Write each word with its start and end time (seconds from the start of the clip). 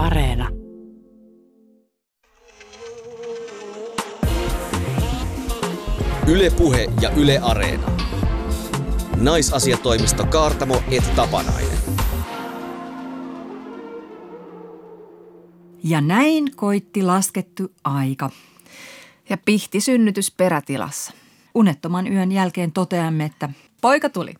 Areena. 0.00 0.48
Ylepuhe 6.26 6.88
ja 7.00 7.10
Yle 7.10 7.38
Areena. 7.42 7.90
Naisasiatoimisto 9.16 10.26
Kaartamo 10.26 10.82
et 10.90 11.14
Tapanainen. 11.16 11.78
Ja 15.84 16.00
näin 16.00 16.56
koitti 16.56 17.02
laskettu 17.02 17.72
aika. 17.84 18.30
Ja 19.28 19.38
pihti 19.44 19.80
synnytys 19.80 20.30
perätilassa. 20.30 21.12
Unettoman 21.54 22.12
yön 22.12 22.32
jälkeen 22.32 22.72
toteamme, 22.72 23.24
että 23.24 23.48
Poika 23.80 24.08
tuli. 24.08 24.34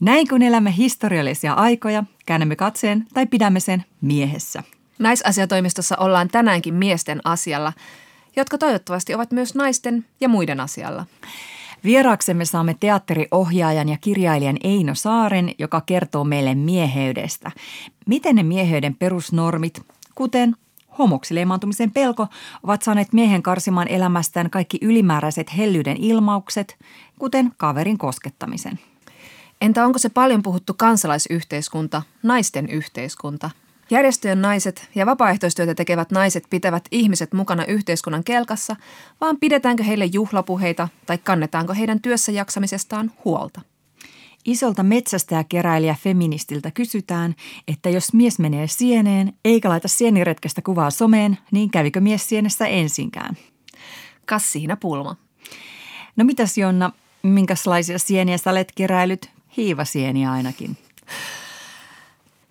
näin 0.00 0.28
kun 0.28 0.42
elämme 0.42 0.76
historiallisia 0.76 1.52
aikoja, 1.52 2.04
käännämme 2.26 2.56
katseen 2.56 3.06
tai 3.14 3.26
pidämme 3.26 3.60
sen 3.60 3.84
miehessä. 4.00 4.62
Naisasiatoimistossa 4.98 5.96
ollaan 5.96 6.28
tänäänkin 6.28 6.74
miesten 6.74 7.20
asialla, 7.24 7.72
jotka 8.36 8.58
toivottavasti 8.58 9.14
ovat 9.14 9.32
myös 9.32 9.54
naisten 9.54 10.04
ja 10.20 10.28
muiden 10.28 10.60
asialla. 10.60 11.06
Vieraaksemme 11.84 12.44
saamme 12.44 12.76
teatteriohjaajan 12.80 13.88
ja 13.88 13.96
kirjailijan 14.00 14.56
Eino 14.64 14.94
Saaren, 14.94 15.54
joka 15.58 15.80
kertoo 15.80 16.24
meille 16.24 16.54
mieheydestä. 16.54 17.50
Miten 18.06 18.36
ne 18.36 18.42
mieheyden 18.42 18.94
perusnormit, 18.94 19.82
kuten 20.14 20.56
homoksi 20.98 21.34
leimaantumisen 21.34 21.90
pelko, 21.90 22.26
ovat 22.62 22.82
saaneet 22.82 23.12
miehen 23.12 23.42
karsimaan 23.42 23.88
elämästään 23.88 24.50
kaikki 24.50 24.78
ylimääräiset 24.82 25.56
hellyyden 25.56 25.96
ilmaukset, 25.96 26.76
kuten 27.18 27.52
kaverin 27.56 27.98
koskettamisen. 27.98 28.78
Entä 29.60 29.84
onko 29.84 29.98
se 29.98 30.08
paljon 30.08 30.42
puhuttu 30.42 30.74
kansalaisyhteiskunta, 30.74 32.02
naisten 32.22 32.68
yhteiskunta? 32.68 33.50
Järjestöjen 33.90 34.42
naiset 34.42 34.88
ja 34.94 35.06
vapaaehtoistyötä 35.06 35.74
tekevät 35.74 36.10
naiset 36.10 36.44
pitävät 36.50 36.84
ihmiset 36.90 37.32
mukana 37.32 37.64
yhteiskunnan 37.64 38.24
kelkassa, 38.24 38.76
vaan 39.20 39.36
pidetäänkö 39.40 39.82
heille 39.82 40.04
juhlapuheita 40.04 40.88
tai 41.06 41.18
kannetaanko 41.18 41.74
heidän 41.74 42.00
työssä 42.00 42.32
jaksamisestaan 42.32 43.12
huolta? 43.24 43.60
Isolta 44.44 44.82
metsästäjäkeräilijä 44.82 45.96
feministiltä 46.02 46.70
kysytään, 46.70 47.34
että 47.68 47.90
jos 47.90 48.12
mies 48.12 48.38
menee 48.38 48.66
sieneen 48.66 49.32
eikä 49.44 49.68
laita 49.68 49.88
sieniretkestä 49.88 50.62
kuvaa 50.62 50.90
someen, 50.90 51.38
niin 51.50 51.70
kävikö 51.70 52.00
mies 52.00 52.28
sienessä 52.28 52.66
ensinkään? 52.66 53.36
Kas 54.26 54.52
siinä 54.52 54.76
pulma. 54.76 55.16
No 56.16 56.24
mitäs 56.24 56.58
Jonna, 56.58 56.92
minkälaisia 57.22 57.98
sieniä 57.98 58.38
sä 58.38 58.50
olet 58.50 58.72
keräilyt? 58.74 59.30
Hiivasieniä 59.56 60.32
ainakin. 60.32 60.76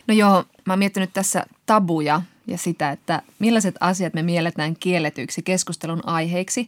No 0.07 0.13
joo, 0.13 0.43
mä 0.65 0.73
oon 0.73 0.79
miettinyt 0.79 1.13
tässä 1.13 1.45
tabuja 1.65 2.21
ja 2.47 2.57
sitä, 2.57 2.91
että 2.91 3.21
millaiset 3.39 3.75
asiat 3.79 4.13
me 4.13 4.21
mielletään 4.21 4.75
kielletyiksi 4.79 5.41
keskustelun 5.41 6.01
aiheiksi, 6.05 6.67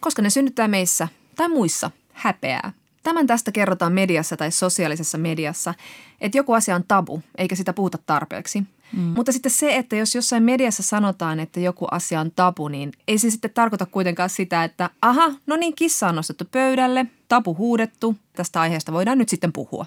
koska 0.00 0.22
ne 0.22 0.30
synnyttää 0.30 0.68
meissä 0.68 1.08
tai 1.36 1.48
muissa 1.48 1.90
häpeää. 2.12 2.72
Tämän 3.02 3.26
tästä 3.26 3.52
kerrotaan 3.52 3.92
mediassa 3.92 4.36
tai 4.36 4.50
sosiaalisessa 4.50 5.18
mediassa, 5.18 5.74
että 6.20 6.38
joku 6.38 6.52
asia 6.52 6.76
on 6.76 6.84
tabu, 6.88 7.22
eikä 7.38 7.54
sitä 7.54 7.72
puhuta 7.72 7.98
tarpeeksi. 8.06 8.60
Mm. 8.92 9.00
Mutta 9.00 9.32
sitten 9.32 9.52
se, 9.52 9.76
että 9.76 9.96
jos 9.96 10.14
jossain 10.14 10.42
mediassa 10.42 10.82
sanotaan, 10.82 11.40
että 11.40 11.60
joku 11.60 11.86
asia 11.90 12.20
on 12.20 12.32
tabu, 12.36 12.68
niin 12.68 12.92
ei 13.08 13.18
se 13.18 13.30
sitten 13.30 13.50
tarkoita 13.50 13.86
kuitenkaan 13.86 14.30
sitä, 14.30 14.64
että 14.64 14.90
aha, 15.02 15.32
no 15.46 15.56
niin, 15.56 15.74
kissa 15.74 16.08
on 16.08 16.14
nostettu 16.14 16.44
pöydälle, 16.50 17.06
tabu 17.28 17.54
huudettu, 17.54 18.16
tästä 18.32 18.60
aiheesta 18.60 18.92
voidaan 18.92 19.18
nyt 19.18 19.28
sitten 19.28 19.52
puhua. 19.52 19.86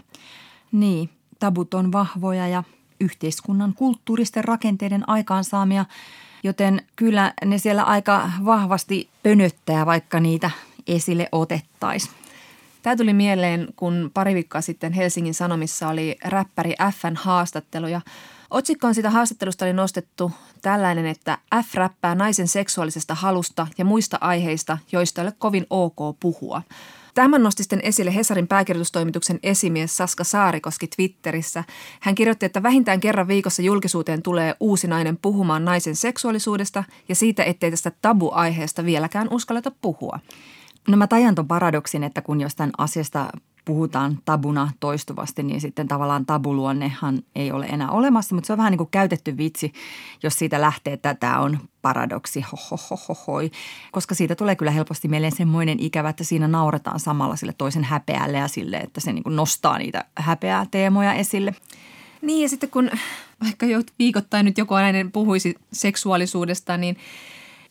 Niin, 0.72 1.10
tabut 1.40 1.74
on 1.74 1.92
vahvoja 1.92 2.48
ja 2.48 2.64
yhteiskunnan 3.00 3.74
kulttuuristen 3.74 4.44
rakenteiden 4.44 5.10
aikaansaamia, 5.10 5.86
joten 6.44 6.82
kyllä 6.96 7.34
ne 7.46 7.58
siellä 7.58 7.84
aika 7.84 8.32
vahvasti 8.46 9.10
pönöttää, 9.24 9.86
vaikka 9.86 10.20
niitä 10.20 10.52
esille 10.88 11.30
otettaisiin. 11.32 12.14
Tämä 12.82 12.96
tuli 12.96 13.14
mieleen, 13.14 13.68
kun 13.76 14.12
pari 14.14 14.36
viikkoa 14.36 14.62
sitten 14.62 14.94
Helsingin 14.94 15.34
Sanomissa 15.34 15.88
oli 15.88 16.18
räppäri 16.26 16.74
Fn 16.94 17.16
haastattelu 17.16 17.88
ja 17.88 18.02
otsikkoon 18.50 18.96
sitä 18.96 19.10
haastattelusta 19.10 19.66
oli 19.66 19.74
nostettu 19.74 20.32
tällainen, 20.62 21.06
että 21.06 21.38
F 21.64 21.74
räppää 21.74 22.16
naisen 22.16 22.48
seksuaalisesta 22.48 23.16
halusta 23.16 23.68
ja 23.78 23.86
muista 23.86 24.18
aiheista, 24.22 24.78
joista 24.92 25.22
ei 25.22 25.28
ole 25.28 25.34
kovin 25.38 25.66
ok 25.70 26.20
puhua. 26.20 26.62
Tämän 27.16 27.44
nosti 27.44 27.64
sitten 27.64 27.80
esille 27.84 28.16
Hesarin 28.16 28.48
pääkirjoitustoimituksen 28.48 29.40
esimies 29.44 29.98
Saska 29.98 30.24
Saarikoski 30.24 30.88
Twitterissä. 30.88 31.64
Hän 32.02 32.16
kirjoitti, 32.16 32.46
että 32.46 32.64
vähintään 32.64 33.00
kerran 33.00 33.28
viikossa 33.28 33.62
julkisuuteen 33.62 34.22
tulee 34.22 34.56
uusi 34.60 34.88
nainen 34.88 35.18
puhumaan 35.18 35.66
naisen 35.66 35.96
seksuaalisuudesta 35.96 36.84
ja 37.10 37.16
siitä, 37.16 37.44
ettei 37.44 37.72
tästä 37.72 37.92
tabu-aiheesta 38.02 38.86
vieläkään 38.86 39.28
uskalleta 39.32 39.72
puhua. 39.82 40.20
No 40.88 40.98
mä 40.98 41.08
tajan 41.08 41.36
ton 41.36 41.48
paradoksin, 41.48 42.04
että 42.04 42.22
kun 42.22 42.42
jostain 42.42 42.72
asiasta 42.78 43.28
puhutaan 43.66 44.20
tabuna 44.26 44.72
toistuvasti, 44.80 45.44
niin 45.44 45.62
sitten 45.62 45.88
tavallaan 45.88 46.26
tabuluonnehan 46.26 47.20
ei 47.36 47.52
ole 47.52 47.66
enää 47.66 47.92
olemassa, 47.92 48.36
mutta 48.36 48.48
se 48.48 48.54
on 48.54 48.58
vähän 48.58 48.72
niin 48.72 48.78
kuin 48.78 48.92
käytetty 48.92 49.38
vitsi, 49.38 49.74
jos 50.24 50.34
siitä 50.34 50.62
lähtee, 50.62 50.94
että 50.94 51.16
tämä 51.16 51.40
on 51.40 51.60
paradoksi, 51.82 52.46
hohohohoi, 52.72 53.52
koska 53.92 54.16
siitä 54.16 54.36
tulee 54.36 54.56
kyllä 54.56 54.72
helposti 54.72 55.08
mieleen 55.08 55.36
semmoinen 55.36 55.80
ikävä, 55.80 56.10
että 56.10 56.24
siinä 56.24 56.48
nauretaan 56.48 57.00
samalla 57.00 57.36
sille 57.36 57.54
toisen 57.58 57.84
häpeälle 57.84 58.38
ja 58.38 58.48
sille, 58.48 58.78
että 58.78 59.02
se 59.02 59.14
niin 59.14 59.24
kuin 59.24 59.36
nostaa 59.36 59.78
niitä 59.78 60.06
häpeää 60.16 60.66
teemoja 60.72 61.14
esille. 61.14 61.56
Niin 62.22 62.42
ja 62.42 62.50
sitten 62.50 62.70
kun 62.70 62.90
vaikka 63.44 63.66
jo 63.66 63.82
viikoittain 64.00 64.46
nyt 64.46 64.58
joku 64.58 64.74
nainen 64.74 65.12
puhuisi 65.12 65.56
seksuaalisuudesta, 65.74 66.78
niin, 66.78 66.98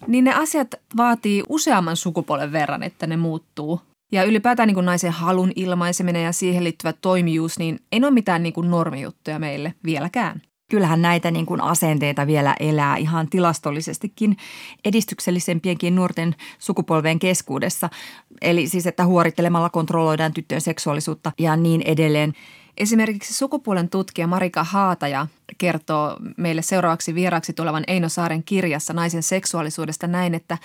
niin 0.06 0.24
ne 0.24 0.34
asiat 0.34 0.74
vaatii 0.96 1.42
useamman 1.48 1.96
sukupolven 1.96 2.52
verran, 2.52 2.82
että 2.82 3.06
ne 3.06 3.16
muuttuu. 3.16 3.80
Ja 4.14 4.24
ylipäätään 4.24 4.66
niin 4.66 4.74
kuin 4.74 4.86
naisen 4.86 5.12
halun 5.12 5.52
ilmaiseminen 5.56 6.24
ja 6.24 6.32
siihen 6.32 6.64
liittyvä 6.64 6.92
toimijuus, 6.92 7.58
niin 7.58 7.78
ei 7.92 8.00
ole 8.02 8.10
mitään 8.10 8.42
niin 8.42 8.52
kuin 8.52 8.70
normijuttuja 8.70 9.38
meille 9.38 9.74
vieläkään. 9.84 10.42
Kyllähän 10.70 11.02
näitä 11.02 11.30
niin 11.30 11.46
kuin 11.46 11.60
asenteita 11.60 12.26
vielä 12.26 12.54
elää 12.60 12.96
ihan 12.96 13.28
tilastollisestikin 13.30 14.36
edistyksellisempienkin 14.84 15.94
nuorten 15.94 16.34
sukupolven 16.58 17.18
keskuudessa. 17.18 17.90
Eli 18.42 18.66
siis, 18.66 18.86
että 18.86 19.06
huorittelemalla 19.06 19.70
kontrolloidaan 19.70 20.32
tyttöjen 20.32 20.60
seksuaalisuutta 20.60 21.32
ja 21.38 21.56
niin 21.56 21.82
edelleen. 21.82 22.32
Esimerkiksi 22.76 23.34
sukupuolen 23.34 23.88
tutkija 23.88 24.26
Marika 24.26 24.64
Haataja 24.64 25.26
kertoo 25.58 26.16
meille 26.36 26.62
seuraavaksi 26.62 27.14
vieraaksi 27.14 27.52
tulevan 27.52 27.84
Eino 27.86 28.08
Saaren 28.08 28.42
kirjassa 28.42 28.92
naisen 28.92 29.22
seksuaalisuudesta 29.22 30.06
näin, 30.06 30.34
että 30.34 30.58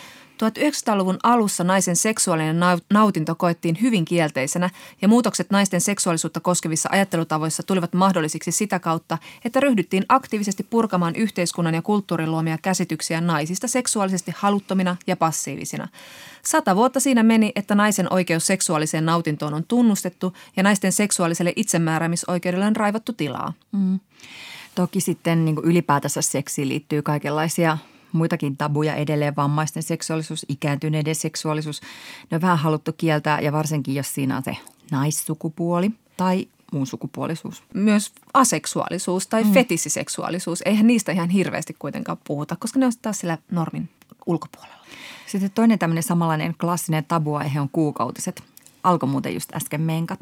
1900-luvun 0.44 1.18
alussa 1.24 1.64
naisen 1.64 1.96
seksuaalinen 1.96 2.60
nautinto 2.90 3.36
koettiin 3.36 3.78
hyvin 3.82 4.06
kielteisenä 4.06 4.70
ja 5.02 5.08
muutokset 5.08 5.50
naisten 5.50 5.82
seksuaalisuutta 5.82 6.40
koskevissa 6.40 6.90
ajattelutavoissa 6.92 7.64
tulivat 7.64 7.94
mahdollisiksi 7.94 8.52
sitä 8.52 8.80
kautta, 8.80 9.18
että 9.46 9.60
ryhdyttiin 9.60 10.06
aktiivisesti 10.10 10.64
purkamaan 10.64 11.16
yhteiskunnan 11.16 11.74
ja 11.74 11.82
kulttuurin 11.82 12.32
luomia 12.32 12.58
käsityksiä 12.58 13.22
naisista 13.22 13.68
seksuaalisesti 13.68 14.34
haluttomina 14.36 14.96
ja 15.08 15.18
passiivisina. 15.18 15.88
Sata 16.46 16.76
vuotta 16.76 17.00
siinä 17.00 17.24
meni, 17.24 17.52
että 17.56 17.76
naisen 17.76 18.14
oikeus 18.14 18.48
seksuaaliseen 18.48 19.06
nautintoon 19.06 19.54
on 19.54 19.64
tunnustettu 19.68 20.34
ja 20.58 20.64
naisten 20.64 20.92
seksuaaliselle 20.92 21.54
itsemääräämisoikeudelle 21.56 22.66
on 22.66 22.76
raivattu 22.76 23.14
tilaa. 23.14 23.54
Mm. 23.72 24.00
Toki 24.76 25.02
sitten 25.02 25.46
niin 25.46 25.58
ylipäätänsä 25.64 26.22
seksiin 26.22 26.70
liittyy 26.70 27.02
kaikenlaisia 27.02 27.78
muitakin 28.12 28.58
tabuja 28.58 28.96
edelleen, 28.96 29.36
vammaisten 29.36 29.84
seksuaalisuus, 29.84 30.46
ikääntyneiden 30.50 31.16
seksuaalisuus. 31.16 31.82
Ne 32.32 32.36
on 32.36 32.42
vähän 32.42 32.58
haluttu 32.58 32.94
kieltää 32.94 33.42
ja 33.42 33.52
varsinkin, 33.52 33.96
jos 33.96 34.14
siinä 34.14 34.38
on 34.38 34.44
se 34.44 34.58
naissukupuoli 34.92 35.92
tai 36.18 36.48
muun 36.72 36.88
sukupuolisuus. 36.88 37.64
Myös 37.74 38.14
aseksuaalisuus 38.34 39.28
tai 39.28 39.44
mm. 39.44 39.52
fetissiseksuaalisuus. 39.52 40.62
Eihän 40.66 40.88
niistä 40.88 41.12
ihan 41.12 41.30
hirveästi 41.30 41.76
kuitenkaan 41.80 42.18
puhuta, 42.24 42.56
koska 42.56 42.80
ne 42.80 42.86
on 42.86 42.92
taas 43.02 43.20
siellä 43.20 43.38
normin 43.52 43.90
ulkopuolella. 44.26 44.80
Sitten 45.30 45.52
toinen 45.56 45.80
tämmöinen 45.80 46.04
samanlainen 46.04 46.56
klassinen 46.62 47.06
tabuaihe 47.06 47.62
on 47.62 47.70
kuukautiset. 47.72 48.44
Alkoi 48.84 49.10
muuten 49.10 49.34
just 49.34 49.56
äsken 49.56 49.82
menkat. 49.82 50.20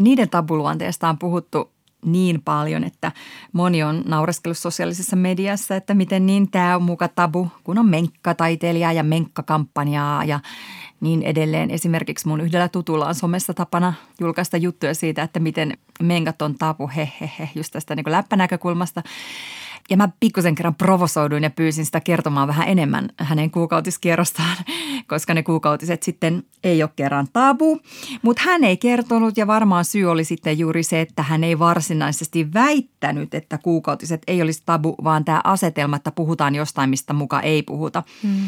Niiden 0.00 0.30
tabuluonteesta 0.30 1.08
on 1.08 1.18
puhuttu 1.18 1.70
niin 2.04 2.42
paljon, 2.42 2.84
että 2.84 3.12
moni 3.52 3.82
on 3.82 4.02
naureskellut 4.06 4.58
sosiaalisessa 4.58 5.16
mediassa, 5.16 5.76
että 5.76 5.94
miten 5.94 6.26
niin 6.26 6.50
tämä 6.50 6.76
on 6.76 6.82
muka 6.82 7.08
tabu, 7.08 7.48
kun 7.64 7.78
on 7.78 7.86
menkkataiteilijaa 7.86 8.92
ja 8.92 9.02
menkkakampanjaa 9.02 10.24
ja 10.24 10.40
niin 11.00 11.22
edelleen. 11.22 11.70
Esimerkiksi 11.70 12.28
mun 12.28 12.40
yhdellä 12.40 12.68
tutulla 12.68 13.06
on 13.06 13.14
somessa 13.14 13.54
tapana 13.54 13.92
julkaista 14.20 14.56
juttuja 14.56 14.94
siitä, 14.94 15.22
että 15.22 15.40
miten 15.40 15.78
menkat 16.02 16.42
on 16.42 16.54
tabu, 16.54 16.90
he, 16.96 17.12
he, 17.20 17.30
he 17.38 17.48
just 17.54 17.72
tästä 17.72 17.96
niin 17.96 18.04
läppänäkökulmasta. 18.12 19.02
Ja 19.90 19.96
mä 19.96 20.08
pikkusen 20.20 20.54
kerran 20.54 20.74
provosoiduin 20.74 21.42
ja 21.42 21.50
pyysin 21.50 21.84
sitä 21.84 22.00
kertomaan 22.00 22.48
vähän 22.48 22.68
enemmän 22.68 23.10
hänen 23.16 23.50
kuukautiskierrostaan, 23.50 24.56
koska 25.08 25.34
ne 25.34 25.42
kuukautiset 25.42 26.02
sitten 26.02 26.42
ei 26.64 26.82
ole 26.82 26.90
kerran 26.96 27.26
tabu. 27.32 27.80
Mutta 28.22 28.42
hän 28.44 28.64
ei 28.64 28.76
kertonut 28.76 29.36
ja 29.36 29.46
varmaan 29.46 29.84
syy 29.84 30.10
oli 30.10 30.24
sitten 30.24 30.58
juuri 30.58 30.82
se, 30.82 31.00
että 31.00 31.22
hän 31.22 31.44
ei 31.44 31.58
varsinaisesti 31.58 32.52
väittänyt, 32.54 33.34
että 33.34 33.58
kuukautiset 33.58 34.22
ei 34.26 34.42
olisi 34.42 34.62
tabu, 34.66 34.94
vaan 35.04 35.24
tämä 35.24 35.40
asetelma, 35.44 35.96
että 35.96 36.10
puhutaan 36.10 36.54
jostain, 36.54 36.90
mistä 36.90 37.12
muka 37.12 37.40
ei 37.40 37.62
puhuta. 37.62 38.02
Hmm. 38.22 38.46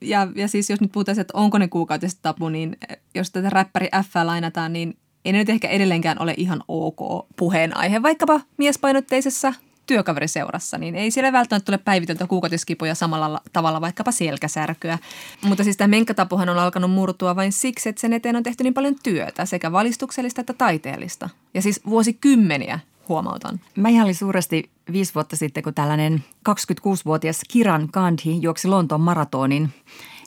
Ja, 0.00 0.28
ja 0.34 0.48
siis 0.48 0.70
jos 0.70 0.80
nyt 0.80 0.92
puhutaan, 0.92 1.20
että 1.20 1.38
onko 1.38 1.58
ne 1.58 1.68
kuukautiset 1.68 2.18
tabu, 2.22 2.48
niin 2.48 2.76
jos 3.14 3.30
tätä 3.30 3.50
räppäri 3.50 3.88
F 4.04 4.14
lainataan, 4.24 4.72
niin 4.72 4.96
ei 5.24 5.32
ne 5.32 5.38
nyt 5.38 5.48
ehkä 5.48 5.68
edelleenkään 5.68 6.18
ole 6.20 6.34
ihan 6.36 6.62
ok 6.68 7.26
puheenaihe, 7.36 8.02
vaikkapa 8.02 8.40
miespainotteisessa 8.56 9.54
työkaveriseurassa, 9.86 10.78
niin 10.78 10.94
ei 10.94 11.10
siellä 11.10 11.32
välttämättä 11.32 11.64
tule 11.66 11.78
päiviteltyä 11.78 12.26
kuukautiskipuja 12.26 12.94
samalla 12.94 13.40
tavalla 13.52 13.80
vaikkapa 13.80 14.12
selkäsärkyä. 14.12 14.98
Mutta 15.42 15.64
siis 15.64 15.76
tämä 15.76 15.88
menkkatapuhan 15.88 16.48
on 16.48 16.58
alkanut 16.58 16.90
murtua 16.90 17.36
vain 17.36 17.52
siksi, 17.52 17.88
että 17.88 18.00
sen 18.00 18.12
eteen 18.12 18.36
on 18.36 18.42
tehty 18.42 18.64
niin 18.64 18.74
paljon 18.74 18.96
työtä, 19.02 19.44
sekä 19.44 19.72
valistuksellista 19.72 20.40
että 20.40 20.52
taiteellista. 20.52 21.28
Ja 21.54 21.62
siis 21.62 21.80
vuosikymmeniä 21.86 22.80
huomautan. 23.08 23.60
Mä 23.76 23.88
ihan 23.88 24.14
suuresti 24.14 24.70
viisi 24.92 25.14
vuotta 25.14 25.36
sitten, 25.36 25.62
kun 25.62 25.74
tällainen 25.74 26.24
26-vuotias 26.48 27.40
Kiran 27.48 27.88
Gandhi 27.92 28.38
juoksi 28.40 28.68
Lontoon 28.68 29.00
maratonin 29.00 29.70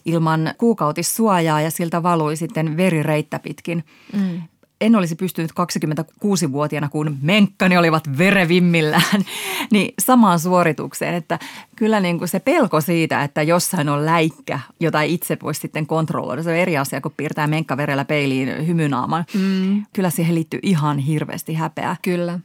ilman 0.06 0.54
kuukautissuojaa 0.58 1.62
ja 1.62 1.72
siltä 1.72 2.04
valui 2.04 2.36
sitten 2.36 2.78
verireittä 2.78 3.40
pitkin. 3.40 3.84
Mm 4.14 4.42
en 4.82 4.96
olisi 4.96 5.16
pystynyt 5.16 5.52
26-vuotiaana, 5.52 6.90
kun 6.90 7.18
menkkani 7.22 7.78
olivat 7.78 8.18
verevimmillään, 8.18 9.26
niin 9.72 9.94
samaan 10.00 10.40
suoritukseen. 10.40 11.14
Että 11.14 11.40
kyllä 11.76 12.00
niin 12.00 12.18
kuin 12.18 12.28
se 12.28 12.40
pelko 12.40 12.82
siitä, 12.82 13.24
että 13.24 13.42
jossain 13.42 13.90
on 13.90 14.06
läikkä, 14.06 14.60
jota 14.80 15.02
itse 15.02 15.38
voi 15.44 15.56
sitten 15.56 15.88
kontrolloida. 15.88 16.44
Se 16.44 16.50
on 16.50 16.56
eri 16.56 16.78
asia, 16.78 17.02
kun 17.02 17.14
piirtää 17.18 17.48
menkkaverellä 17.48 18.06
peiliin 18.06 18.68
hymynaaman. 18.68 19.26
Mm. 19.34 19.86
Kyllä 19.94 20.10
siihen 20.10 20.36
liittyy 20.36 20.60
ihan 20.64 20.98
hirveästi 20.98 21.54
häpeää. 21.54 21.96
Kyllä. 22.02 22.40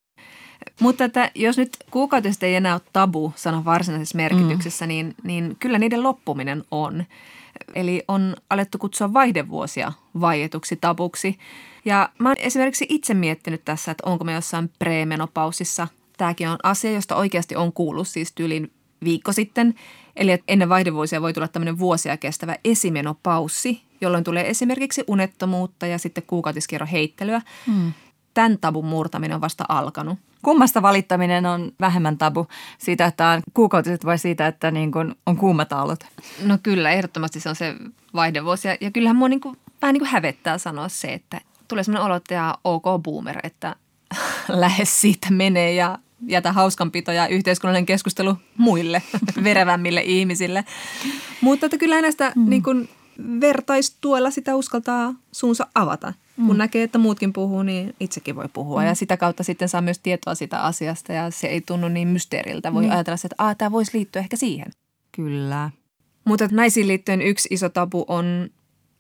Mutta 0.81 1.05
että 1.05 1.31
jos 1.34 1.58
nyt 1.58 1.76
kuukautiset 1.90 2.43
ei 2.43 2.55
enää 2.55 2.75
ole 2.75 2.82
tabu 2.93 3.32
sanan 3.37 3.64
varsinaisessa 3.64 4.17
merkityksessä, 4.17 4.84
mm. 4.84 4.88
niin, 4.88 5.14
niin 5.23 5.56
kyllä 5.58 5.79
niiden 5.79 6.02
loppuminen 6.02 6.64
on. 6.70 7.05
Eli 7.75 8.03
on 8.09 8.37
alettu 8.51 8.79
kutsua 8.79 9.13
vaihdevuosia 9.13 9.93
vaietuksi 10.21 10.77
tabuksi. 10.77 11.39
Ja 11.85 12.09
mä 12.19 12.29
oon 12.29 12.37
esimerkiksi 12.39 12.87
itse 12.89 13.15
miettinyt 13.15 13.65
tässä, 13.65 13.91
että 13.91 14.11
onko 14.11 14.25
me 14.25 14.33
jossain 14.33 14.71
premenopausissa. 14.79 15.89
Tämäkin 16.17 16.49
on 16.49 16.59
asia, 16.63 16.91
josta 16.91 17.17
oikeasti 17.17 17.57
on 17.57 17.73
kuullut 17.73 18.09
siis 18.09 18.33
tyylin 18.33 18.73
viikko 19.05 19.33
sitten. 19.33 19.75
Eli 20.17 20.33
että 20.33 20.45
ennen 20.49 20.69
vaihdevuosia 20.69 21.23
voi 21.23 21.33
tulla 21.33 21.49
tämmöinen 21.49 21.79
vuosia 21.79 22.17
kestävä 22.17 22.57
esimenopaussi, 22.65 23.83
jolloin 24.01 24.25
tulee 24.25 24.51
esimerkiksi 24.51 25.05
unettomuutta 25.07 25.87
ja 25.87 25.99
sitten 25.99 26.25
kuukautiskierro 26.27 26.87
heittelyä. 26.93 27.43
Hmm. 27.67 27.93
Tämän 28.35 28.59
tabun 28.59 28.87
murtaminen 28.87 29.35
on 29.35 29.41
vasta 29.41 29.65
alkanut. 29.69 30.19
Kummasta 30.43 30.83
valittaminen 30.83 31.47
on 31.47 31.73
vähemmän 31.81 32.19
tabu? 32.19 32.47
Siitä, 32.79 33.06
että 33.06 33.29
on 33.29 33.43
kuukautiset 33.55 34.05
vai 34.05 34.19
siitä, 34.19 34.47
että 34.47 34.71
niin 34.71 34.93
kuin 34.93 35.15
on 35.27 35.37
kuumat 35.37 35.73
aallot? 35.73 36.06
No 36.44 36.59
kyllä, 36.62 36.91
ehdottomasti 36.91 37.41
se 37.41 37.49
on 37.49 37.56
se 37.56 37.75
vaihdevuosi. 38.15 38.69
Ja, 38.69 38.77
ja 38.81 38.91
kyllähän 38.91 39.17
mua 39.17 39.29
niin 39.29 39.41
kuin, 39.41 39.56
vähän 39.83 39.93
niin 39.93 40.00
kuin 40.00 40.11
hävettää 40.11 40.59
sanoa 40.59 40.89
se, 40.89 41.12
että 41.12 41.41
tulee 41.69 41.85
sellainen 41.85 42.06
olo, 42.06 42.17
että 42.17 42.55
ok 42.65 42.85
boomer, 43.03 43.39
että 43.43 43.77
lähes 44.49 45.00
siitä 45.00 45.31
menee 45.31 45.73
ja 45.73 45.99
jätä 46.27 46.53
hauskanpito 46.53 47.12
ja 47.12 47.29
yhteiskunnallinen 47.29 47.87
keskustelu 47.87 48.37
muille 48.56 49.03
verevämmille 49.44 50.00
ihmisille. 50.00 50.65
Mutta 51.41 51.67
että 51.67 51.79
kyllä 51.79 52.00
näistä 52.00 52.33
mm. 52.37 52.50
niin 52.50 52.62
kuin, 52.62 52.89
vertaistuella 53.41 54.31
sitä 54.31 54.56
uskaltaa 54.56 55.15
suunsa 55.33 55.67
avata. 55.75 56.12
Mm. 56.37 56.46
Kun 56.46 56.58
näkee, 56.58 56.82
että 56.82 56.99
muutkin 56.99 57.32
puhuu, 57.32 57.62
niin 57.62 57.94
itsekin 58.00 58.37
voi 58.37 58.49
puhua. 58.52 58.81
Mm. 58.81 58.87
Ja 58.87 58.94
sitä 58.94 59.17
kautta 59.17 59.44
sitten 59.44 59.69
saa 59.69 59.81
myös 59.81 59.99
tietoa 59.99 60.34
sitä 60.34 60.62
asiasta 60.62 61.12
ja 61.12 61.31
se 61.31 61.46
ei 61.46 61.61
tunnu 61.61 61.88
niin 61.88 62.08
mysteeriltä. 62.08 62.75
Voi 62.75 62.84
mm. 62.84 62.90
ajatella, 62.90 63.19
että 63.25 63.55
tämä 63.58 63.73
voisi 63.73 63.99
liittyä 63.99 64.20
ehkä 64.20 64.37
siihen. 64.37 64.73
Kyllä. 65.12 65.70
Mutta 66.25 66.49
naisiin 66.50 66.88
liittyen 66.88 67.23
yksi 67.23 67.49
iso 67.50 67.69
tabu 67.69 68.05
on 68.08 68.50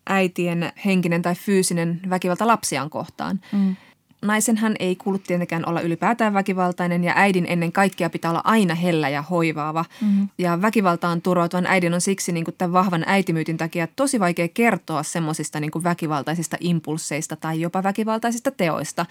äitien 0.06 0.72
henkinen 0.84 1.22
tai 1.22 1.34
fyysinen 1.34 2.00
väkivalta 2.10 2.46
lapsiaan 2.46 2.90
kohtaan. 2.90 3.40
Mm. 3.52 3.76
Naisenhan 4.22 4.76
ei 4.78 4.96
kuulu 4.96 5.18
tietenkään 5.18 5.68
olla 5.68 5.80
ylipäätään 5.80 6.34
väkivaltainen 6.34 7.04
ja 7.04 7.12
äidin 7.16 7.46
ennen 7.48 7.72
kaikkea 7.72 8.10
pitää 8.10 8.30
olla 8.30 8.40
aina 8.44 8.74
hellä 8.74 9.08
ja 9.08 9.22
hoivaava. 9.22 9.84
Mm. 10.00 10.28
Ja 10.38 10.62
väkivaltaan 10.62 11.22
turvautuvan 11.22 11.66
äidin 11.66 11.94
on 11.94 12.00
siksi 12.00 12.32
niin 12.32 12.44
kuin 12.44 12.54
tämän 12.58 12.72
vahvan 12.72 13.04
äitimyytin 13.06 13.56
takia 13.56 13.88
tosi 13.96 14.20
vaikea 14.20 14.48
kertoa 14.48 15.02
semmoisista 15.02 15.60
niin 15.60 15.70
väkivaltaisista 15.84 16.56
impulseista 16.60 17.36
tai 17.36 17.60
jopa 17.60 17.82
väkivaltaisista 17.82 18.50
teoista. 18.50 19.06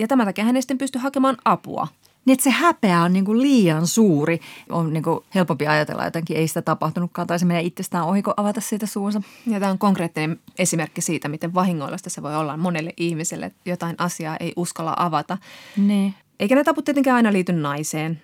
Ja 0.00 0.08
tämän 0.08 0.26
takia 0.26 0.44
hän 0.44 0.56
ei 0.56 0.62
sitten 0.62 0.78
pysty 0.78 0.98
hakemaan 0.98 1.36
apua– 1.44 1.88
niin 2.24 2.32
että 2.32 2.44
se 2.44 2.50
häpeä 2.50 3.02
on 3.02 3.12
niin 3.12 3.24
kuin 3.24 3.42
liian 3.42 3.86
suuri. 3.86 4.40
On 4.68 4.92
niin 4.92 5.02
kuin 5.02 5.20
helpompi 5.34 5.66
ajatella 5.66 6.04
jotenkin, 6.04 6.36
ei 6.36 6.48
sitä 6.48 6.62
tapahtunutkaan 6.62 7.26
tai 7.26 7.38
se 7.38 7.46
menee 7.46 7.62
itsestään 7.62 8.04
ohi, 8.04 8.22
kun 8.22 8.34
avata 8.36 8.60
siitä 8.60 8.86
suunsa. 8.86 9.22
Ja 9.46 9.60
tämä 9.60 9.72
on 9.72 9.78
konkreettinen 9.78 10.40
esimerkki 10.58 11.00
siitä, 11.00 11.28
miten 11.28 11.54
vahingollista 11.54 12.10
se 12.10 12.22
voi 12.22 12.36
olla 12.36 12.56
monelle 12.56 12.92
ihmiselle, 12.96 13.46
että 13.46 13.70
jotain 13.70 13.96
asiaa 13.98 14.36
ei 14.36 14.52
uskalla 14.56 14.94
avata. 14.96 15.38
Ne. 15.76 16.14
Eikä 16.40 16.54
ne 16.54 16.64
taput 16.64 16.84
tietenkään 16.84 17.16
aina 17.16 17.32
liity 17.32 17.52
naiseen. 17.52 18.22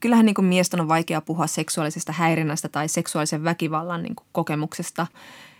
Kyllähän 0.00 0.26
niin 0.26 0.34
kuin 0.34 0.44
miesten 0.44 0.80
on 0.80 0.88
vaikea 0.88 1.20
puhua 1.20 1.46
seksuaalisesta 1.46 2.12
häirinnästä 2.12 2.68
tai 2.68 2.88
seksuaalisen 2.88 3.44
väkivallan 3.44 4.02
niin 4.02 4.16
kuin 4.16 4.26
kokemuksesta, 4.32 5.06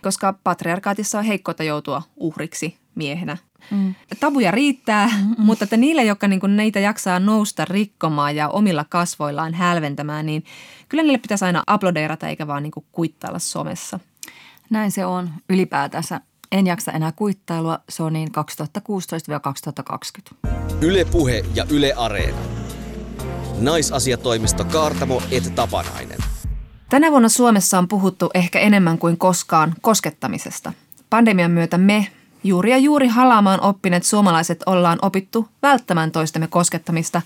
koska 0.01 0.33
patriarkaatissa 0.43 1.19
on 1.19 1.25
heikkoita 1.25 1.63
joutua 1.63 2.01
uhriksi 2.17 2.77
miehenä– 2.99 3.37
Mm. 3.71 3.95
Tabuja 4.19 4.51
riittää, 4.51 5.07
mm-hmm. 5.07 5.35
mutta 5.37 5.63
että 5.63 5.77
niille, 5.77 6.03
jotka 6.03 6.27
niinku 6.27 6.47
neitä 6.47 6.79
jaksaa 6.79 7.19
nousta 7.19 7.65
rikkomaan 7.65 8.35
ja 8.35 8.49
omilla 8.49 8.85
kasvoillaan 8.89 9.53
hälventämään, 9.53 10.25
niin 10.25 10.43
kyllä 10.89 11.03
niille 11.03 11.17
pitäisi 11.17 11.45
aina 11.45 11.63
aplodeerata 11.67 12.27
eikä 12.27 12.47
vaan 12.47 12.63
niinku 12.63 12.85
kuittailla 12.91 13.39
somessa. 13.39 13.99
Näin 14.69 14.91
se 14.91 15.05
on 15.05 15.29
ylipäätänsä. 15.49 16.21
En 16.51 16.67
jaksa 16.67 16.91
enää 16.91 17.11
kuittailua, 17.11 17.79
se 17.89 18.03
on 18.03 18.13
niin 18.13 18.29
2016-2020. 20.45 20.49
Yle 20.81 21.05
Puhe 21.05 21.45
ja 21.55 21.65
Yle 21.69 21.93
Areena. 21.93 22.37
Naisasiatoimisto 23.59 24.65
Kaartamo 24.65 25.21
et 25.31 25.55
Tapanainen. 25.55 26.17
Tänä 26.89 27.11
vuonna 27.11 27.29
Suomessa 27.29 27.77
on 27.77 27.87
puhuttu 27.87 28.29
ehkä 28.33 28.59
enemmän 28.59 28.97
kuin 28.97 29.17
koskaan 29.17 29.75
koskettamisesta. 29.81 30.73
Pandemian 31.09 31.51
myötä 31.51 31.77
me, 31.77 32.07
Juuri 32.43 32.71
ja 32.71 32.77
juuri 32.77 33.07
halaamaan 33.07 33.61
oppineet 33.61 34.03
suomalaiset 34.03 34.63
ollaan 34.65 34.99
opittu 35.01 35.47
välttämään 35.61 36.11
toistemme 36.11 36.47
koskettamista, 36.47 37.21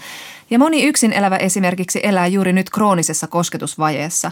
ja 0.50 0.60
moni 0.60 0.84
yksin 0.84 1.14
elävä 1.14 1.38
esimerkiksi 1.38 2.00
elää 2.04 2.28
juuri 2.28 2.54
nyt 2.54 2.70
kroonisessa 2.70 3.28
kosketusvajeessa. 3.28 4.32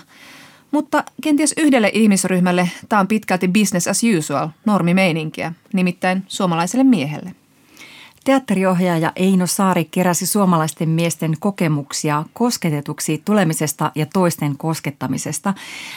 Mutta 0.71 1.03
kenties 1.23 1.53
yhdelle 1.57 1.91
ihmisryhmälle 1.93 2.69
tämä 2.89 2.99
on 2.99 3.07
pitkälti 3.07 3.47
business 3.47 3.87
as 3.87 4.01
usual, 4.17 4.49
normimeininkiä, 4.65 5.53
nimittäin 5.73 6.23
suomalaiselle 6.27 6.83
miehelle. 6.83 7.35
Teatteriohjaaja 8.23 9.11
Eino 9.15 9.47
Saari 9.47 9.85
keräsi 9.85 10.25
suomalaisten 10.25 10.89
miesten 10.89 11.33
kokemuksia 11.39 12.23
kosketetuksi 12.33 13.21
tulemisesta 13.25 13.91
ja 13.95 14.05
toisten 14.05 14.57
koskettamisesta. 14.57 15.53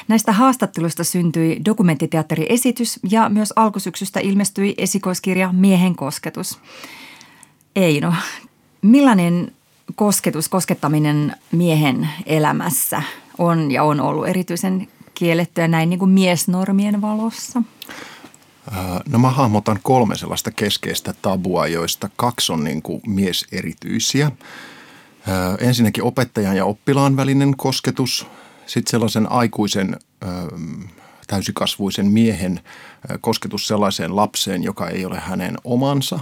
Näistä 0.09 0.33
haastatteluista 0.33 1.05
syntyi 1.05 1.61
dokumenttiteatteriesitys 1.65 3.01
ja 3.11 3.29
myös 3.29 3.53
alkusyksystä 3.57 4.21
ilmestyi 4.21 4.75
esikoiskirja 4.79 5.53
Miehen 5.53 5.97
kosketus. 5.97 6.59
Eino, 7.77 8.15
millainen 8.83 9.53
kosketus, 9.95 10.49
koskettaminen 10.49 11.37
miehen 11.53 12.09
elämässä 12.27 13.03
on 13.39 13.71
ja 13.71 13.85
on 13.85 14.01
ollut 14.01 14.29
erityisen 14.29 14.89
kiellettyä 15.15 15.69
näin 15.69 15.91
niin 15.91 15.99
kuin 15.99 16.11
miesnormien 16.11 17.03
valossa? 17.03 17.63
No 19.09 19.19
mä 19.19 19.31
hahmotan 19.31 19.79
kolme 19.83 20.17
sellaista 20.19 20.51
keskeistä 20.51 21.15
tabua, 21.23 21.67
joista 21.67 22.11
kaksi 22.17 22.53
on 22.53 22.65
niin 22.65 22.83
kuin 22.83 23.01
mieserityisiä. 23.07 24.31
Ensinnäkin 25.59 26.05
opettajan 26.05 26.57
ja 26.57 26.65
oppilaan 26.65 27.17
välinen 27.17 27.57
kosketus, 27.57 28.27
sitten 28.67 28.91
sellaisen 28.91 29.33
aikuisen 29.33 29.97
täysikasvuisen 31.27 32.07
miehen 32.07 32.61
kosketus 33.21 33.67
sellaiseen 33.67 34.17
lapseen, 34.17 34.63
joka 34.63 34.89
ei 34.89 35.05
ole 35.05 35.21
hänen 35.21 35.57
omansa 35.65 36.19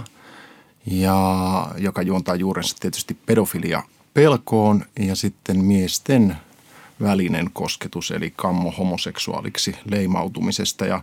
ja 0.85 1.67
joka 1.77 2.01
juontaa 2.01 2.35
juurensa 2.35 2.75
tietysti 2.79 3.17
pedofilia 3.25 3.83
pelkoon 4.13 4.85
ja 4.99 5.15
sitten 5.15 5.65
miesten 5.65 6.37
välinen 7.01 7.49
kosketus 7.53 8.11
eli 8.11 8.33
kammo 8.35 8.71
homoseksuaaliksi 8.71 9.75
leimautumisesta 9.85 10.85
ja 10.85 11.01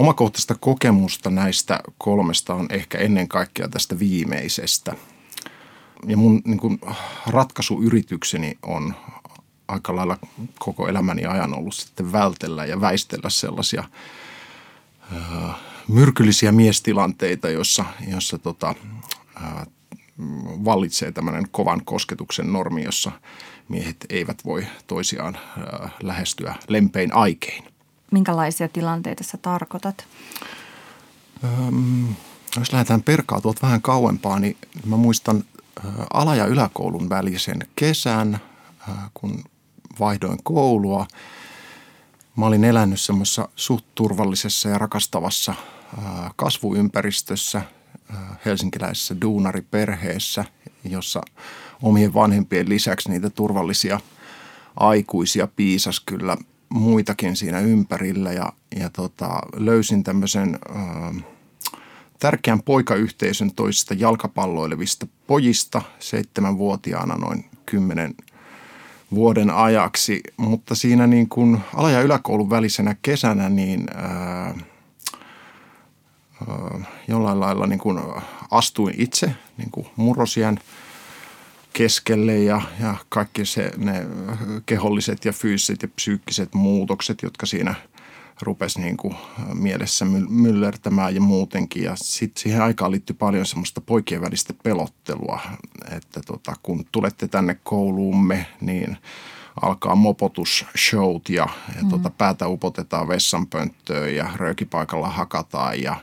Omakohtaista 0.00 0.54
kokemusta 0.54 1.30
näistä 1.30 1.80
kolmesta 1.98 2.54
on 2.54 2.66
ehkä 2.70 2.98
ennen 2.98 3.28
kaikkea 3.28 3.68
tästä 3.68 3.98
viimeisestä. 3.98 4.96
Ja 6.06 6.16
mun 6.16 6.42
niin 6.44 6.58
kuin, 6.58 6.80
ratkaisuyritykseni 7.26 8.58
on 8.62 8.94
aika 9.68 9.96
lailla 9.96 10.18
koko 10.58 10.88
elämäni 10.88 11.24
ajan 11.24 11.54
ollut 11.54 11.74
sitten 11.74 12.12
vältellä 12.12 12.64
ja 12.64 12.80
väistellä 12.80 13.30
sellaisia 13.30 13.84
ää, 15.12 15.54
myrkyllisiä 15.88 16.52
miestilanteita, 16.52 17.48
jossa, 17.48 17.84
jossa 18.08 18.38
tota, 18.38 18.74
ää, 19.34 19.66
vallitsee 20.64 21.12
tämmöinen 21.12 21.48
kovan 21.50 21.84
kosketuksen 21.84 22.52
normi, 22.52 22.84
jossa 22.84 23.12
miehet 23.68 24.06
eivät 24.08 24.44
voi 24.44 24.66
toisiaan 24.86 25.34
ää, 25.58 25.90
lähestyä 26.02 26.54
lempein 26.68 27.14
aikein. 27.14 27.79
Minkälaisia 28.10 28.68
tilanteita 28.68 29.24
sä 29.24 29.38
tarkoitat? 29.42 30.06
Öm, 31.44 32.14
jos 32.56 32.72
lähdetään 32.72 33.02
perkaa 33.02 33.40
tuolta 33.40 33.62
vähän 33.62 33.82
kauempaa, 33.82 34.38
niin 34.38 34.56
mä 34.86 34.96
muistan 34.96 35.44
ala- 36.12 36.34
ja 36.34 36.46
yläkoulun 36.46 37.08
välisen 37.08 37.58
kesän, 37.76 38.38
kun 39.14 39.44
vaihdoin 40.00 40.38
koulua. 40.42 41.06
Mä 42.36 42.46
olin 42.46 42.64
elänyt 42.64 43.00
semmoisessa 43.00 43.48
suht 43.56 43.84
turvallisessa 43.94 44.68
ja 44.68 44.78
rakastavassa 44.78 45.54
kasvuympäristössä 46.36 47.62
helsinkiläisessä 48.44 49.16
duunariperheessä, 49.20 50.44
jossa 50.84 51.22
omien 51.82 52.14
vanhempien 52.14 52.68
lisäksi 52.68 53.10
niitä 53.10 53.30
turvallisia 53.30 54.00
aikuisia 54.76 55.48
piisas 55.56 56.00
kyllä 56.00 56.36
muitakin 56.70 57.36
siinä 57.36 57.60
ympärillä 57.60 58.32
ja, 58.32 58.52
ja 58.76 58.90
tota, 58.90 59.40
löysin 59.56 60.04
tämmöisen 60.04 60.58
äh, 60.76 61.24
tärkeän 62.18 62.62
poikayhteisön 62.62 63.54
toisista 63.54 63.94
jalkapalloilevista 63.94 65.06
pojista 65.26 65.82
seitsemänvuotiaana 65.98 67.14
noin 67.14 67.44
kymmenen 67.66 68.14
vuoden 69.14 69.50
ajaksi, 69.50 70.20
mutta 70.36 70.74
siinä 70.74 71.06
niin 71.06 71.28
kuin 71.28 71.60
ala- 71.74 71.90
ja 71.90 72.02
yläkoulun 72.02 72.50
välisenä 72.50 72.96
kesänä 73.02 73.48
niin 73.48 73.86
ää, 73.94 74.54
ää, 76.48 76.84
jollain 77.08 77.40
lailla 77.40 77.66
niin 77.66 77.78
kuin 77.78 78.00
astuin 78.50 78.94
itse 78.98 79.34
niin 79.56 79.70
kuin 79.70 79.86
murrosien 79.96 80.58
keskelle 81.72 82.38
ja, 82.38 82.60
ja 82.80 82.94
kaikki 83.08 83.44
se, 83.44 83.72
ne 83.76 84.06
keholliset 84.66 85.24
ja 85.24 85.32
fyysiset 85.32 85.82
ja 85.82 85.88
psyykkiset 85.88 86.54
muutokset, 86.54 87.22
jotka 87.22 87.46
siinä– 87.46 87.74
rupesi 88.42 88.80
niin 88.80 88.96
kuin 88.96 89.14
mielessä 89.54 90.04
myllertämään 90.28 91.14
ja 91.14 91.20
muutenkin. 91.20 91.82
Ja 91.82 91.92
sitten 91.96 92.42
siihen 92.42 92.62
aikaan 92.62 92.90
liittyi 92.90 93.16
paljon 93.18 93.46
semmoista 93.46 93.80
poikien 93.80 94.22
välistä 94.22 94.54
pelottelua, 94.62 95.40
että 95.96 96.20
tota, 96.26 96.54
kun 96.62 96.84
tulette 96.92 97.28
tänne 97.28 97.58
kouluumme, 97.64 98.46
niin 98.60 98.96
alkaa 99.62 99.94
mopotusshowt 99.94 101.28
ja, 101.28 101.48
ja 101.76 101.82
mm. 101.82 101.88
tota, 101.88 102.10
päätä 102.10 102.48
upotetaan 102.48 103.08
vessanpönttöön 103.08 104.14
ja 104.14 104.30
röökipaikalla 104.36 105.08
hakataan 105.08 105.82
ja 105.82 105.96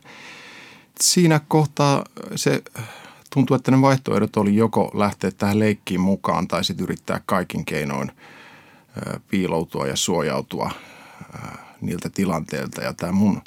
siinä 1.01 1.41
kohtaa 1.47 2.03
se 2.35 2.63
tuntuu, 3.37 3.55
että 3.55 3.71
ne 3.71 3.81
vaihtoehdot 3.81 4.37
oli 4.37 4.55
joko 4.55 4.91
lähteä 4.93 5.31
tähän 5.31 5.59
leikkiin 5.59 6.01
mukaan 6.01 6.47
tai 6.47 6.63
sitten 6.63 6.83
yrittää 6.83 7.21
kaikin 7.25 7.65
keinoin 7.65 8.11
piiloutua 9.29 9.87
ja 9.87 9.95
suojautua 9.95 10.71
niiltä 11.81 12.09
tilanteilta. 12.09 12.81
Ja 12.81 12.93
tämä 12.93 13.11
mun 13.11 13.41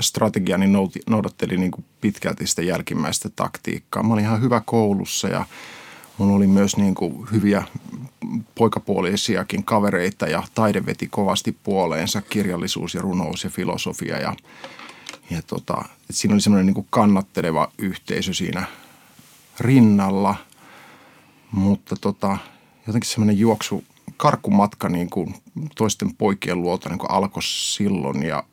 strategiani 0.00 0.66
noudatteli 1.06 1.56
niin 1.56 1.70
kuin 1.70 1.84
pitkälti 2.00 2.46
sitä 2.46 2.62
jälkimmäistä 2.62 3.28
taktiikkaa. 3.36 4.02
Mä 4.02 4.12
olin 4.14 4.24
ihan 4.24 4.40
hyvä 4.40 4.62
koulussa 4.66 5.28
ja 5.28 5.44
mulla 6.18 6.36
oli 6.36 6.46
myös 6.46 6.76
niin 6.76 6.94
kuin 6.94 7.26
hyviä 7.32 7.62
poikapuolisiakin 8.54 9.64
kavereita 9.64 10.26
ja 10.26 10.42
taide 10.54 10.86
veti 10.86 11.08
kovasti 11.08 11.56
puoleensa, 11.62 12.22
kirjallisuus 12.22 12.94
ja 12.94 13.00
runous 13.00 13.44
ja 13.44 13.50
filosofia 13.50 14.18
ja, 14.18 14.36
ja 15.30 15.42
tota, 15.46 15.84
siinä 16.10 16.34
oli 16.34 16.40
semmoinen 16.40 16.74
niin 16.74 16.86
kannatteleva 16.90 17.72
yhteisö 17.78 18.34
siinä 18.34 18.66
rinnalla, 19.60 20.34
mutta 21.52 21.96
tota, 22.00 22.38
jotenkin 22.86 23.10
semmoinen 23.10 23.38
juoksu 23.38 23.84
karkkumatka 24.16 24.88
niin 24.88 25.10
kuin 25.10 25.34
toisten 25.76 26.14
poikien 26.14 26.62
luota 26.62 26.88
niin 26.88 26.98
kuin 26.98 27.10
alkoi 27.10 27.42
silloin 27.42 28.22
ja 28.22 28.44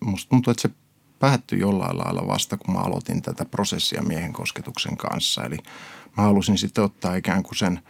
musta 0.00 0.28
tuntuu, 0.28 0.50
että 0.50 0.62
se 0.62 0.70
päättyi 1.18 1.58
jollain 1.58 1.98
lailla 1.98 2.26
vasta, 2.26 2.56
kun 2.56 2.74
mä 2.74 2.80
aloitin 2.80 3.22
tätä 3.22 3.44
prosessia 3.44 4.02
miehen 4.02 4.32
kosketuksen 4.32 4.96
kanssa. 4.96 5.44
Eli 5.44 5.56
mä 6.16 6.22
halusin 6.22 6.58
sitten 6.58 6.84
ottaa 6.84 7.16
ikään 7.16 7.42
kuin 7.42 7.56
sen 7.56 7.80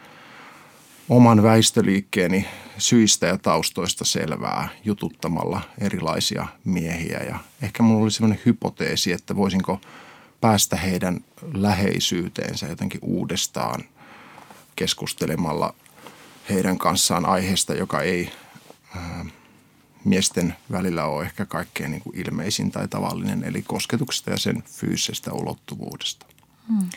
oman 1.08 1.42
väistöliikkeeni 1.42 2.46
syistä 2.78 3.26
ja 3.26 3.38
taustoista 3.38 4.04
selvää 4.04 4.68
jututtamalla 4.84 5.60
erilaisia 5.78 6.46
miehiä. 6.64 7.18
Ja 7.18 7.38
ehkä 7.62 7.82
mulla 7.82 8.02
oli 8.02 8.10
sellainen 8.10 8.42
hypoteesi, 8.46 9.12
että 9.12 9.36
voisinko 9.36 9.80
päästä 10.44 10.76
heidän 10.76 11.20
läheisyyteensä 11.54 12.66
jotenkin 12.66 13.00
uudestaan 13.02 13.84
keskustelemalla 14.76 15.74
heidän 16.50 16.78
kanssaan 16.78 17.26
aiheesta, 17.26 17.74
joka 17.74 18.02
ei 18.02 18.32
ää, 18.96 19.24
miesten 20.04 20.56
välillä 20.72 21.04
ole 21.04 21.24
ehkä 21.24 21.46
kaikkein 21.46 21.90
niin 21.90 22.02
kuin 22.02 22.18
ilmeisin 22.18 22.70
tai 22.70 22.88
tavallinen, 22.88 23.44
eli 23.44 23.62
kosketuksesta 23.62 24.30
ja 24.30 24.36
sen 24.36 24.62
fyysisestä 24.62 25.32
ulottuvuudesta. 25.32 26.26
Hmm. 26.68 26.88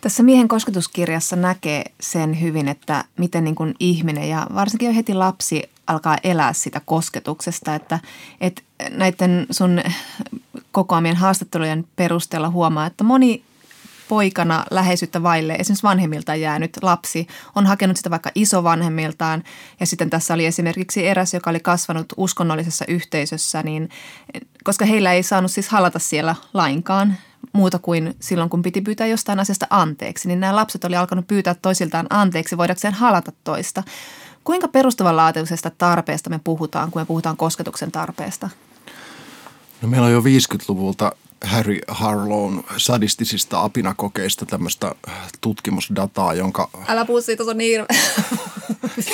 Tässä 0.00 0.22
miehen 0.22 0.48
kosketuskirjassa 0.48 1.36
näkee 1.36 1.84
sen 2.00 2.40
hyvin, 2.40 2.68
että 2.68 3.04
miten 3.18 3.44
niin 3.44 3.54
kuin 3.54 3.74
ihminen 3.80 4.28
ja 4.28 4.46
varsinkin 4.54 4.86
jo 4.86 4.94
heti 4.94 5.14
lapsi 5.14 5.62
alkaa 5.86 6.18
elää 6.24 6.52
sitä 6.52 6.80
kosketuksesta, 6.84 7.74
että, 7.74 8.00
että 8.40 8.62
näiden 8.90 9.46
sun 9.50 9.80
kokoamien 10.78 11.16
haastattelujen 11.16 11.84
perusteella 11.96 12.50
huomaa, 12.50 12.86
että 12.86 13.04
moni 13.04 13.44
poikana 14.08 14.64
läheisyyttä 14.70 15.22
vaille 15.22 15.52
esimerkiksi 15.52 15.82
vanhemmiltaan 15.82 16.40
jäänyt 16.40 16.78
lapsi 16.82 17.26
on 17.54 17.66
hakenut 17.66 17.96
sitä 17.96 18.10
vaikka 18.10 18.30
isovanhemmiltaan. 18.34 19.42
Ja 19.80 19.86
sitten 19.86 20.10
tässä 20.10 20.34
oli 20.34 20.46
esimerkiksi 20.46 21.06
eräs, 21.06 21.34
joka 21.34 21.50
oli 21.50 21.60
kasvanut 21.60 22.12
uskonnollisessa 22.16 22.84
yhteisössä, 22.88 23.62
niin 23.62 23.88
koska 24.64 24.84
heillä 24.84 25.12
ei 25.12 25.22
saanut 25.22 25.50
siis 25.50 25.68
halata 25.68 25.98
siellä 25.98 26.34
lainkaan 26.54 27.16
muuta 27.52 27.78
kuin 27.78 28.16
silloin, 28.20 28.50
kun 28.50 28.62
piti 28.62 28.80
pyytää 28.80 29.06
jostain 29.06 29.40
asiasta 29.40 29.66
anteeksi, 29.70 30.28
niin 30.28 30.40
nämä 30.40 30.56
lapset 30.56 30.84
oli 30.84 30.96
alkanut 30.96 31.26
pyytää 31.26 31.54
toisiltaan 31.54 32.06
anteeksi 32.10 32.56
voidakseen 32.56 32.94
halata 32.94 33.32
toista. 33.44 33.82
Kuinka 34.44 34.68
perustavanlaatuisesta 34.68 35.70
tarpeesta 35.70 36.30
me 36.30 36.40
puhutaan, 36.44 36.90
kun 36.90 37.02
me 37.02 37.06
puhutaan 37.06 37.36
kosketuksen 37.36 37.92
tarpeesta? 37.92 38.50
No 39.82 39.88
meillä 39.88 40.06
on 40.06 40.12
jo 40.12 40.20
50-luvulta 40.20 41.12
Harry 41.44 41.78
Harlown 41.88 42.62
sadistisista 42.76 43.62
apinakokeista 43.64 44.46
tämmöistä 44.46 44.94
tutkimusdataa, 45.40 46.34
jonka... 46.34 46.70
Älä 46.88 47.04
puhu 47.04 47.20
siitä, 47.20 47.44
se 47.44 47.50
on 47.50 47.58
niin 47.58 47.80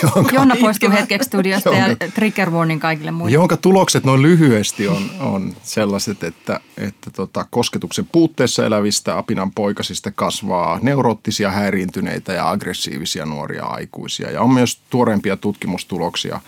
jonka, 0.03 0.35
Jonna 0.35 0.57
poistuu 0.61 0.91
hetkeksi 1.01 1.27
studiosta 1.27 1.69
jonka, 1.69 2.05
ja 2.05 2.11
trigger 2.11 2.51
warning 2.51 2.81
kaikille 2.81 3.11
muille. 3.11 3.35
Jonka 3.35 3.57
tulokset 3.57 4.05
noin 4.05 4.23
lyhyesti 4.23 4.89
on, 4.89 5.11
on 5.21 5.57
sellaiset, 5.63 6.25
että, 6.25 6.61
että 6.77 7.11
tota, 7.11 7.47
kosketuksen 7.51 8.09
puutteessa 8.13 8.67
elävistä 8.67 9.19
apinan 9.19 9.53
poikasista 9.53 10.11
kasvaa 10.11 10.79
neuroottisia, 10.83 11.51
häiriintyneitä 11.51 12.33
ja 12.33 12.51
aggressiivisia 12.51 13.27
nuoria 13.27 13.65
aikuisia. 13.65 14.31
Ja 14.31 14.41
on 14.41 14.51
myös 14.51 14.79
tuoreempia 14.91 15.37
tutkimustuloksia 15.37 16.41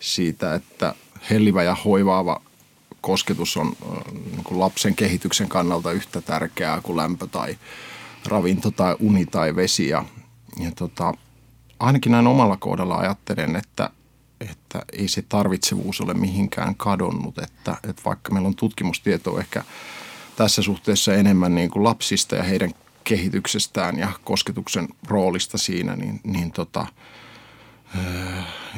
siitä, 0.00 0.54
että 0.54 0.94
hellivä 1.30 1.62
ja 1.62 1.76
hoivaava 1.84 2.40
kosketus 3.04 3.56
on 3.56 3.72
niin 4.12 4.44
kuin 4.44 4.60
lapsen 4.60 4.94
kehityksen 4.94 5.48
kannalta 5.48 5.92
yhtä 5.92 6.20
tärkeää 6.20 6.80
kuin 6.80 6.96
lämpö 6.96 7.26
tai 7.26 7.58
ravinto 8.26 8.70
tai 8.70 8.96
uni 8.98 9.26
tai 9.26 9.56
vesi. 9.56 9.88
Ja, 9.88 10.04
ja 10.60 10.70
tota, 10.70 11.14
ainakin 11.78 12.12
näin 12.12 12.26
omalla 12.26 12.56
kohdalla 12.56 12.96
ajattelen, 12.96 13.56
että, 13.56 13.90
että 14.40 14.82
ei 14.92 15.08
se 15.08 15.22
tarvitsevuus 15.22 16.00
ole 16.00 16.14
mihinkään 16.14 16.74
kadonnut. 16.74 17.38
Että, 17.38 17.76
että 17.88 18.02
vaikka 18.04 18.32
meillä 18.32 18.46
on 18.46 18.54
tutkimustietoa 18.54 19.40
ehkä 19.40 19.64
tässä 20.36 20.62
suhteessa 20.62 21.14
enemmän 21.14 21.54
niin 21.54 21.70
kuin 21.70 21.84
lapsista 21.84 22.36
ja 22.36 22.42
heidän 22.42 22.70
kehityksestään 23.04 23.98
ja 23.98 24.12
kosketuksen 24.24 24.88
roolista 25.06 25.58
siinä, 25.58 25.96
niin, 25.96 26.20
niin 26.24 26.52
tota, 26.52 26.86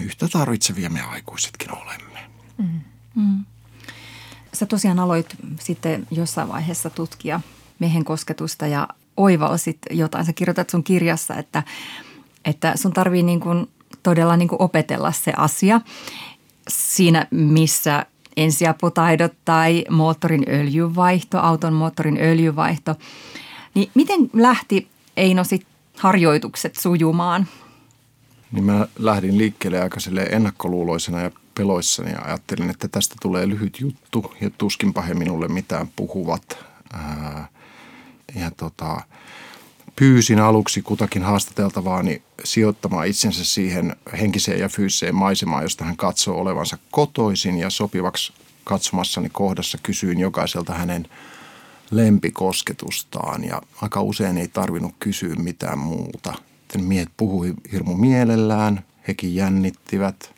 yhtä 0.01 0.29
tarvitsevia 0.29 0.91
me 0.91 1.01
aikuisetkin 1.01 1.75
olemme. 1.75 2.31
Mm. 2.59 2.81
Mm. 3.15 3.45
Sä 4.57 4.67
tosiaan 4.67 4.99
aloit 4.99 5.37
sitten 5.61 6.07
jossain 6.11 6.49
vaiheessa 6.49 6.91
tutkia 6.91 7.41
miehen 7.79 8.05
kosketusta 8.05 8.67
ja 8.67 8.89
oivalsit 9.17 9.79
jotain. 9.91 10.25
Sä 10.25 10.33
kirjoitat 10.33 10.71
sun 10.71 10.85
kirjassa, 10.85 11.35
että, 11.35 11.63
että 12.45 12.73
sun 12.77 12.93
tarvii 12.93 13.23
niin 13.23 13.41
kuin 13.41 13.69
todella 14.03 14.37
niin 14.37 14.49
kuin 14.49 14.63
opetella 14.63 15.13
se 15.13 15.33
asia 15.37 15.81
siinä, 16.69 17.27
missä 17.31 18.07
ensiaputaidot 18.37 19.33
tai 19.45 19.85
moottorin 19.91 20.45
öljyvaihto, 20.49 21.39
auton 21.39 21.73
moottorin 21.73 22.19
öljyvaihto. 22.21 22.95
Niin 23.75 23.91
miten 23.95 24.31
lähti 24.33 24.89
Eino 25.17 25.45
sit 25.45 25.67
harjoitukset 25.99 26.77
sujumaan? 26.77 27.47
niin 28.53 28.65
mä 28.65 28.87
lähdin 28.99 29.39
liikkeelle 29.39 29.81
aika 29.81 30.01
ennakkoluuloisena 30.31 31.21
ja 31.21 31.31
peloissani 31.57 32.11
ja 32.11 32.23
ajattelin, 32.23 32.71
että 32.71 32.89
tästä 32.89 33.15
tulee 33.23 33.49
lyhyt 33.49 33.81
juttu 33.81 34.35
ja 34.41 34.51
tuskinpa 34.59 35.03
he 35.03 35.15
minulle 35.15 35.49
mitään 35.49 35.89
puhuvat. 35.97 36.59
Ja 38.35 38.51
tota, 38.57 39.01
pyysin 39.97 40.41
aluksi 40.41 40.83
kutakin 40.83 41.23
haastateltavaani 41.23 42.23
sijoittamaan 42.45 43.07
itsensä 43.07 43.45
siihen 43.45 43.97
henkiseen 44.21 44.61
ja 44.61 44.69
fyysiseen 44.69 45.15
maisemaan, 45.15 45.63
josta 45.63 45.85
hän 45.85 45.97
katsoo 45.97 46.41
olevansa 46.41 46.79
kotoisin 46.91 47.59
ja 47.59 47.71
sopivaksi 47.71 48.33
katsomassani 48.65 49.29
kohdassa 49.33 49.79
kysyin 49.83 50.21
jokaiselta 50.21 50.75
hänen 50.75 51.09
lempikosketustaan 51.91 53.45
ja 53.45 53.63
aika 53.83 54.03
usein 54.03 54.39
ei 54.39 54.49
tarvinnut 54.49 54.95
kysyä 55.01 55.35
mitään 55.35 55.79
muuta. 55.79 56.35
Miehet 56.79 57.09
puhui 57.17 57.55
hirmu 57.73 57.95
mielellään, 57.95 58.85
hekin 59.09 59.35
jännittivät. 59.35 60.36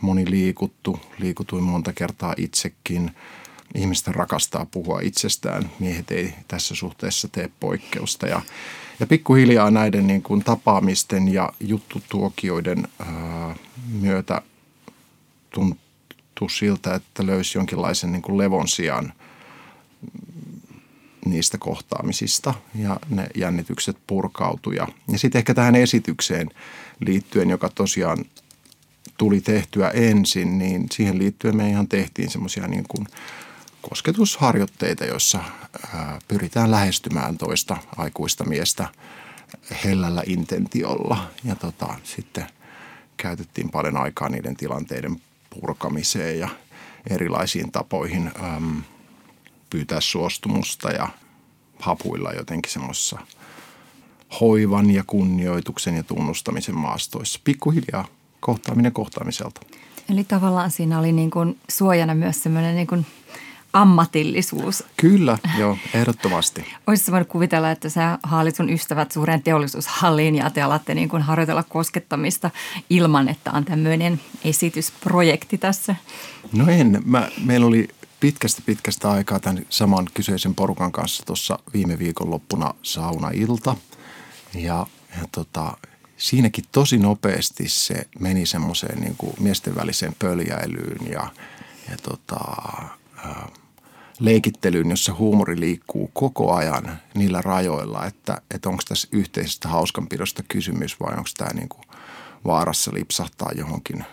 Moni 0.00 0.30
liikuttu, 0.30 1.00
liikutuin 1.18 1.64
monta 1.64 1.92
kertaa 1.92 2.34
itsekin– 2.36 3.10
ihmistä 3.74 4.12
rakastaa 4.12 4.66
puhua 4.70 5.00
itsestään. 5.00 5.70
Miehet 5.78 6.10
ei 6.10 6.34
tässä 6.48 6.74
suhteessa 6.74 7.28
tee 7.28 7.50
poikkeusta. 7.60 8.26
Ja, 8.26 8.42
ja 9.00 9.06
pikkuhiljaa 9.06 9.70
näiden 9.70 10.06
niin 10.06 10.22
kuin 10.22 10.44
tapaamisten 10.44 11.28
ja 11.28 11.52
juttutuokioiden 11.60 12.88
ää, 12.98 13.56
myötä 14.00 14.42
tuntui 15.50 16.50
siltä, 16.50 16.94
että 16.94 17.26
löysi 17.26 17.58
jonkinlaisen 17.58 18.12
niin 18.12 18.22
kuin 18.22 18.38
levon 18.38 18.68
sijaan 18.68 19.12
niistä 21.24 21.58
kohtaamisista 21.58 22.54
ja 22.74 23.00
ne 23.08 23.26
jännitykset 23.34 23.96
purkautuja. 24.06 24.88
Ja 25.08 25.18
sitten 25.18 25.38
ehkä 25.38 25.54
tähän 25.54 25.76
esitykseen 25.76 26.50
liittyen, 27.00 27.50
joka 27.50 27.68
tosiaan 27.74 28.24
tuli 29.20 29.40
tehtyä 29.40 29.90
ensin, 29.90 30.58
niin 30.58 30.86
siihen 30.92 31.18
liittyen 31.18 31.56
me 31.56 31.68
ihan 31.68 31.88
tehtiin 31.88 32.30
semmoisia 32.30 32.66
niin 32.66 32.84
kuin– 32.88 33.06
kosketusharjoitteita, 33.82 35.04
joissa 35.04 35.44
pyritään 36.28 36.70
lähestymään 36.70 37.38
toista 37.38 37.76
aikuista 37.96 38.44
miestä 38.44 38.88
hellällä 39.84 40.22
intentiolla. 40.26 41.30
Ja 41.44 41.54
tota, 41.54 41.94
sitten 42.04 42.46
käytettiin 43.16 43.70
paljon 43.70 43.96
aikaa 43.96 44.28
niiden 44.28 44.56
tilanteiden 44.56 45.20
purkamiseen 45.50 46.38
ja 46.38 46.48
erilaisiin 47.10 47.72
tapoihin 47.72 48.30
äm, 48.56 48.82
pyytää 49.70 50.00
suostumusta 50.00 50.90
ja 50.90 51.08
hapuilla 51.78 52.32
jotenkin 52.32 52.72
semmoisessa 52.72 53.18
hoivan 54.40 54.90
ja 54.90 55.04
kunnioituksen 55.06 55.96
ja 55.96 56.02
tunnustamisen 56.02 56.76
maastoissa. 56.76 57.40
Pikkuhiljaa 57.44 58.08
kohtaaminen 58.40 58.92
kohtaamiselta. 58.92 59.60
Eli 60.08 60.24
tavallaan 60.24 60.70
siinä 60.70 60.98
oli 60.98 61.12
niin 61.12 61.30
kuin 61.30 61.58
suojana 61.70 62.14
myös 62.14 62.42
semmoinen 62.42 62.74
niin 62.74 62.86
kuin– 62.86 63.06
ammatillisuus. 63.72 64.84
Kyllä, 64.96 65.38
joo, 65.58 65.76
ehdottomasti. 65.94 66.64
Olisitko 66.86 67.12
voinut 67.12 67.28
kuvitella, 67.28 67.70
että 67.70 67.88
sä 67.88 68.18
haalit 68.22 68.56
sun 68.56 68.70
ystävät 68.70 69.12
suureen 69.12 69.42
teollisuushalliin 69.42 70.34
ja 70.34 70.50
te 70.50 70.62
alatte 70.62 70.94
niin 70.94 71.08
kuin 71.08 71.22
harjoitella 71.22 71.62
koskettamista 71.62 72.50
ilman, 72.90 73.28
että 73.28 73.50
on 73.52 73.64
tämmöinen 73.64 74.20
esitysprojekti 74.44 75.58
tässä? 75.58 75.94
No 76.52 76.68
en. 76.68 77.02
Mä, 77.04 77.28
meillä 77.44 77.66
oli 77.66 77.88
pitkästä 78.20 78.62
pitkästä 78.66 79.10
aikaa 79.10 79.40
tämän 79.40 79.66
saman 79.68 80.06
kyseisen 80.14 80.54
porukan 80.54 80.92
kanssa 80.92 81.22
tuossa 81.26 81.58
viime 81.72 81.98
viikon 81.98 82.30
loppuna 82.30 82.74
saunailta. 82.82 83.76
Ja, 84.54 84.86
ja 85.20 85.26
tota, 85.32 85.76
siinäkin 86.20 86.64
tosi 86.72 86.98
nopeasti 86.98 87.68
se 87.68 88.06
meni 88.18 88.46
semmoiseen 88.46 89.00
niin 89.00 89.16
kuin 89.16 89.34
miesten 89.40 89.74
väliseen 89.74 90.14
pöljäilyyn 90.18 91.12
ja, 91.12 91.30
ja 91.90 91.96
tota, 92.02 92.38
leikittelyyn, 94.18 94.90
jossa 94.90 95.14
huumori 95.14 95.60
liikkuu 95.60 96.10
koko 96.12 96.54
ajan 96.54 96.98
niillä 97.14 97.42
rajoilla, 97.42 98.06
että, 98.06 98.40
että 98.54 98.68
onko 98.68 98.82
tässä 98.88 99.08
yhteisestä 99.12 99.68
hauskanpidosta 99.68 100.42
kysymys 100.48 101.00
vai 101.00 101.10
onko 101.16 101.30
tämä 101.36 101.50
niin 101.54 101.68
kuin 101.68 101.82
vaarassa 102.44 102.90
lipsahtaa 102.94 103.50
johonkin 103.54 104.04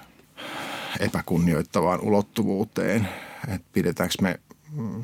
epäkunnioittavaan 1.00 2.02
ulottuvuuteen. 2.02 3.10
Että 3.48 3.68
pidetäänkö 3.74 4.16
me 4.22 4.40
mm, 4.72 5.04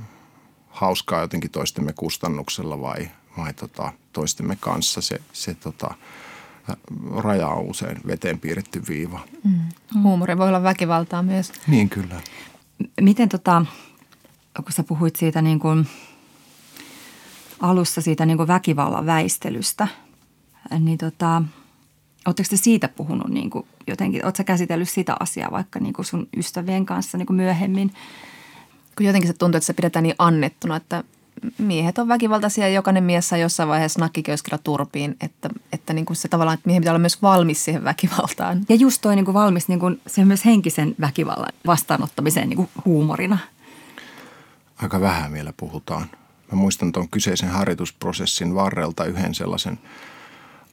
hauskaa 0.70 1.22
jotenkin 1.22 1.52
toistemme 1.52 1.94
kustannuksella 1.94 2.82
vai, 2.82 3.10
vai 3.38 3.54
tota, 3.54 3.94
toistemme 4.14 4.58
kanssa. 4.60 5.02
Se, 5.02 5.22
se 5.34 5.54
tota, 5.54 5.96
raja 7.18 7.48
on 7.48 7.66
usein 7.66 7.98
veteen 8.08 8.40
piirretty 8.40 8.84
viiva. 8.90 9.20
Mm. 9.44 9.60
Huumori 10.04 10.38
voi 10.38 10.48
olla 10.48 10.64
väkivaltaa 10.64 11.24
myös. 11.24 11.52
Niin 11.68 11.90
kyllä. 11.90 12.22
Miten 13.02 13.30
tota, 13.30 13.66
kun 14.56 14.72
sä 14.72 14.84
puhuit 14.84 15.16
siitä 15.16 15.42
niin 15.42 15.60
kuin 15.60 15.88
alussa 17.60 18.02
siitä 18.02 18.26
niin 18.26 18.38
kuin 18.38 18.48
väkivallan 18.48 19.06
väistelystä, 19.06 19.88
niin 20.80 20.98
tota, 20.98 21.42
Oletteko 22.26 22.50
te 22.50 22.58
siitä 22.58 22.88
puhunut 22.88 23.28
niin 23.28 23.50
kuin 23.50 23.66
jotenkin, 23.88 24.26
oletko 24.26 24.44
käsitellyt 24.44 24.90
sitä 24.90 25.16
asiaa 25.20 25.52
vaikka 25.52 25.80
niin 25.80 25.94
kuin 25.94 26.06
sun 26.06 26.28
ystävien 26.38 26.86
kanssa 26.86 27.18
niin 27.18 27.26
kuin 27.26 27.38
myöhemmin? 27.38 27.94
Kun 28.98 29.06
jotenkin 29.06 29.28
se 29.28 29.38
tuntuu, 29.38 29.58
että 29.58 29.66
se 29.66 29.74
pidetään 29.74 30.04
niin 30.04 30.16
annettuna, 30.18 30.76
että 30.76 31.04
miehet 31.58 31.98
on 31.98 32.08
väkivaltaisia 32.08 32.68
ja 32.68 32.74
jokainen 32.74 33.04
mies 33.04 33.30
saa 33.30 33.38
jossain 33.38 33.70
vaiheessa 33.70 34.00
nakkiköyskillä 34.00 34.58
turpiin, 34.58 35.16
että, 35.22 35.50
että 35.72 35.94
niin 35.94 36.06
kuin 36.06 36.18
se 36.18 36.28
tavallaan, 36.28 36.54
että 36.54 36.68
miehen 36.68 36.82
pitää 36.82 36.92
olla 36.92 37.00
myös 37.00 37.22
valmis 37.22 37.66
siihen 37.66 37.84
väkivaltaan. 37.84 38.66
Ja 38.70 38.76
just 38.76 39.02
toi 39.02 39.16
niin 39.16 39.26
kuin 39.26 39.36
valmis 39.36 39.68
niin 39.68 39.80
kuin, 39.80 40.02
se 40.08 40.26
myös 40.26 40.46
henkisen 40.46 40.96
väkivallan 41.02 41.54
vastaanottamiseen 41.66 42.50
niin 42.50 42.58
kuin 42.58 42.70
huumorina 42.86 43.38
aika 44.84 45.02
vähän 45.02 45.34
vielä 45.34 45.54
puhutaan. 45.58 46.10
Mä 46.52 46.58
muistan 46.58 46.92
tuon 46.92 47.10
kyseisen 47.10 47.50
harjoitusprosessin 47.50 48.56
varrelta 48.56 49.06
yhden 49.06 49.36
sellaisen 49.36 49.80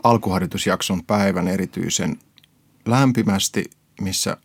alkuharjoitusjakson 0.03 1.05
päivän 1.05 1.49
erityisen 1.49 2.19
lämpimästi, 2.87 3.71
missä 4.01 4.37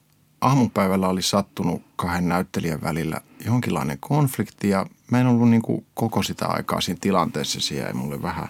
aamupäivällä 0.46 1.08
oli 1.08 1.22
sattunut 1.22 1.82
kahden 1.96 2.30
näyttelijän 2.30 2.82
välillä 2.82 3.22
jonkinlainen 3.46 3.98
konflikti 4.00 4.70
ja 4.70 4.86
mä 5.12 5.20
en 5.20 5.28
ollut 5.28 5.50
niin 5.50 5.62
kuin 5.62 5.86
koko 5.94 6.24
sitä 6.24 6.48
aikaa 6.48 6.82
siinä 6.82 6.98
tilanteessa. 7.02 7.62
Se 7.62 7.76
jäi 7.76 7.94
mulle 7.94 8.22
vähän 8.22 8.48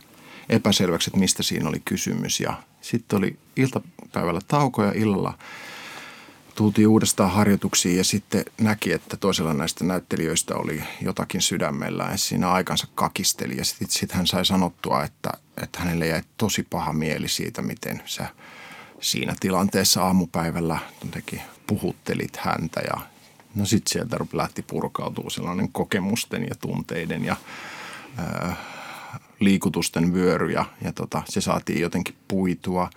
epäselväksi, 0.50 1.10
että 1.10 1.20
mistä 1.20 1.44
siinä 1.44 1.70
oli 1.70 1.82
kysymys 1.86 2.40
ja 2.40 2.54
sitten 2.82 3.18
oli 3.18 3.40
iltapäivällä 3.56 4.42
tauko 4.48 4.84
ja 4.84 4.92
illalla– 4.96 5.38
tultiin 6.56 6.88
uudestaan 6.88 7.32
harjoituksiin 7.32 7.98
ja 7.98 8.04
sitten 8.04 8.46
näki, 8.62 8.92
että 8.92 9.18
toisella 9.18 9.54
näistä 9.54 9.84
näyttelijöistä 9.84 10.56
oli 10.56 10.84
jotakin 11.02 11.42
sydämellä 11.42 12.08
ja 12.12 12.18
siinä 12.18 12.52
aikansa 12.52 12.88
kakisteli. 12.96 13.58
Ja 13.58 13.66
sitten 13.66 13.92
sit 13.92 14.12
hän 14.12 14.28
sai 14.28 14.46
sanottua, 14.46 15.04
että, 15.04 15.30
että 15.64 15.80
hänelle 15.80 16.08
jäi 16.08 16.22
tosi 16.38 16.64
paha 16.70 16.94
mieli 16.94 17.28
siitä, 17.28 17.62
miten 17.62 18.02
sä 18.06 18.28
siinä 19.02 19.36
tilanteessa 19.40 20.04
aamupäivällä 20.04 20.80
teki, 21.12 21.42
puhuttelit 21.68 22.38
häntä 22.38 22.82
ja 22.82 23.02
no 23.56 23.66
sitten 23.66 23.92
sieltä 23.92 24.18
lähti 24.34 24.62
purkautuu 24.62 25.30
sellainen 25.30 25.72
kokemusten 25.72 26.44
ja 26.44 26.56
tunteiden 26.56 27.26
ja 27.26 27.36
ää, 28.18 28.56
liikutusten 29.40 30.14
vyöry 30.14 30.52
ja, 30.52 30.66
ja 30.82 30.94
tota, 30.94 31.24
se 31.30 31.42
saatiin 31.42 31.82
jotenkin 31.82 32.16
puitua. 32.28 32.90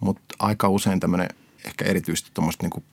Mutta 0.00 0.34
aika 0.38 0.68
usein 0.68 1.00
tämmöinen 1.00 1.28
ehkä 1.66 1.84
erityisesti 1.84 2.30
tuommoiset 2.34 2.62
niin 2.62 2.84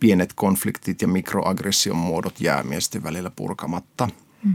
pienet 0.00 0.32
konfliktit 0.32 1.02
ja 1.02 1.08
mikroaggression 1.08 1.96
muodot 1.96 2.40
jää 2.40 2.62
miesten 2.62 3.02
välillä 3.02 3.30
purkamatta. 3.30 4.08
Mm. 4.44 4.54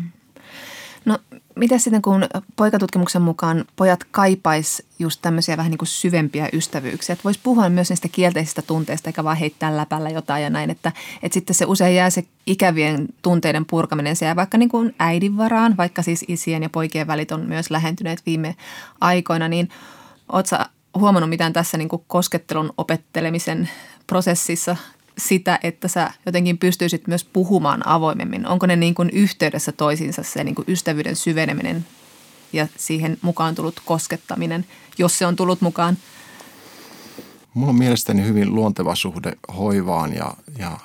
No 1.06 1.20
mitä 1.56 1.78
sitten 1.78 2.02
kun 2.02 2.26
poikatutkimuksen 2.56 3.22
mukaan 3.22 3.66
pojat 3.76 4.04
kaipais 4.12 4.84
just 5.00 5.20
tämmöisiä 5.22 5.58
vähän 5.58 5.70
niin 5.70 5.78
kuin 5.78 5.88
syvempiä 5.88 6.50
ystävyyksiä, 6.54 7.14
että 7.14 7.24
voisi 7.24 7.40
puhua 7.44 7.70
myös 7.70 7.90
niistä 7.90 8.08
kielteisistä 8.08 8.62
tunteista 8.62 9.10
eikä 9.10 9.24
vaan 9.24 9.38
heittää 9.38 9.78
läpällä 9.78 10.10
jotain 10.10 10.44
ja 10.44 10.50
näin, 10.50 10.70
että, 10.70 10.92
että 11.24 11.34
sitten 11.34 11.56
se 11.56 11.66
usein 11.66 11.96
jää 11.96 12.10
se 12.10 12.24
ikävien 12.48 13.08
tunteiden 13.22 13.66
purkaminen, 13.66 14.16
se 14.16 14.26
jää 14.26 14.36
vaikka 14.36 14.58
niin 14.58 14.70
kuin 14.70 14.96
äidin 15.00 15.38
varaan, 15.38 15.78
vaikka 15.78 16.02
siis 16.02 16.26
isien 16.28 16.64
ja 16.64 16.70
poikien 16.70 17.08
välit 17.08 17.32
on 17.32 17.46
myös 17.48 17.72
lähentyneet 17.72 18.22
viime 18.26 18.56
aikoina, 19.02 19.48
niin 19.48 19.70
ootko 20.32 20.56
huomannut 20.98 21.30
mitään 21.30 21.54
tässä 21.54 21.78
niin 21.78 21.90
kuin 21.90 22.04
koskettelun 22.08 22.74
opettelemisen 22.78 23.70
prosessissa 24.08 24.78
sitä, 25.18 25.60
että 25.64 25.88
sä 25.88 26.12
jotenkin 26.26 26.58
pystyisit 26.58 27.08
myös 27.08 27.24
puhumaan 27.24 27.88
avoimemmin? 27.88 28.48
Onko 28.48 28.66
ne 28.66 28.76
niin 28.76 28.96
kuin 28.96 29.10
yhteydessä 29.10 29.72
toisiinsa 29.72 30.24
se 30.24 30.44
niin 30.44 30.56
kuin 30.56 30.66
ystävyyden 30.68 31.16
syveneminen 31.16 31.86
ja 32.54 32.68
siihen 32.78 33.18
mukaan 33.22 33.56
tullut 33.56 33.82
koskettaminen, 33.86 34.66
jos 34.98 35.18
se 35.18 35.26
on 35.26 35.36
tullut 35.36 35.62
mukaan? 35.62 35.98
Mulla 37.54 37.70
on 37.70 37.78
mielestäni 37.78 38.24
hyvin 38.26 38.56
luonteva 38.56 38.96
suhde 38.96 39.38
hoivaan 39.58 40.16
ja, 40.16 40.34
ja 40.58 40.78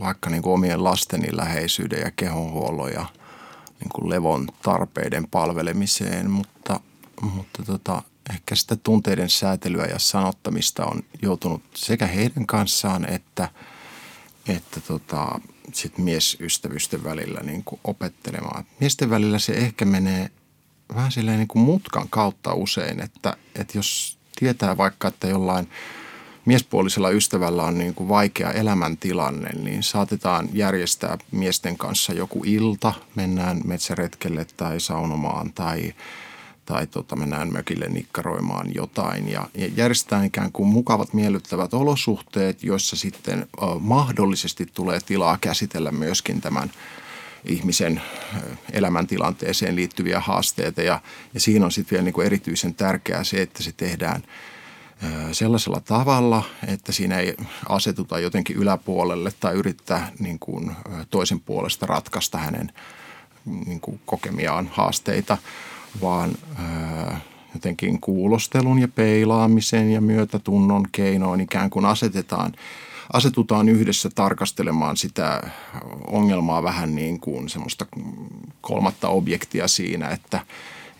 vaikka 0.00 0.30
niin 0.30 0.42
kuin 0.42 0.54
omien 0.54 0.84
lasteni 0.84 1.28
läheisyyden 1.32 2.00
ja 2.00 2.10
kehonhuollon 2.16 2.92
ja 2.92 3.06
niin 3.80 3.88
kuin 3.94 4.10
levon 4.10 4.48
tarpeiden 4.62 5.26
palvelemiseen, 5.30 6.30
mutta, 6.30 6.80
mutta 7.22 7.62
tota, 7.62 8.02
ehkä 8.34 8.54
sitä 8.54 8.76
tunteiden 8.76 9.30
säätelyä 9.30 9.84
ja 9.84 9.98
sanottamista 9.98 10.84
on 10.86 11.02
joutunut 11.22 11.62
sekä 11.74 12.06
heidän 12.06 12.46
kanssaan 12.46 13.12
että, 13.12 13.48
että 14.56 14.80
tota, 14.80 15.40
sit 15.72 15.98
miesystävysten 15.98 17.04
välillä 17.04 17.40
niin 17.40 17.64
kuin 17.64 17.80
opettelemaan. 17.84 18.64
Miesten 18.80 19.10
välillä 19.10 19.38
se 19.38 19.52
ehkä 19.52 19.84
menee 19.84 20.30
vähän 20.94 21.12
silleen 21.12 21.38
niin 21.38 21.48
kuin 21.48 21.62
mutkan 21.62 22.08
kautta 22.08 22.54
usein, 22.54 23.00
että, 23.00 23.36
että 23.54 23.78
jos 23.78 24.18
tietää 24.38 24.76
vaikka, 24.76 25.08
että 25.08 25.26
jollain 25.26 25.68
miespuolisella 26.44 27.10
ystävällä 27.10 27.62
on 27.64 27.78
niin 27.78 27.94
kuin 27.94 28.08
vaikea 28.08 28.52
elämäntilanne, 28.52 29.50
niin 29.50 29.82
saatetaan 29.82 30.48
järjestää 30.52 31.18
miesten 31.30 31.76
kanssa 31.76 32.12
joku 32.12 32.42
ilta, 32.46 32.92
mennään 33.14 33.60
metsäretkelle 33.64 34.46
tai 34.56 34.80
saunomaan 34.80 35.52
tai, 35.52 35.94
tai 36.70 36.86
tota, 36.86 37.16
mennään 37.16 37.52
mökille 37.52 37.88
nikkaroimaan 37.88 38.74
jotain. 38.74 39.28
Ja, 39.28 39.48
järjestetään 39.76 40.24
ikään 40.24 40.52
kuin 40.52 40.68
mukavat 40.68 41.14
miellyttävät 41.14 41.74
olosuhteet, 41.74 42.62
joissa 42.62 42.96
sitten 42.96 43.46
mahdollisesti 43.80 44.66
tulee 44.74 45.00
tilaa 45.06 45.38
käsitellä 45.40 45.92
myöskin 45.92 46.40
tämän 46.40 46.70
ihmisen 47.44 48.02
elämäntilanteeseen 48.72 49.76
liittyviä 49.76 50.20
haasteita. 50.20 50.82
Ja, 50.82 51.00
ja 51.34 51.40
siinä 51.40 51.64
on 51.64 51.72
sitten 51.72 51.90
vielä 51.90 52.04
niin 52.04 52.14
kuin 52.14 52.26
erityisen 52.26 52.74
tärkeää 52.74 53.24
se, 53.24 53.42
että 53.42 53.62
se 53.62 53.72
tehdään– 53.72 54.22
sellaisella 55.32 55.80
tavalla, 55.80 56.42
että 56.66 56.92
siinä 56.92 57.18
ei 57.18 57.36
asetuta 57.68 58.18
jotenkin 58.18 58.56
yläpuolelle 58.56 59.32
tai 59.40 59.54
yrittää 59.54 60.12
niin 60.18 60.38
kuin 60.38 60.76
toisen 61.10 61.40
puolesta 61.40 61.86
ratkaista 61.86 62.38
hänen 62.38 62.72
niin 63.66 63.80
kuin 63.80 64.00
kokemiaan 64.06 64.70
haasteita, 64.72 65.38
vaan 66.02 66.30
jotenkin 67.54 68.00
kuulostelun 68.00 68.78
ja 68.78 68.88
peilaamisen 68.88 69.92
ja 69.92 70.00
myötätunnon 70.00 70.86
keinoin 70.92 71.40
ikään 71.40 71.70
kuin 71.70 71.84
asetetaan, 71.84 72.52
asetutaan 73.12 73.68
yhdessä 73.68 74.10
tarkastelemaan 74.14 74.96
sitä 74.96 75.50
ongelmaa 76.06 76.62
vähän 76.62 76.94
niin 76.94 77.20
kuin 77.20 77.48
semmoista 77.48 77.86
kolmatta 78.60 79.08
objektia 79.08 79.68
siinä, 79.68 80.08
että, 80.08 80.40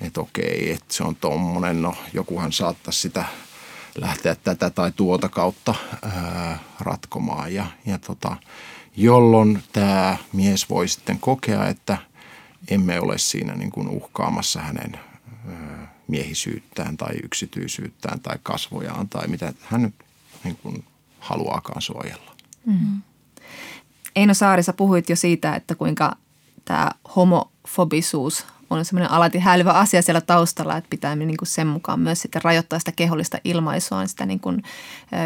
että 0.00 0.20
okei, 0.20 0.70
että 0.72 0.94
se 0.94 1.05
on 1.05 1.16
tuommoinen, 1.16 1.83
no 1.83 1.94
jokuhan 2.12 2.53
saattaa 2.53 2.92
sitä– 2.92 3.24
lähteä 3.94 4.35
tätä 4.35 4.70
tai 4.70 4.92
tuota 4.96 5.29
kautta 5.29 5.74
ää, 6.03 6.59
ratkomaan. 6.81 7.55
Ja, 7.55 7.66
ja 7.87 7.98
tota, 7.98 8.37
jolloin 8.96 9.62
tämä 9.72 10.16
mies 10.33 10.70
voi 10.70 10.88
sitten 10.88 11.18
kokea, 11.18 11.68
että 11.68 11.98
emme 12.70 13.00
ole 13.00 13.18
siinä 13.18 13.54
niin 13.54 13.70
kuin 13.70 13.88
uhkaamassa 13.88 14.61
hänen 14.61 14.98
ää, 15.48 15.94
miehisyyttään 16.09 16.96
tai 16.96 17.14
yksityisyyttään 17.22 18.20
tai 18.20 18.37
kasvojaan 18.42 19.09
tai 19.09 19.28
mitä 19.28 19.52
hän 19.61 19.83
nyt 19.83 19.94
niin 20.44 20.56
kuin 20.56 20.85
haluaakaan 21.18 21.83
suojella. 21.83 22.37
Mm-hmm. 22.66 23.02
Eino 24.16 24.35
Saarissa 24.35 24.72
puhuit 24.72 25.11
jo 25.11 25.16
siitä, 25.16 25.54
että 25.54 25.74
kuinka 25.74 26.16
tämä 26.64 26.90
homofobisuus 27.16 28.46
on 28.70 28.85
semmoinen 28.85 29.11
alati 29.11 29.38
häilyvä 29.38 29.72
asia 29.72 30.02
siellä 30.02 30.20
taustalla, 30.20 30.76
että 30.76 30.90
pitää 30.90 31.16
niin 31.16 31.37
kuin 31.37 31.48
sen 31.48 31.66
mukaan 31.66 32.00
myös 32.00 32.22
sitten 32.22 32.42
rajoittaa 32.42 32.78
sitä 32.78 32.92
kehollista 32.92 33.38
ilmaisua 33.44 34.06
sitä 34.06 34.26
niin 34.26 34.40
kuin 34.40 34.62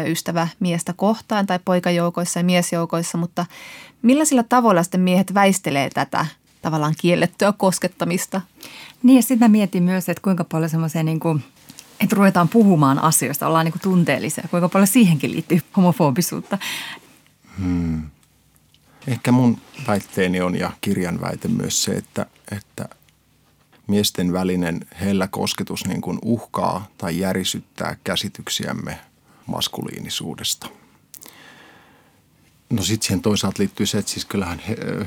ystävä 0.07 0.47
miestä 0.59 0.93
kohtaan 0.93 1.45
tai 1.45 1.59
poikajoukoissa 1.65 2.39
ja 2.39 2.43
miesjoukoissa, 2.43 3.17
mutta 3.17 3.45
millaisilla 4.01 4.43
tavoilla 4.43 4.83
sitten 4.83 5.01
miehet 5.01 5.33
väistelee 5.33 5.89
tätä 5.89 6.25
tavallaan 6.65 6.95
kiellettyä 7.01 7.53
koskettamista? 7.57 8.41
Niin 9.03 9.15
ja 9.15 9.21
sitten 9.21 9.51
mietin 9.51 9.83
myös, 9.83 10.09
että 10.09 10.21
kuinka 10.21 10.43
paljon 10.43 10.69
semmoisia 10.69 11.03
niin 11.03 11.19
kuin 11.19 11.43
että 11.99 12.15
ruvetaan 12.15 12.49
puhumaan 12.49 12.99
asioista, 12.99 13.47
ollaan 13.47 13.65
niin 13.65 13.71
kuin 13.71 13.81
tunteellisia. 13.81 14.47
Kuinka 14.51 14.69
paljon 14.69 14.87
siihenkin 14.87 15.31
liittyy 15.31 15.61
homofobisuutta? 15.77 16.57
Hmm. 17.59 18.09
Ehkä 19.07 19.31
mun 19.31 19.57
väitteeni 19.87 20.41
on 20.41 20.55
ja 20.55 20.71
kirjan 20.81 21.21
väite 21.21 21.47
myös 21.47 21.83
se, 21.83 21.91
että, 21.91 22.25
että 22.51 22.89
miesten 23.87 24.33
välinen 24.33 24.79
hellä 25.01 25.27
kosketus 25.27 25.87
niin 25.87 26.01
kuin 26.01 26.19
uhkaa 26.21 26.87
tai 26.97 27.19
järisyttää 27.19 27.97
käsityksiämme 28.03 28.99
maskuliinisuudesta. 29.45 30.69
No 32.75 32.83
sitten 32.83 33.07
siihen 33.07 33.21
toisaalta 33.21 33.59
liittyy 33.59 33.85
se, 33.85 33.97
että 33.97 34.11
siis 34.11 34.25
kyllähän 34.25 34.61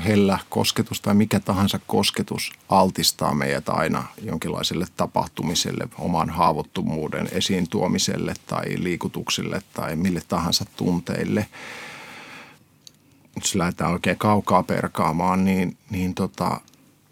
hellä 0.05 0.39
kosketus 0.49 1.01
tai 1.01 1.13
mikä 1.13 1.39
tahansa 1.39 1.79
kosketus 1.87 2.51
altistaa 2.69 3.33
meidät 3.33 3.69
aina 3.69 4.03
jonkinlaiselle 4.21 4.85
tapahtumiselle, 4.97 5.87
oman 5.99 6.29
haavoittuvuuden 6.29 7.29
esiin 7.31 7.69
tuomiselle 7.69 8.33
tai 8.47 8.65
liikutuksille 8.77 9.61
tai 9.73 9.95
mille 9.95 10.21
tahansa 10.27 10.65
tunteille. 10.75 11.47
Jos 13.35 13.55
lähdetään 13.55 13.91
oikein 13.91 14.17
kaukaa 14.17 14.63
perkaamaan, 14.63 15.45
niin, 15.45 15.77
niin 15.89 16.15
tota, 16.15 16.61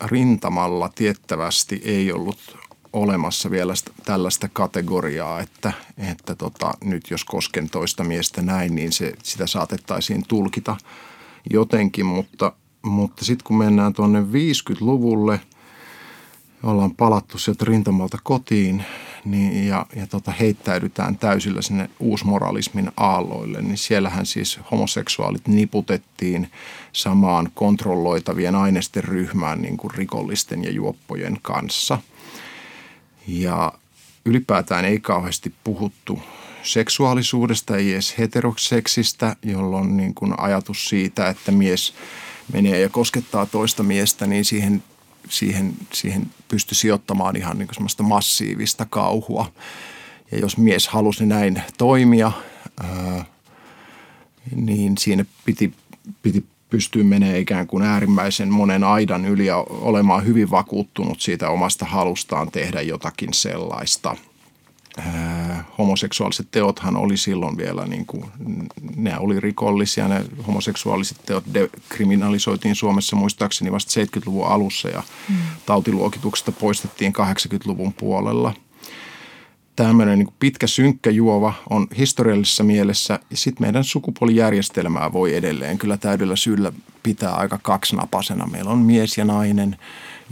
rintamalla 0.05 0.89
tiettävästi 0.89 1.81
ei 1.85 2.11
ollut 2.11 2.57
olemassa 2.97 3.51
vielä 3.51 3.73
tällaista 4.05 4.49
kategoriaa, 4.53 5.39
että, 5.39 5.73
että 5.97 6.35
tota, 6.35 6.73
nyt 6.83 7.11
jos 7.11 7.25
kosken 7.25 7.69
toista 7.69 8.03
miestä 8.03 8.41
näin, 8.41 8.75
niin 8.75 8.91
se, 8.91 9.13
sitä 9.23 9.47
saatettaisiin 9.47 10.23
tulkita 10.27 10.77
jotenkin, 11.49 12.05
mutta, 12.05 12.53
mutta 12.81 13.25
sitten 13.25 13.43
kun 13.43 13.57
mennään 13.57 13.93
tuonne 13.93 14.21
50-luvulle, 14.21 15.39
ollaan 16.63 16.95
palattu 16.95 17.37
sieltä 17.37 17.65
rintamalta 17.65 18.17
kotiin 18.23 18.83
niin, 19.25 19.67
ja, 19.67 19.85
ja 19.95 20.07
tota, 20.07 20.31
heittäydytään 20.31 21.17
täysillä 21.17 21.61
sinne 21.61 21.89
uusmoralismin 21.99 22.91
aalloille, 22.97 23.61
niin 23.61 23.77
siellähän 23.77 24.25
siis 24.25 24.59
homoseksuaalit 24.71 25.47
niputettiin 25.47 26.51
samaan 26.91 27.51
kontrolloitavien 27.53 28.55
aineisten 28.55 29.03
ryhmään 29.03 29.61
niin 29.61 29.77
kuin 29.77 29.93
rikollisten 29.93 30.63
ja 30.63 30.71
juoppojen 30.71 31.37
kanssa. 31.41 31.97
Ja 33.27 33.73
ylipäätään 34.25 34.85
ei 34.85 34.99
kauheasti 34.99 35.53
puhuttu 35.63 36.21
seksuaalisuudesta, 36.63 37.77
ei 37.77 37.93
edes 37.93 38.17
heteroseksistä, 38.17 39.35
jolloin 39.43 39.97
niin 39.97 40.13
kuin 40.13 40.39
ajatus 40.39 40.89
siitä, 40.89 41.29
että 41.29 41.51
mies 41.51 41.93
menee 42.53 42.79
ja 42.79 42.89
koskettaa 42.89 43.45
toista 43.45 43.83
miestä, 43.83 44.27
niin 44.27 44.45
siihen 44.45 44.83
siihen, 45.29 45.73
siihen 45.93 46.31
pystyi 46.47 46.75
sijoittamaan 46.75 47.35
ihan 47.35 47.57
niin 47.57 47.67
semmoista 47.71 48.03
massiivista 48.03 48.85
kauhua. 48.89 49.51
Ja 50.31 50.39
jos 50.39 50.57
mies 50.57 50.87
halusi 50.87 51.25
näin 51.25 51.63
toimia, 51.77 52.31
ää, 52.83 53.25
niin 54.55 54.97
siinä 54.97 55.25
piti, 55.45 55.73
piti 56.21 56.45
pystyä 56.69 57.03
menemään 57.03 57.39
ikään 57.39 57.67
kuin 57.67 57.83
äärimmäisen 57.83 58.49
monen 58.49 58.83
aidan 58.83 59.25
yli 59.25 59.45
ja 59.45 59.57
olemaan 59.69 60.25
hyvin 60.25 60.51
vakuuttunut 60.51 61.21
siitä 61.21 61.49
omasta 61.49 61.85
halustaan 61.85 62.51
tehdä 62.51 62.81
jotakin 62.81 63.33
sellaista– 63.33 64.15
Äh, 64.99 65.65
homoseksuaaliset 65.77 66.47
teothan 66.51 66.97
oli 66.97 67.17
silloin 67.17 67.57
vielä, 67.57 67.85
niin 67.85 68.05
kuin, 68.05 68.25
ne 68.95 69.19
oli 69.19 69.39
rikollisia, 69.39 70.07
ne 70.07 70.25
homoseksuaaliset 70.47 71.17
teot 71.25 71.43
dekriminalisoitiin 71.53 72.75
Suomessa 72.75 73.15
muistaakseni 73.15 73.71
vasta 73.71 74.01
70-luvun 74.01 74.47
alussa 74.47 74.89
ja 74.89 75.03
mm. 75.29 75.35
tautiluokituksesta 75.65 76.51
poistettiin 76.51 77.13
80-luvun 77.15 77.93
puolella. 77.93 78.53
Tämmöinen 79.77 80.19
niin 80.19 80.33
pitkä 80.39 80.67
synkkä 80.67 81.09
juova 81.09 81.53
on 81.69 81.87
historiallisessa 81.97 82.63
mielessä 82.63 83.19
sitten 83.33 83.67
meidän 83.67 83.83
sukupuolijärjestelmää 83.83 85.13
voi 85.13 85.35
edelleen 85.35 85.77
kyllä 85.77 85.97
täydellä 85.97 86.35
syyllä 86.35 86.71
pitää 87.03 87.33
aika 87.33 87.59
kaksinapaisena. 87.61 88.47
Meillä 88.47 88.71
on 88.71 88.77
mies 88.77 89.17
ja 89.17 89.25
nainen, 89.25 89.77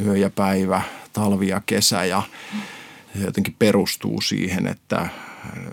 yö 0.06 0.18
ja 0.18 0.30
päivä, 0.30 0.82
talvi 1.14 1.48
ja 1.48 1.62
kesä 1.66 2.06
ja 2.06 2.22
jotenkin 3.26 3.56
perustuu 3.60 4.22
siihen, 4.22 4.68
että 4.68 5.10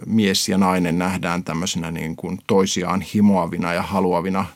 mies 0.06 0.48
ja 0.48 0.58
nainen 0.58 0.98
nähdään 0.98 1.44
tämmöisenä 1.44 1.90
niin 1.90 2.16
kuin 2.16 2.38
toisiaan 2.46 3.00
himoavina 3.00 3.72
ja 3.74 3.82
haluavina 3.82 4.46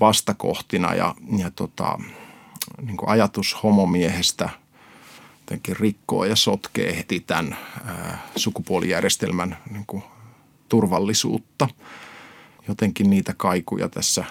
vastakohtina 0.00 0.94
ja, 0.94 1.14
ja 1.38 1.50
tota, 1.50 1.98
niin 2.82 2.96
kuin 2.96 3.08
ajatus 3.08 3.62
homomiehestä 3.62 4.48
jotenkin 5.52 5.76
rikkoo 5.76 6.24
ja 6.24 6.36
sotkee 6.36 6.96
heti 6.96 7.20
tämän 7.20 7.56
sukupuolijärjestelmän 8.36 9.56
niin 9.70 9.84
kuin 9.86 10.02
turvallisuutta. 10.68 11.68
Jotenkin 12.68 13.10
niitä 13.10 13.34
kaikuja 13.36 13.88
tässä 13.88 14.24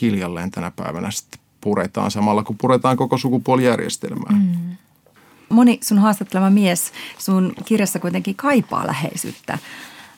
hiljalleen 0.00 0.50
tänä 0.50 0.70
päivänä 0.70 1.10
sitten 1.10 1.40
puretaan 1.60 2.10
samalla, 2.10 2.42
kun 2.42 2.58
puretaan 2.58 2.96
koko 2.96 3.18
sukupuolijärjestelmää. 3.18 4.32
Mm 4.32 4.76
moni 5.48 5.78
sun 5.82 5.98
haastattelema 5.98 6.50
mies 6.50 6.92
sun 7.18 7.54
kirjassa 7.64 7.98
kuitenkin 7.98 8.34
kaipaa 8.34 8.86
läheisyyttä 8.86 9.58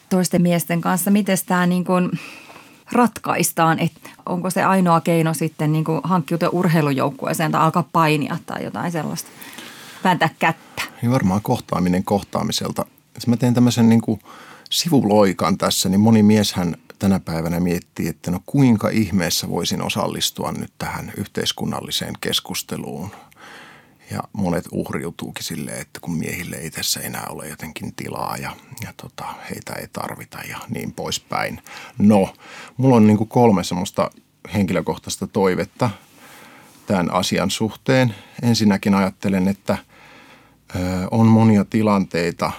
toisten 0.09 0.42
miesten 0.42 0.81
kanssa. 0.81 1.11
Miten 1.11 1.38
tämä 1.46 1.66
niin 1.66 1.85
kuin 1.85 2.11
ratkaistaan, 2.92 3.79
että 3.79 4.11
onko 4.27 4.51
se 4.51 4.62
ainoa 4.62 5.01
keino 5.01 5.35
sitten 5.35 5.73
niin 5.73 5.85
kuin 5.85 6.01
hankkiutua 6.05 6.49
urheilujoukkueeseen 6.49 7.53
tai 7.53 7.61
alkaa 7.61 7.88
painia 7.92 8.38
tai 8.46 8.64
jotain 8.64 8.92
sellaista, 8.92 9.31
vääntää 10.05 10.29
kättä? 10.39 10.83
Niin 11.03 11.13
varmaan 11.13 11.43
kohtaaminen 11.43 12.05
kohtaamiselta 12.05 12.87
jos 13.15 13.27
mä 13.27 13.37
teen 13.37 13.55
tämmöisen 13.55 13.89
niin 13.89 14.01
kuin 14.01 14.21
sivuloikan 14.71 15.59
tässä, 15.59 15.89
niin 15.89 16.01
moni 16.01 16.23
mieshän 16.23 16.77
tänä 16.99 17.21
päivänä 17.21 17.61
miettii, 17.61 18.09
että 18.09 18.31
no 18.31 18.41
kuinka 18.47 18.89
ihmeessä 18.89 19.49
voisin 19.49 19.83
osallistua 19.83 20.53
nyt 20.53 20.73
tähän 20.79 21.13
yhteiskunnalliseen 21.17 22.15
keskusteluun. 22.21 23.11
Ja 24.11 24.23
monet 24.33 24.65
uhriutuukin 24.73 25.45
silleen, 25.45 25.81
että 25.81 26.01
kun 26.01 26.19
miehille 26.19 26.57
ei 26.57 26.71
tässä 26.71 27.01
enää 27.01 27.27
ole 27.29 27.49
jotenkin 27.49 27.95
tilaa 27.95 28.37
ja, 28.37 28.57
ja 28.85 28.93
tota, 28.97 29.25
heitä 29.51 29.73
ei 29.73 29.87
tarvita 29.93 30.39
ja 30.49 30.59
niin 30.69 30.93
poispäin. 30.93 31.63
No, 31.99 32.35
mulla 32.77 32.97
on 32.97 33.07
niin 33.07 33.19
kuin 33.19 33.29
kolme 33.29 33.65
semmoista 33.65 34.11
henkilökohtaista 34.55 35.27
toivetta 35.27 35.91
tämän 36.87 37.15
asian 37.15 37.51
suhteen. 37.51 38.15
Ensinnäkin 38.43 38.95
ajattelen, 38.95 39.49
että 39.49 39.79
on 41.11 41.26
monia 41.26 41.64
tilanteita, 41.64 42.52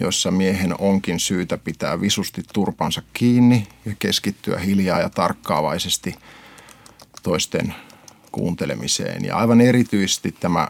jossa 0.00 0.30
miehen 0.30 0.74
onkin 0.78 1.20
syytä 1.20 1.58
pitää 1.58 2.00
visusti 2.00 2.42
turpansa 2.52 3.02
kiinni 3.12 3.68
ja 3.84 3.94
keskittyä 3.98 4.58
hiljaa 4.58 5.00
ja 5.00 5.10
tarkkaavaisesti 5.10 6.14
toisten 7.22 7.74
kuuntelemiseen. 8.32 9.24
Ja 9.24 9.36
aivan 9.36 9.60
erityisesti 9.60 10.34
tämä 10.40 10.68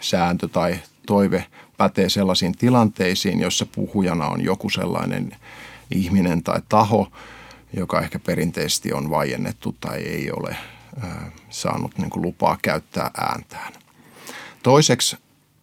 sääntö 0.00 0.48
tai 0.48 0.78
toive 1.06 1.46
pätee 1.76 2.08
sellaisiin 2.08 2.56
tilanteisiin, 2.56 3.40
jossa 3.40 3.66
puhujana 3.66 4.26
on 4.26 4.44
joku 4.44 4.70
sellainen 4.70 5.36
ihminen 5.90 6.42
tai 6.42 6.62
taho, 6.68 7.12
joka 7.72 8.00
ehkä 8.00 8.18
perinteisesti 8.18 8.92
on 8.92 9.10
vaiennettu 9.10 9.76
tai 9.80 9.98
ei 9.98 10.30
ole 10.30 10.56
saanut 11.50 11.98
niin 11.98 12.10
lupaa 12.14 12.58
käyttää 12.62 13.10
ääntään. 13.16 13.72
Toiseksi, 14.62 15.16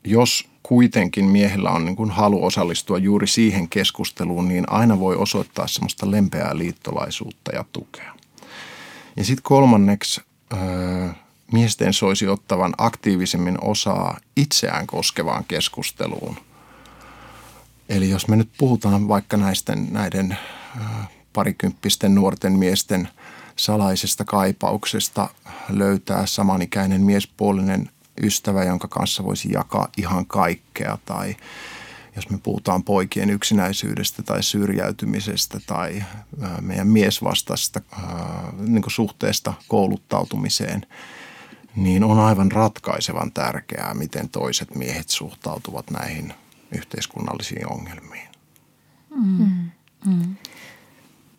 jos 0.03 0.49
kuitenkin 0.63 1.25
miehellä 1.25 1.69
on 1.69 1.85
niin 1.85 1.95
kuin 1.95 2.11
halu 2.11 2.45
osallistua 2.45 2.97
juuri 2.97 3.27
siihen 3.27 3.69
keskusteluun, 3.69 4.47
niin 4.47 4.69
aina 4.69 4.99
voi 4.99 5.15
osoittaa 5.15 5.67
semmoista 5.67 6.11
lempeää 6.11 6.57
liittolaisuutta 6.57 7.55
ja 7.55 7.65
tukea. 7.71 8.15
Ja 9.17 9.25
sitten 9.25 9.43
kolmanneksi, 9.43 10.21
miesten 11.51 11.93
soisi 11.93 12.27
ottavan 12.27 12.73
aktiivisemmin 12.77 13.57
osaa 13.61 14.17
itseään 14.35 14.87
koskevaan 14.87 15.45
keskusteluun. 15.47 16.37
Eli 17.89 18.09
jos 18.09 18.27
me 18.27 18.35
nyt 18.35 18.49
puhutaan 18.57 19.07
vaikka 19.07 19.37
näistä, 19.37 19.75
näiden 19.75 20.37
parikymppisten 21.33 22.15
nuorten 22.15 22.53
miesten 22.53 23.09
salaisesta 23.55 24.25
kaipauksesta 24.25 25.29
löytää 25.69 26.25
samanikäinen 26.25 27.01
miespuolinen 27.01 27.89
ystävä, 28.21 28.63
jonka 28.63 28.88
kanssa 28.88 29.23
voisi 29.23 29.52
jakaa 29.52 29.88
ihan 29.97 30.26
kaikkea 30.26 30.97
tai 31.06 31.36
jos 32.15 32.30
me 32.30 32.38
puhutaan 32.43 32.84
poikien 32.84 33.30
yksinäisyydestä 33.30 34.23
tai 34.23 34.43
syrjäytymisestä 34.43 35.60
tai 35.67 36.04
meidän 36.62 36.88
miesvastaista 36.88 37.82
niin 38.58 38.84
suhteesta 38.88 39.54
kouluttautumiseen, 39.67 40.86
niin 41.76 42.04
on 42.04 42.19
aivan 42.19 42.52
ratkaisevan 42.52 43.32
tärkeää, 43.32 43.93
miten 43.93 44.30
toiset 44.30 44.76
miehet 44.76 45.10
suhtautuvat 45.10 45.91
näihin 45.91 46.34
yhteiskunnallisiin 46.71 47.71
ongelmiin. 47.71 48.28
Mm. 49.15 49.69
Mm. 50.06 50.36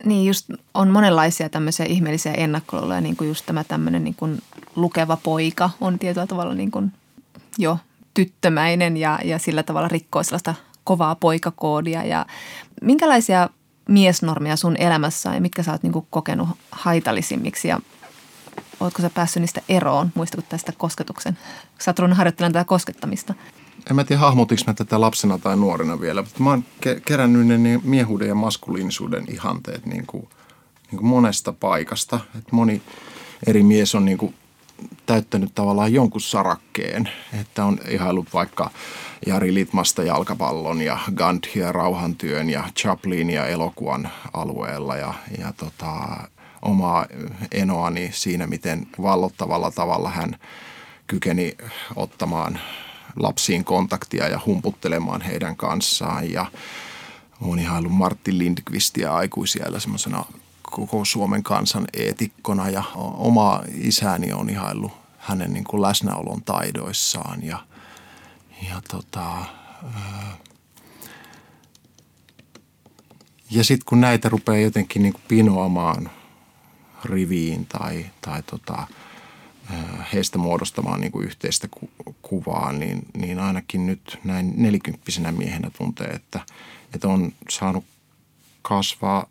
Niin 0.04 0.26
just 0.26 0.50
on 0.74 0.90
monenlaisia 0.90 1.48
tämmöisiä 1.48 1.86
ihmeellisiä 1.86 2.32
ennakkoluuloja, 2.32 3.00
niin 3.00 3.16
kuin 3.16 3.28
just 3.28 3.46
tämä 3.46 3.64
tämmöinen 3.64 4.04
niin 4.04 4.14
kuin 4.14 4.42
lukeva 4.76 5.16
poika 5.16 5.70
on 5.80 5.98
tietyllä 5.98 6.26
tavalla 6.26 6.54
niin 6.54 6.70
kuin 6.70 6.92
jo 7.58 7.78
tyttömäinen 8.14 8.96
ja, 8.96 9.18
ja 9.24 9.38
sillä 9.38 9.62
tavalla 9.62 9.88
rikkoo 9.88 10.22
sellaista 10.22 10.54
kovaa 10.84 11.14
poikakoodia. 11.14 12.04
Ja 12.04 12.26
minkälaisia 12.82 13.48
miesnormeja 13.88 14.56
sun 14.56 14.76
elämässä 14.76 15.34
ja 15.34 15.40
mitkä 15.40 15.62
sä 15.62 15.72
oot 15.72 15.82
niin 15.82 15.92
kuin 15.92 16.06
kokenut 16.10 16.48
haitallisimmiksi 16.70 17.68
ja 17.68 17.80
ootko 18.80 19.02
sä 19.02 19.10
päässyt 19.10 19.40
niistä 19.40 19.60
eroon? 19.68 20.12
Muistatko 20.14 20.46
tästä 20.48 20.72
kosketuksen? 20.78 21.38
Sä 21.78 21.94
oot 22.00 22.16
harjoittelemaan 22.16 22.52
tätä 22.52 22.64
koskettamista 22.64 23.34
en 23.90 23.96
mä 23.96 24.04
tiedä 24.04 24.20
hahmotinko 24.20 24.62
mä 24.66 24.74
tätä 24.74 25.00
lapsena 25.00 25.38
tai 25.38 25.56
nuorena 25.56 26.00
vielä, 26.00 26.22
mutta 26.22 26.42
mä 26.42 26.50
oon 26.50 26.64
ke- 26.86 27.00
kerännyt 27.04 27.60
ne 27.60 27.80
miehuuden 27.84 28.28
ja 28.28 28.34
maskuliinisuuden 28.34 29.24
ihanteet 29.28 29.86
niin 29.86 30.06
kuin, 30.06 30.28
niin 30.90 30.98
kuin 30.98 31.06
monesta 31.06 31.52
paikasta. 31.52 32.20
Et 32.38 32.52
moni 32.52 32.82
eri 33.46 33.62
mies 33.62 33.94
on 33.94 34.04
niin 34.04 34.18
kuin 34.18 34.34
täyttänyt 35.06 35.54
tavallaan 35.54 35.92
jonkun 35.92 36.20
sarakkeen, 36.20 37.08
että 37.40 37.64
on 37.64 37.78
ihailut 37.88 38.28
vaikka 38.34 38.70
Jari 39.26 39.54
Litmasta 39.54 40.02
jalkapallon 40.02 40.82
ja 40.82 40.98
Gandhia 41.14 41.72
rauhantyön 41.72 42.50
ja 42.50 42.64
Chaplinia 42.76 43.46
elokuvan 43.46 44.10
alueella 44.32 44.96
ja, 44.96 45.14
ja 45.38 45.52
tota, 45.56 45.92
omaa 46.62 47.06
enoani 47.52 48.10
siinä, 48.12 48.46
miten 48.46 48.86
vallottavalla 49.02 49.70
tavalla 49.70 50.10
hän 50.10 50.36
kykeni 51.06 51.56
ottamaan 51.96 52.58
lapsiin 53.16 53.64
kontaktia 53.64 54.28
ja 54.28 54.40
humputtelemaan 54.46 55.20
heidän 55.20 55.56
kanssaan. 55.56 56.32
Ja 56.32 56.46
olen 57.40 57.58
ihaillut 57.58 57.92
Martti 57.92 58.38
Lindqvistia 58.38 59.14
aikuisiellä 59.14 59.80
semmoisena 59.80 60.24
koko 60.74 61.04
Suomen 61.04 61.42
kansan 61.42 61.84
eetikkona 61.92 62.68
ja 62.68 62.82
oma 63.16 63.62
isäni 63.74 64.32
on 64.32 64.50
ihaillut 64.50 64.92
hänen 65.18 65.52
niin 65.52 65.64
kuin 65.64 65.82
läsnäolon 65.82 66.42
taidoissaan 66.42 67.42
ja, 67.42 67.58
ja 68.68 68.82
tota, 68.90 69.44
ja 73.50 73.64
sitten 73.64 73.84
kun 73.86 74.00
näitä 74.00 74.28
rupeaa 74.28 74.58
jotenkin 74.58 75.02
niin 75.02 75.12
kuin 75.12 75.22
pinoamaan 75.28 76.10
riviin 77.04 77.66
tai, 77.66 78.06
tai 78.20 78.42
tota, 78.42 78.86
heistä 80.12 80.38
muodostamaan 80.38 81.00
niin 81.00 81.12
kuin 81.12 81.26
yhteistä 81.26 81.68
kuvaa, 82.22 82.72
niin, 82.72 83.06
niin 83.16 83.38
ainakin 83.38 83.86
nyt 83.86 84.18
näin 84.24 84.52
nelikymppisenä 84.56 85.32
miehenä 85.32 85.70
tuntee, 85.78 86.06
että, 86.06 86.40
että 86.94 87.08
on 87.08 87.32
saanut 87.48 87.84
kasvaa 88.62 89.26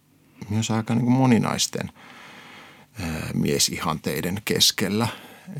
myös 0.49 0.71
aika 0.71 0.95
niin 0.95 1.05
kuin 1.05 1.17
moninaisten 1.17 1.89
miesihanteiden 3.33 4.41
keskellä. 4.45 5.07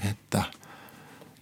Että 0.10 0.44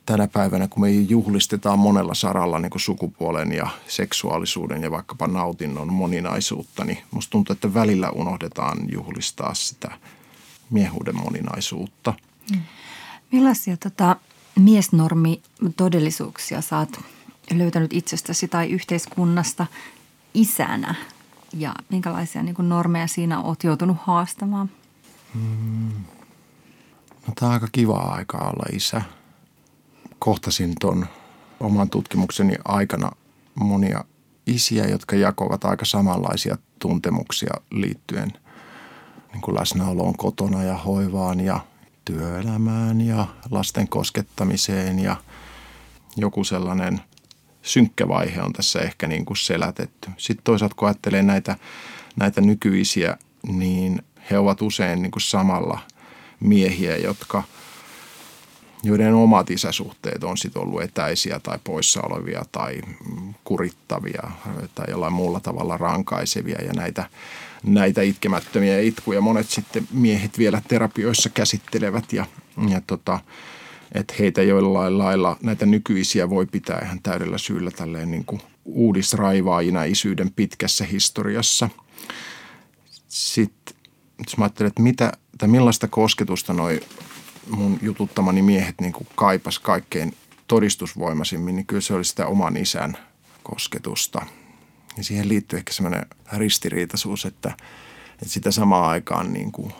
tänä 0.06 0.28
päivänä, 0.28 0.68
kun 0.68 0.82
me 0.82 0.92
juhlistetaan 0.92 1.80
monella 1.80 2.14
saralla 2.14 2.60
niin 2.60 2.70
kuin 2.70 2.82
sukupuolen 2.82 3.52
ja 3.52 3.70
seksuaalisuuden 3.88 4.84
ja 4.84 4.92
vaikkapa 4.92 5.28
nautinnon 5.28 5.94
moninaisuutta, 5.94 6.84
niin 6.84 6.98
musta 7.12 7.32
tuntuu, 7.32 7.54
että 7.54 7.74
välillä 7.74 8.10
unohdetaan 8.10 8.78
juhlistaa 8.92 9.54
sitä 9.54 9.92
miehuuden 10.70 11.16
moninaisuutta. 11.16 12.14
Mm. 12.52 12.62
Millaisia 13.32 13.78
tota, 13.78 14.16
miesnormi 14.60 15.42
todellisuuksia 15.78 16.60
oot 16.80 17.00
löytänyt 17.52 17.94
itsestäsi 17.94 18.48
tai 18.48 18.70
yhteiskunnasta 18.70 19.68
isänä? 20.34 20.96
Ja 21.54 21.74
minkälaisia 21.90 22.44
niin 22.44 22.56
normeja 22.60 23.08
siinä 23.08 23.42
oot 23.42 23.64
joutunut 23.64 23.98
haastamaan? 24.00 24.70
Hmm. 25.34 26.04
No, 27.28 27.34
tämä 27.36 27.50
on 27.50 27.54
aika 27.54 27.68
kiva 27.72 27.98
aika 27.98 28.38
olla 28.38 28.66
isä. 28.72 29.02
Kohtasin 30.20 30.74
tuon 30.80 31.08
oman 31.60 31.90
tutkimukseni 31.90 32.56
aikana 32.66 33.12
monia 33.56 34.04
isiä, 34.48 34.88
jotka 34.88 35.16
jakovat 35.16 35.66
aika 35.66 35.86
samanlaisia 35.86 36.58
tuntemuksia 36.80 37.54
liittyen 37.72 38.34
niin 39.34 39.42
kuin 39.42 39.56
läsnäoloon 39.56 40.18
kotona 40.18 40.64
ja 40.64 40.78
hoivaan 40.78 41.40
ja 41.40 41.60
työelämään 42.06 43.02
ja 43.02 43.28
lasten 43.52 43.88
koskettamiseen 43.88 45.00
ja 45.00 45.16
joku 46.18 46.44
sellainen 46.44 47.02
synkkä 47.62 48.08
vaihe 48.08 48.42
on 48.42 48.54
tässä 48.54 48.80
ehkä 48.80 49.08
niin 49.08 49.26
kuin 49.26 49.38
selätetty. 49.38 50.10
Sitten 50.18 50.44
toisaalta 50.44 50.76
kun 50.76 50.88
ajattelee 50.88 51.24
näitä, 51.24 51.56
näitä 52.16 52.42
nykyisiä, 52.42 53.18
niin 53.48 54.02
he 54.32 54.38
ovat 54.38 54.62
usein 54.62 55.02
niin 55.02 55.12
kuin 55.12 55.22
samalla 55.22 55.80
miehiä, 56.40 56.98
jotka, 56.98 57.44
joiden 58.84 59.14
omat 59.14 59.52
isäsuhteet 59.52 60.24
on 60.24 60.38
sitten 60.38 60.62
ollut 60.62 60.82
etäisiä 60.82 61.40
tai 61.40 61.60
poissa 61.64 62.02
olevia 62.02 62.44
tai 62.52 62.82
kurittavia 63.44 64.32
tai 64.76 64.86
jollain 64.90 65.14
muulla 65.14 65.40
tavalla 65.40 65.78
rankaisevia 65.78 66.62
ja 66.66 66.74
näitä 66.74 67.10
näitä 67.64 68.02
itkemättömiä 68.02 68.80
itkuja 68.80 69.22
monet 69.22 69.50
sitten 69.50 69.88
miehet 69.92 70.38
vielä 70.38 70.62
terapioissa 70.68 71.30
käsittelevät 71.30 72.14
ja, 72.14 72.26
ja 72.70 72.82
tota, 72.88 73.20
että 73.92 74.14
heitä 74.20 74.42
jollain 74.42 74.98
lailla 74.98 75.38
näitä 75.44 75.66
nykyisiä 75.66 76.30
voi 76.30 76.46
pitää 76.46 76.82
ihan 76.86 77.00
täydellä 77.04 77.38
syyllä 77.38 77.72
tälleen 77.72 78.12
niin 78.12 78.26
kuin 78.26 78.42
uudisraivaajina 78.66 79.84
isyyden 79.84 80.32
pitkässä 80.32 80.86
historiassa. 80.86 81.70
Sitten 83.08 83.76
jos 84.26 84.38
mä 84.38 84.46
ajattelen, 84.46 84.68
että 84.68 84.82
mitä, 84.82 85.12
tai 85.38 85.48
millaista 85.48 85.88
kosketusta 85.88 86.54
noi 86.54 86.80
mun 87.50 87.80
jututtamani 87.82 88.42
miehet 88.42 88.82
niin 88.82 88.94
kuin 88.94 89.08
kaipas 89.16 89.60
kaikkein 89.60 90.14
todistusvoimaisimmin, 90.48 91.56
niin 91.56 91.66
kyllä 91.66 91.82
se 91.82 91.94
oli 91.94 92.06
sitä 92.06 92.28
oman 92.28 92.58
isän 92.58 92.98
kosketusta. 93.44 94.26
Ja 94.98 95.04
siihen 95.04 95.30
liittyy 95.30 95.58
ehkä 95.58 95.74
semmoinen 95.74 96.06
ristiriitaisuus, 96.34 97.26
että, 97.26 97.50
että 98.12 98.30
sitä 98.34 98.52
samaan 98.52 98.90
aikaan 98.90 99.34
niin 99.34 99.52
kuin 99.52 99.74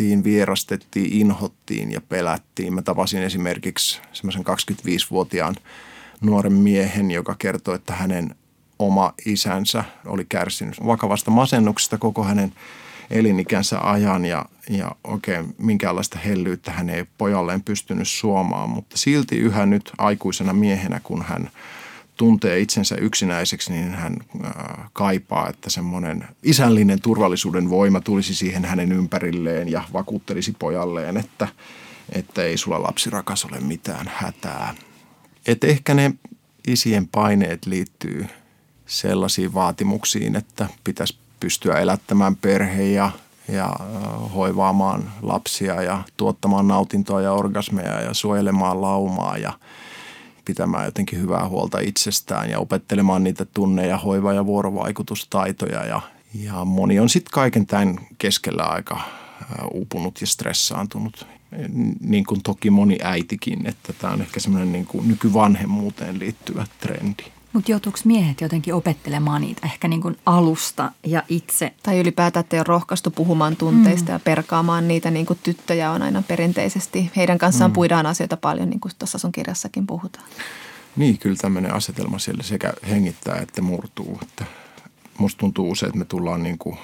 kaivattiin, 0.00 0.24
vierastettiin, 0.24 1.12
inhottiin 1.12 1.92
ja 1.92 2.00
pelättiin. 2.00 2.74
Mä 2.74 2.82
tapasin 2.82 3.22
esimerkiksi 3.22 4.00
semmoisen 4.12 4.44
25-vuotiaan 4.46 5.56
nuoren 6.20 6.52
miehen, 6.52 7.10
joka 7.10 7.34
kertoi, 7.38 7.74
että 7.74 7.94
hänen 7.94 8.34
oma 8.78 9.12
isänsä 9.26 9.84
oli 10.06 10.26
kärsinyt 10.28 10.86
vakavasta 10.86 11.30
masennuksesta 11.30 11.98
koko 11.98 12.24
hänen 12.24 12.52
elinikänsä 13.10 13.80
ajan 13.80 14.24
ja, 14.24 14.46
ja 14.70 14.96
oikein 15.04 15.54
minkäänlaista 15.58 16.18
hellyyttä 16.18 16.70
hän 16.70 16.90
ei 16.90 17.04
pojalleen 17.18 17.62
pystynyt 17.62 18.08
suomaan, 18.08 18.70
mutta 18.70 18.96
silti 18.98 19.36
yhä 19.36 19.66
nyt 19.66 19.92
aikuisena 19.98 20.52
miehenä, 20.52 21.00
kun 21.04 21.22
hän 21.22 21.50
tuntee 22.20 22.60
itsensä 22.60 22.96
yksinäiseksi, 22.96 23.72
niin 23.72 23.94
hän 23.94 24.16
äh, 24.44 24.52
kaipaa, 24.92 25.48
että 25.48 25.70
semmoinen 25.70 26.28
isällinen 26.42 27.00
turvallisuuden 27.00 27.70
voima 27.70 28.00
tulisi 28.00 28.34
siihen 28.34 28.64
hänen 28.64 28.92
ympärilleen 28.92 29.68
ja 29.68 29.84
vakuuttelisi 29.92 30.56
pojalleen, 30.58 31.16
että, 31.16 31.48
että 32.12 32.42
ei 32.42 32.56
sulla 32.56 32.82
lapsi 32.82 33.10
rakas 33.10 33.44
ole 33.44 33.60
mitään 33.60 34.10
hätää. 34.14 34.74
Et 35.46 35.64
ehkä 35.64 35.94
ne 35.94 36.12
isien 36.66 37.08
paineet 37.08 37.66
liittyy 37.66 38.26
sellaisiin 38.86 39.54
vaatimuksiin, 39.54 40.36
että 40.36 40.66
pitäisi 40.84 41.18
pystyä 41.40 41.78
elättämään 41.80 42.36
perhe 42.36 42.84
ja, 42.84 43.10
ja 43.48 43.66
äh, 43.66 44.34
hoivaamaan 44.34 45.12
lapsia 45.22 45.82
ja 45.82 46.02
tuottamaan 46.16 46.68
nautintoa 46.68 47.20
ja 47.20 47.32
orgasmeja 47.32 48.00
ja 48.00 48.14
suojelemaan 48.14 48.80
laumaa 48.80 49.38
ja 49.38 49.52
pitämään 50.44 50.84
jotenkin 50.84 51.20
hyvää 51.20 51.48
huolta 51.48 51.78
itsestään 51.80 52.50
ja 52.50 52.58
opettelemaan 52.58 53.24
niitä 53.24 53.44
tunne- 53.44 53.86
ja 53.86 53.96
hoiva- 53.96 54.32
ja 54.32 54.46
vuorovaikutustaitoja. 54.46 55.84
Ja, 55.84 56.00
ja 56.34 56.64
moni 56.64 57.00
on 57.00 57.08
sitten 57.08 57.32
kaiken 57.32 57.66
tämän 57.66 58.00
keskellä 58.18 58.62
aika 58.62 59.00
uupunut 59.72 60.20
ja 60.20 60.26
stressaantunut, 60.26 61.26
niin 62.00 62.24
kuin 62.24 62.42
toki 62.42 62.70
moni 62.70 62.98
äitikin, 63.02 63.66
että 63.66 63.92
tämä 63.92 64.12
on 64.12 64.20
ehkä 64.20 64.40
semmoinen 64.40 64.72
niin 64.72 64.86
nykyvanhemmuuteen 65.06 66.18
liittyvä 66.18 66.66
trendi. 66.80 67.22
Mutta 67.52 67.70
joutuuko 67.70 67.98
miehet 68.04 68.40
jotenkin 68.40 68.74
opettelemaan 68.74 69.40
niitä 69.42 69.60
ehkä 69.66 69.88
niin 69.88 70.00
kuin 70.00 70.16
alusta 70.26 70.92
ja 71.06 71.22
itse? 71.28 71.74
Tai 71.82 71.98
ylipäätään, 71.98 72.40
että 72.40 72.56
ei 72.56 72.60
ole 72.60 72.64
rohkaistu 72.68 73.10
puhumaan 73.10 73.56
tunteista 73.56 74.12
mm. 74.12 74.12
ja 74.12 74.20
perkaamaan 74.20 74.88
niitä 74.88 75.10
niin 75.10 75.26
kuin 75.26 75.38
tyttöjä 75.42 75.90
on 75.90 76.02
aina 76.02 76.22
perinteisesti. 76.22 77.10
Heidän 77.16 77.38
kanssaan 77.38 77.70
mm. 77.70 77.74
puidaan 77.74 78.06
asioita 78.06 78.36
paljon, 78.36 78.70
niin 78.70 78.80
kuin 78.80 78.92
tuossa 78.98 79.18
sun 79.18 79.32
kirjassakin 79.32 79.86
puhutaan. 79.86 80.26
Niin, 80.96 81.18
kyllä 81.18 81.36
tämmöinen 81.36 81.74
asetelma 81.74 82.18
siellä 82.18 82.42
sekä 82.42 82.72
hengittää 82.88 83.36
että 83.36 83.62
murtuu. 83.62 84.18
Että 84.22 84.44
musta 85.18 85.38
tuntuu 85.38 85.70
usein, 85.70 85.88
että 85.88 85.98
me 85.98 86.04
tullaan 86.04 86.42
niin 86.42 86.58
kuin 86.58 86.78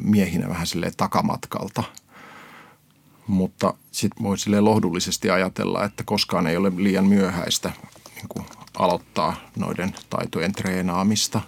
miehinä 0.00 0.48
vähän 0.48 0.66
silleen 0.66 0.92
takamatkalta. 0.96 1.82
Mutta 3.26 3.74
sitten 3.92 4.22
voi 4.22 4.38
silleen 4.38 4.64
lohdullisesti 4.64 5.30
ajatella, 5.30 5.84
että 5.84 6.04
koskaan 6.04 6.46
ei 6.46 6.56
ole 6.56 6.72
liian 6.76 7.06
myöhäistä 7.06 7.72
niin 8.14 8.28
kuin 8.28 8.46
aloittaa 8.78 9.36
noiden 9.56 9.94
taitojen 10.10 10.52
treenaamista, 10.52 11.40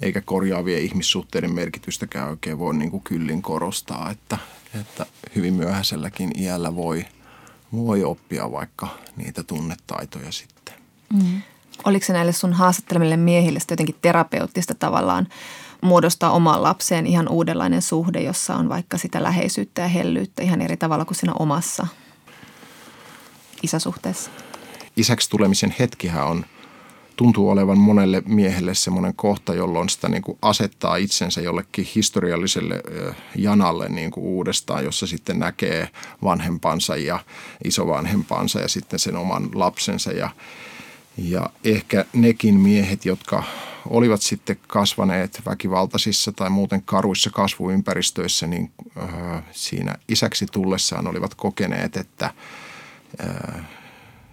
eikä 0.00 0.20
korjaavien 0.20 0.82
ihmissuhteiden 0.82 1.54
merkitystäkään 1.54 2.30
oikein 2.30 2.58
voi 2.58 2.74
niin 2.74 2.90
kuin 2.90 3.02
kyllin 3.02 3.42
korostaa, 3.42 4.10
että, 4.10 4.38
että 4.80 5.06
hyvin 5.36 5.54
myöhäiselläkin 5.54 6.30
iällä 6.40 6.76
voi, 6.76 7.04
voi 7.72 8.04
oppia 8.04 8.52
vaikka 8.52 8.88
niitä 9.16 9.42
tunnetaitoja 9.42 10.32
sitten. 10.32 10.74
Mm. 11.12 11.42
Oliko 11.84 12.06
se 12.06 12.12
näille 12.12 12.32
sun 12.32 12.52
haastattelemille 12.52 13.16
miehille 13.16 13.58
jotenkin 13.70 13.96
terapeuttista 14.02 14.74
tavallaan 14.74 15.28
muodostaa 15.80 16.30
omaan 16.30 16.62
lapseen 16.62 17.06
ihan 17.06 17.28
uudenlainen 17.28 17.82
suhde, 17.82 18.20
jossa 18.22 18.56
on 18.56 18.68
vaikka 18.68 18.98
sitä 18.98 19.22
läheisyyttä 19.22 19.82
ja 19.82 19.88
hellyyttä 19.88 20.42
ihan 20.42 20.60
eri 20.60 20.76
tavalla 20.76 21.04
kuin 21.04 21.16
siinä 21.16 21.32
omassa 21.38 21.86
isäsuhteessa? 23.62 24.30
Isäksi 24.96 25.30
tulemisen 25.30 25.74
hetkihän 25.78 26.26
on, 26.26 26.44
tuntuu 27.16 27.50
olevan 27.50 27.78
monelle 27.78 28.22
miehelle 28.26 28.74
semmoinen 28.74 29.14
kohta, 29.14 29.54
jolloin 29.54 29.88
sitä 29.88 30.08
niin 30.08 30.22
kuin 30.22 30.38
asettaa 30.42 30.96
itsensä 30.96 31.40
jollekin 31.40 31.88
historialliselle 31.94 32.82
janalle 33.36 33.88
niin 33.88 34.10
kuin 34.10 34.24
uudestaan, 34.24 34.84
jossa 34.84 35.06
sitten 35.06 35.38
näkee 35.38 35.88
vanhempansa 36.24 36.96
ja 36.96 37.18
isovanhempansa 37.64 38.60
ja 38.60 38.68
sitten 38.68 38.98
sen 38.98 39.16
oman 39.16 39.48
lapsensa. 39.54 40.12
Ja 40.12 40.30
ja 41.16 41.50
ehkä 41.64 42.04
nekin 42.12 42.54
miehet, 42.54 43.04
jotka 43.04 43.44
olivat 43.88 44.22
sitten 44.22 44.56
kasvaneet 44.66 45.42
väkivaltaisissa 45.46 46.32
tai 46.32 46.50
muuten 46.50 46.82
karuissa 46.82 47.30
kasvuympäristöissä, 47.30 48.46
niin 48.46 48.72
siinä 49.50 49.94
isäksi 50.08 50.46
tullessaan 50.46 51.06
olivat 51.06 51.34
kokeneet, 51.34 51.96
että 51.96 52.30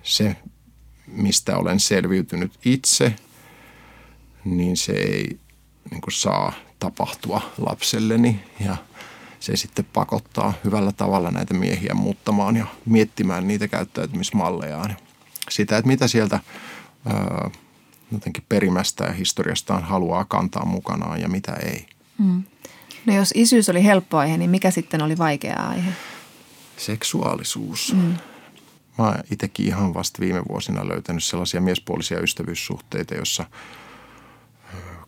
se, 0.03 0.35
mistä 1.11 1.57
olen 1.57 1.79
selviytynyt 1.79 2.51
itse, 2.65 3.15
niin 4.45 4.77
se 4.77 4.91
ei 4.91 5.39
niin 5.91 6.01
kuin 6.01 6.13
saa 6.13 6.53
tapahtua 6.79 7.41
lapselleni 7.57 8.39
ja 8.59 8.77
se 9.39 9.55
sitten 9.55 9.85
pakottaa 9.93 10.53
hyvällä 10.63 10.91
tavalla 10.91 11.31
näitä 11.31 11.53
miehiä 11.53 11.93
muuttamaan 11.93 12.55
ja 12.55 12.65
miettimään 12.85 13.47
niitä 13.47 13.67
käyttäytymismallejaan. 13.67 14.97
Sitä, 15.49 15.77
että 15.77 15.87
mitä 15.87 16.07
sieltä 16.07 16.39
ää, 17.05 17.49
jotenkin 18.11 18.43
perimästä 18.49 19.03
ja 19.03 19.13
historiastaan 19.13 19.83
haluaa 19.83 20.25
kantaa 20.25 20.65
mukanaan 20.65 21.21
ja 21.21 21.29
mitä 21.29 21.53
ei. 21.53 21.85
Mm. 22.17 22.43
No 23.05 23.15
jos 23.15 23.31
isyys 23.35 23.69
oli 23.69 23.83
helppo 23.83 24.17
aihe, 24.17 24.37
niin 24.37 24.49
mikä 24.49 24.71
sitten 24.71 25.01
oli 25.01 25.17
vaikea 25.17 25.55
aihe? 25.55 25.91
Seksuaalisuus. 26.77 27.93
Mm. 27.93 28.13
Mä 28.99 29.05
oon 29.05 29.15
itsekin 29.31 29.65
ihan 29.65 29.93
vasta 29.93 30.19
viime 30.19 30.41
vuosina 30.49 30.87
löytänyt 30.87 31.23
sellaisia 31.23 31.61
miespuolisia 31.61 32.19
ystävyyssuhteita, 32.19 33.15
jossa 33.15 33.45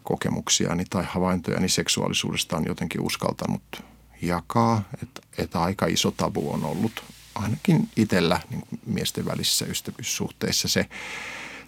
kokemuksiani 0.03 0.85
tai 0.89 1.03
havaintojani 1.07 1.69
seksuaalisuudesta 1.69 2.57
on 2.57 2.65
jotenkin 2.65 3.01
uskaltanut 3.01 3.83
jakaa. 4.21 4.83
Että, 5.03 5.21
että 5.37 5.61
aika 5.61 5.85
iso 5.85 6.11
tabu 6.11 6.53
on 6.53 6.65
ollut 6.65 7.03
ainakin 7.35 7.89
itsellä 7.97 8.39
niin 8.49 8.63
miesten 8.85 9.25
välisissä 9.25 9.65
ystävyyssuhteissa 9.65 10.67
se, 10.67 10.85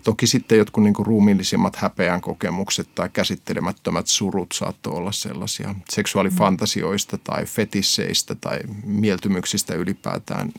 Toki 0.03 0.27
sitten 0.27 0.57
jotkut 0.57 0.83
niin 0.83 0.93
ruumiillisimmat 0.97 1.75
häpeän 1.75 2.21
kokemukset 2.21 2.95
tai 2.95 3.09
käsittelemättömät 3.13 4.07
surut 4.07 4.51
saattoi 4.53 4.93
olla 4.93 5.11
sellaisia 5.11 5.75
seksuaalifantasioista 5.89 7.17
tai 7.17 7.45
fetisseistä 7.45 8.35
tai 8.35 8.59
mieltymyksistä 8.83 9.75
ylipäätään 9.75 10.51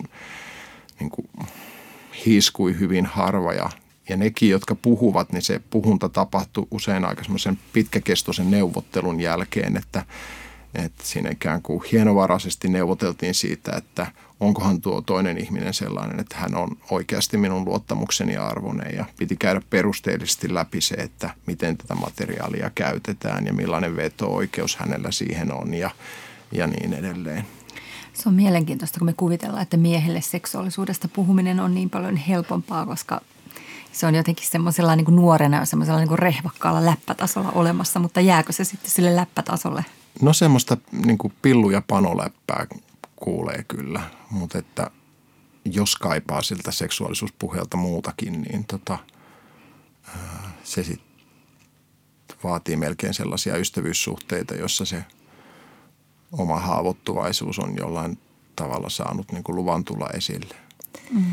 niin 1.01 1.11
kuin 1.11 1.29
hiiskui 2.27 2.79
hyvin 2.79 3.07
harva 3.07 3.53
ja, 3.53 3.71
ja 4.09 4.17
nekin, 4.17 4.51
jotka 4.51 4.75
puhuvat, 4.75 5.33
niin 5.33 5.43
se 5.43 5.61
puhunta 5.71 6.09
tapahtui 6.09 6.67
usein 6.71 7.05
aika 7.05 7.23
semmoisen 7.23 7.59
pitkäkestoisen 7.73 8.51
neuvottelun 8.51 9.21
jälkeen, 9.21 9.77
että, 9.77 10.05
että 10.75 11.05
siinä 11.07 11.31
ikään 11.31 11.63
kuin 11.63 11.83
hienovaraisesti 11.93 12.69
neuvoteltiin 12.69 13.35
siitä, 13.35 13.73
että 13.77 14.07
onkohan 14.41 14.81
tuo 14.81 15.01
toinen 15.01 15.39
ihminen 15.39 15.75
sellainen, 15.75 16.21
että 16.21 16.37
hän 16.37 16.55
on 16.55 16.77
oikeasti 16.91 17.37
minun 17.37 17.65
luottamukseni 17.65 18.37
arvoinen 18.37 18.97
ja 18.97 19.05
piti 19.19 19.37
käydä 19.37 19.63
perusteellisesti 19.71 20.55
läpi 20.55 20.81
se, 20.81 20.95
että 20.95 21.31
miten 21.47 21.77
tätä 21.77 21.95
materiaalia 21.95 22.71
käytetään 22.75 23.47
ja 23.47 23.53
millainen 23.53 23.97
veto-oikeus 23.97 24.77
hänellä 24.77 25.11
siihen 25.11 25.53
on 25.53 25.75
ja, 25.75 25.91
ja 26.53 26.67
niin 26.67 26.93
edelleen. 26.95 27.47
Se 28.15 28.29
on 28.29 28.35
mielenkiintoista, 28.35 28.99
kun 28.99 29.07
me 29.07 29.13
kuvitellaan, 29.13 29.63
että 29.63 29.77
miehelle 29.77 30.21
seksuaalisuudesta 30.21 31.09
puhuminen 31.09 31.61
on 31.61 31.75
niin 31.75 31.91
paljon 31.91 32.17
helpompaa, 32.17 32.87
koska 32.87 33.21
se 33.93 34.07
on 34.07 34.15
jotenkin 34.15 34.47
semmoisella 34.47 34.97
niin 34.97 35.05
kuin 35.05 35.17
nuorena 35.17 35.65
semmoisella 35.65 35.99
niin 35.99 36.09
kuin 36.09 36.19
rehvakkaalla 36.19 36.85
läppätasolla 36.85 37.51
olemassa, 37.51 38.01
mutta 38.01 38.21
jääkö 38.21 38.53
se 38.53 38.65
sitten 38.65 38.91
sille 38.91 39.17
läppätasolle? 39.17 39.85
No 40.23 40.33
semmoista 40.33 40.77
niin 40.93 41.19
kuin 41.19 41.33
pillu- 41.43 41.71
ja 41.71 41.83
panoläppää 41.87 42.67
kuulee 43.17 43.65
kyllä, 43.69 44.01
mutta 44.31 44.59
että 44.59 44.91
jos 45.65 45.97
kaipaa 45.97 46.43
siltä 46.43 46.73
seksuaalisuuspuheelta 46.73 47.77
muutakin, 47.77 48.43
niin 48.43 48.65
tota, 48.65 48.99
se 50.65 50.85
sitten 50.85 51.09
vaatii 52.45 52.77
melkein 52.77 53.15
sellaisia 53.15 53.57
ystävyyssuhteita, 53.57 54.55
jossa 54.55 54.85
se– 54.85 55.05
oma 56.39 56.59
haavoittuvaisuus 56.59 57.59
on 57.59 57.77
jollain 57.77 58.19
tavalla 58.57 58.89
saanut 58.89 59.33
niin 59.33 59.45
kuin 59.45 59.57
luvan 59.57 59.85
tulla 59.85 60.09
esille. 60.15 60.55
Mm. 61.11 61.25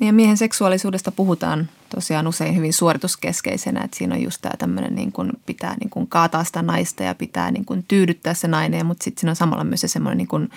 Ja 0.00 0.12
miehen 0.12 0.36
seksuaalisuudesta 0.36 1.12
puhutaan 1.12 1.68
tosiaan 1.94 2.26
usein 2.26 2.56
hyvin 2.56 2.72
suorituskeskeisenä, 2.72 3.80
että 3.80 3.96
siinä 3.96 4.14
on 4.14 4.22
just 4.22 4.42
tämä 4.42 4.54
tämmöinen 4.58 4.94
niin 4.94 5.12
kuin 5.12 5.32
pitää 5.46 5.76
niin 5.80 5.90
kuin 5.90 6.06
kaataa 6.06 6.44
sitä 6.44 6.62
naista 6.62 7.02
ja 7.02 7.14
pitää 7.14 7.50
niin 7.50 7.64
kuin 7.64 7.84
tyydyttää 7.88 8.34
se 8.34 8.48
nainen, 8.48 8.86
mutta 8.86 9.04
sitten 9.04 9.20
siinä 9.20 9.30
on 9.30 9.36
samalla 9.36 9.64
myös 9.64 9.80
se 9.80 9.88
semmoinen 9.88 10.18
niin 10.18 10.28
kuin, 10.28 10.50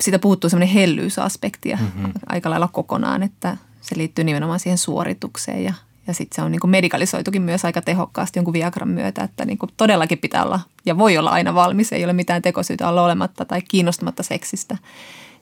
siitä 0.00 0.18
puhuttuu 0.18 0.50
semmoinen 0.50 0.74
hellyysaspekti 0.74 1.74
mm-hmm. 1.74 2.12
aika 2.26 2.50
lailla 2.50 2.68
kokonaan, 2.68 3.22
että 3.22 3.56
se 3.80 3.96
liittyy 3.98 4.24
nimenomaan 4.24 4.60
siihen 4.60 4.78
suoritukseen 4.78 5.64
ja, 5.64 5.74
Ja 6.06 6.14
sitten 6.14 6.36
se 6.36 6.42
on 6.42 6.52
niin 6.52 6.60
kuin 6.60 6.70
medikalisoitukin 6.70 7.42
myös 7.42 7.64
aika 7.64 7.82
tehokkaasti 7.82 8.38
jonkun 8.38 8.54
Viagran 8.54 8.88
myötä, 8.88 9.24
että 9.24 9.44
niin 9.44 9.58
kuin 9.58 9.70
todellakin 9.76 10.18
pitää 10.18 10.44
olla 10.44 10.60
ja 10.86 10.98
voi 10.98 11.18
olla 11.18 11.30
aina 11.30 11.54
valmis. 11.54 11.92
Ei 11.92 12.04
ole 12.04 12.12
mitään 12.12 12.42
tekosyytä 12.42 12.88
olla 12.88 13.04
olematta 13.04 13.44
tai 13.44 13.62
kiinnostamatta 13.62 14.22
seksistä. 14.22 14.76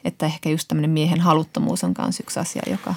Että 0.04 0.26
ehkä 0.26 0.50
just 0.50 0.68
tämmöinen 0.68 0.90
miehen 0.90 1.20
haluttomuus 1.20 1.84
on 1.84 1.94
myös 1.98 2.20
yksi 2.20 2.40
asia, 2.40 2.62
joka... 2.70 2.94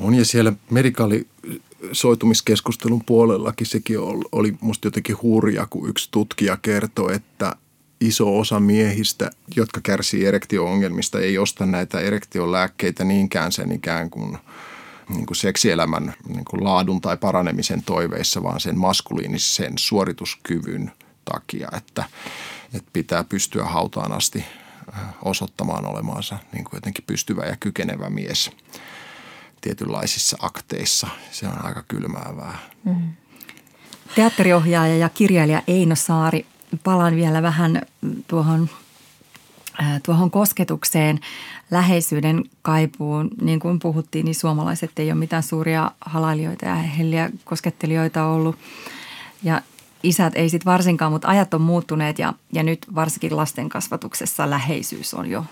On 0.00 0.14
ja 0.14 0.24
siellä 0.24 0.52
medikalisoitumiskeskustelun 0.70 3.02
puolellakin 3.06 3.66
sekin 3.66 3.98
oli 4.32 4.54
musta 4.60 4.86
jotenkin 4.86 5.16
hurja, 5.22 5.66
kun 5.70 5.88
yksi 5.88 6.08
tutkija 6.10 6.56
kertoi, 6.56 7.14
että 7.14 7.56
iso 8.00 8.38
osa 8.38 8.60
miehistä, 8.60 9.30
jotka 9.56 9.80
kärsii 9.82 10.26
erektio-ongelmista, 10.26 11.20
ei 11.20 11.38
osta 11.38 11.66
näitä 11.66 12.00
erektiolääkkeitä 12.00 13.04
niinkään 13.04 13.52
sen 13.52 13.72
ikään 13.72 14.10
kuin, 14.10 14.38
niin 15.08 15.26
kuin 15.26 15.36
seksielämän 15.36 16.14
niin 16.28 16.44
kuin 16.44 16.64
laadun 16.64 17.00
tai 17.00 17.16
paranemisen 17.16 17.82
toiveissa, 17.82 18.42
vaan 18.42 18.60
sen 18.60 18.78
maskuliinisen 18.78 19.72
suorituskyvyn 19.78 20.92
takia, 21.24 21.68
että, 21.76 22.04
että 22.74 22.90
pitää 22.92 23.24
pystyä 23.24 23.64
hautaan 23.64 24.12
asti 24.12 24.44
äh, 24.94 25.00
osoittamaan 25.22 25.86
olemaansa 25.86 26.38
niin 26.52 26.64
kuin 26.64 26.76
jotenkin 26.76 27.04
pystyvä 27.06 27.44
ja 27.44 27.56
kykenevä 27.56 28.10
mies 28.10 28.50
tietynlaisissa 29.60 30.36
akteissa. 30.40 31.08
Se 31.30 31.48
on 31.48 31.64
aika 31.64 31.82
kylmäävää. 31.88 32.58
Mm. 32.84 33.12
Teatteriohjaaja 34.14 34.96
ja 34.96 35.08
kirjailija 35.08 35.62
Eino 35.66 35.94
Saari 35.94 36.46
palaan 36.84 37.16
vielä 37.16 37.42
vähän 37.42 37.82
tuohon, 38.28 38.70
äh, 39.82 40.02
tuohon 40.02 40.30
kosketukseen, 40.30 41.20
läheisyyden 41.72 42.44
kaipuun. 42.62 43.30
Niin 43.40 43.60
kuin 43.60 43.78
puhuttiin, 43.78 44.24
niin 44.24 44.34
suomalaiset 44.34 44.90
ei 44.98 45.10
ole 45.10 45.18
mitään 45.18 45.42
suuria 45.42 45.90
halailijoita 46.00 46.66
ja 46.66 46.74
helliä 46.74 47.30
koskettelijoita 47.44 48.26
ollut. 48.26 48.56
Ja 49.42 49.62
isät 50.02 50.32
ei 50.36 50.48
sitten 50.48 50.72
varsinkaan, 50.72 51.12
mutta 51.12 51.28
ajat 51.28 51.54
on 51.54 51.60
muuttuneet 51.60 52.18
ja, 52.18 52.34
ja 52.52 52.62
nyt 52.62 52.86
varsinkin 52.94 53.36
lasten 53.36 53.68
kasvatuksessa 53.68 54.50
läheisyys 54.50 55.14
on 55.14 55.30
jo 55.30 55.44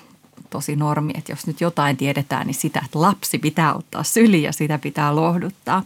tosi 0.51 0.77
normi. 0.77 1.13
Että 1.19 1.33
jos 1.33 1.47
nyt 1.47 1.61
jotain 1.61 1.97
tiedetään, 1.97 2.47
niin 2.47 2.55
sitä, 2.55 2.83
että 2.85 3.01
lapsi 3.01 3.39
pitää 3.39 3.75
ottaa 3.75 4.03
syliin 4.03 4.43
ja 4.43 4.53
sitä 4.53 4.79
pitää 4.79 5.17
lohduttaa. 5.17 5.83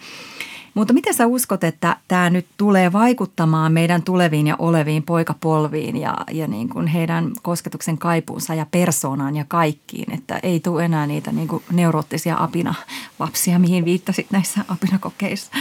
Mutta 0.74 0.92
miten 0.92 1.14
sä 1.14 1.26
uskot, 1.26 1.64
että 1.64 1.96
tämä 2.08 2.30
nyt 2.30 2.46
tulee 2.56 2.92
vaikuttamaan 2.92 3.72
meidän 3.72 4.02
tuleviin 4.02 4.46
ja 4.46 4.56
oleviin 4.58 5.02
poikapolviin 5.02 5.96
ja, 5.96 6.16
ja 6.30 6.46
niin 6.46 6.68
kuin 6.68 6.86
heidän 6.86 7.32
kosketuksen 7.42 7.98
kaipuunsa 7.98 8.54
ja 8.54 8.66
persoonaan 8.70 9.36
ja 9.36 9.44
kaikkiin, 9.48 10.14
että 10.14 10.40
ei 10.42 10.60
tule 10.60 10.84
enää 10.84 11.06
niitä 11.06 11.32
niin 11.32 11.48
kuin 11.48 11.62
neuroottisia 11.72 12.36
apina-lapsia, 12.38 13.58
mihin 13.58 13.84
viittasit 13.84 14.26
näissä 14.30 14.64
apinakokeissa. 14.68 15.52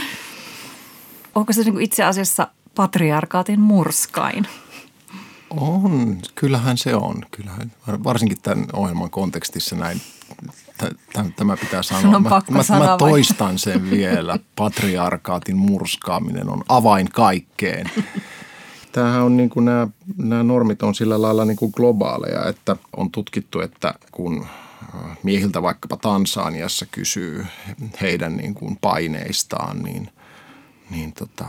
Onko 1.34 1.52
se 1.52 1.62
niin 1.62 1.72
kuin 1.72 1.84
itse 1.84 2.04
asiassa 2.04 2.48
patriarkaatin 2.74 3.60
murskain? 3.60 4.46
On, 5.50 6.18
kyllähän 6.34 6.78
se 6.78 6.94
on. 6.94 7.22
Kyllähän, 7.30 7.72
varsinkin 8.04 8.38
tämän 8.42 8.66
ohjelman 8.72 9.10
kontekstissa 9.10 9.76
näin 9.76 10.00
tämä 11.36 11.56
pitää 11.56 11.82
sanoa. 11.82 12.20
Mä, 12.20 12.30
mä, 12.50 12.78
mä 12.78 12.96
toistan 12.98 13.58
sen 13.58 13.90
vielä. 13.90 14.38
Patriarkaatin 14.56 15.56
murskaaminen 15.56 16.48
on 16.48 16.64
avain 16.68 17.10
kaikkeen. 17.10 17.90
Tämähän 18.92 19.22
on 19.22 19.36
niin 19.36 19.50
kuin 19.50 19.64
nämä, 19.64 19.88
nämä 20.16 20.42
normit 20.42 20.82
on 20.82 20.94
sillä 20.94 21.22
lailla 21.22 21.44
niin 21.44 21.56
kuin 21.56 21.72
globaaleja, 21.76 22.48
että 22.48 22.76
on 22.96 23.10
tutkittu, 23.10 23.60
että 23.60 23.94
kun 24.12 24.46
äh, 24.94 25.18
miehiltä 25.22 25.62
vaikkapa 25.62 25.96
Tansaniassa 25.96 26.86
kysyy 26.86 27.46
heidän 28.00 28.36
niin 28.36 28.54
kuin 28.54 28.78
paineistaan, 28.80 29.82
niin, 29.82 30.10
niin 30.90 31.12
tota, 31.12 31.46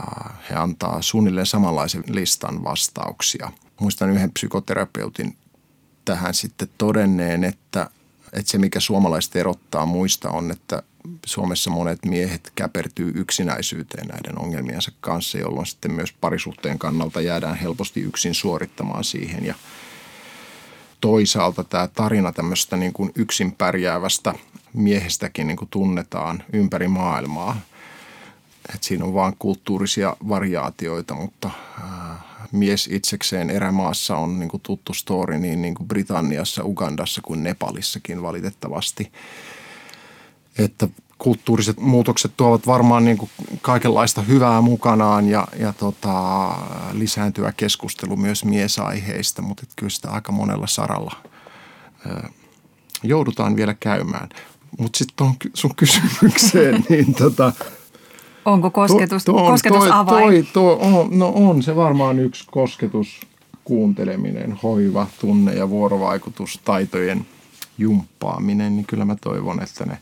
he 0.50 0.54
antaa 0.54 1.02
suunnilleen 1.02 1.46
samanlaisen 1.46 2.04
listan 2.08 2.64
vastauksia. 2.64 3.52
Muistan 3.80 4.10
yhden 4.10 4.32
psykoterapeutin 4.32 5.36
tähän 6.04 6.34
sitten 6.34 6.68
todenneen, 6.78 7.44
että 7.44 7.90
että 8.32 8.50
se, 8.50 8.58
mikä 8.58 8.80
suomalaiset 8.80 9.36
erottaa 9.36 9.86
muista 9.86 10.30
on, 10.30 10.50
että 10.50 10.82
Suomessa 11.26 11.70
monet 11.70 12.04
miehet 12.04 12.52
käpertyy 12.54 13.12
yksinäisyyteen 13.14 14.06
näiden 14.06 14.38
ongelmiensa 14.38 14.92
kanssa, 15.00 15.38
jolloin 15.38 15.66
sitten 15.66 15.92
myös 15.92 16.12
parisuhteen 16.12 16.78
kannalta 16.78 17.20
jäädään 17.20 17.56
helposti 17.56 18.00
yksin 18.00 18.34
suorittamaan 18.34 19.04
siihen. 19.04 19.46
Ja 19.46 19.54
toisaalta 21.00 21.64
tämä 21.64 21.88
tarina 21.88 22.32
tämmöistä 22.32 22.76
niin 22.76 22.92
kuin 22.92 23.12
yksin 23.14 23.52
pärjäävästä 23.52 24.34
miehestäkin 24.72 25.46
niin 25.46 25.56
kuin 25.56 25.68
tunnetaan 25.68 26.42
ympäri 26.52 26.88
maailmaa. 26.88 27.60
Et 28.74 28.82
siinä 28.82 29.04
on 29.04 29.14
vain 29.14 29.36
kulttuurisia 29.38 30.16
variaatioita, 30.28 31.14
mutta 31.14 31.50
mies 32.52 32.88
itsekseen 32.92 33.50
erämaassa 33.50 34.16
on 34.16 34.38
niin 34.38 34.48
kuin 34.48 34.60
tuttu 34.60 34.94
story 34.94 35.38
niin, 35.38 35.62
niin 35.62 35.74
kuin 35.74 35.88
Britanniassa, 35.88 36.64
Ugandassa 36.64 37.20
kuin 37.24 37.42
Nepalissakin 37.42 38.22
valitettavasti. 38.22 39.12
Että 40.58 40.88
kulttuuriset 41.18 41.80
muutokset 41.80 42.32
tuovat 42.36 42.66
varmaan 42.66 43.04
niin 43.04 43.18
kuin 43.18 43.30
kaikenlaista 43.62 44.22
hyvää 44.22 44.60
mukanaan 44.60 45.28
ja, 45.28 45.48
ja 45.58 45.72
tota, 45.72 46.48
lisääntyä 46.92 47.52
keskustelu 47.52 48.16
myös 48.16 48.44
miesaiheista, 48.44 49.42
mutta 49.42 49.62
kyllä 49.76 49.90
sitä 49.90 50.10
aika 50.10 50.32
monella 50.32 50.66
saralla 50.66 51.16
ö, 52.06 52.28
joudutaan 53.02 53.56
vielä 53.56 53.74
käymään. 53.74 54.28
Mutta 54.78 54.98
sitten 54.98 55.26
sun 55.54 55.74
kysymykseen, 55.76 56.84
niin 56.88 57.14
tota, 57.14 57.52
Onko 58.46 58.70
kosketus, 58.70 59.24
to, 59.24 59.32
to, 59.32 59.38
kosketus 59.38 59.78
toi, 59.78 59.90
avain? 59.92 60.24
Toi, 60.24 60.42
toi, 60.52 60.78
on, 60.80 61.18
no 61.18 61.32
on 61.34 61.62
se 61.62 61.76
varmaan 61.76 62.18
yksi 62.18 62.44
kosketus, 62.50 63.20
kuunteleminen, 63.64 64.52
hoiva, 64.62 65.06
tunne 65.20 65.54
ja 65.54 65.70
vuorovaikutustaitojen 65.70 67.26
jumppaaminen, 67.78 68.76
niin 68.76 68.86
kyllä 68.86 69.04
mä 69.04 69.16
toivon, 69.20 69.62
että 69.62 69.86
ne 69.86 69.98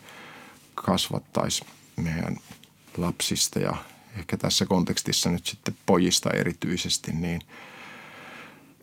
kasvattaisi 0.74 1.64
meidän 1.96 2.36
lapsista 2.96 3.58
ja 3.58 3.76
ehkä 4.18 4.36
tässä 4.36 4.66
kontekstissa 4.66 5.30
nyt 5.30 5.46
sitten 5.46 5.76
pojista 5.86 6.30
erityisesti, 6.30 7.12
niin 7.12 7.40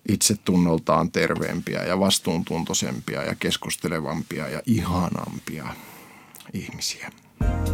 itsetunnoltaan 0.09 1.12
terveempiä 1.12 1.84
ja 1.84 1.99
vastuuntuntoisempia 1.99 3.24
ja 3.24 3.36
keskustelevampia 3.36 4.49
ja 4.49 4.62
ihanampia 4.66 5.68
ihmisiä. 6.53 7.12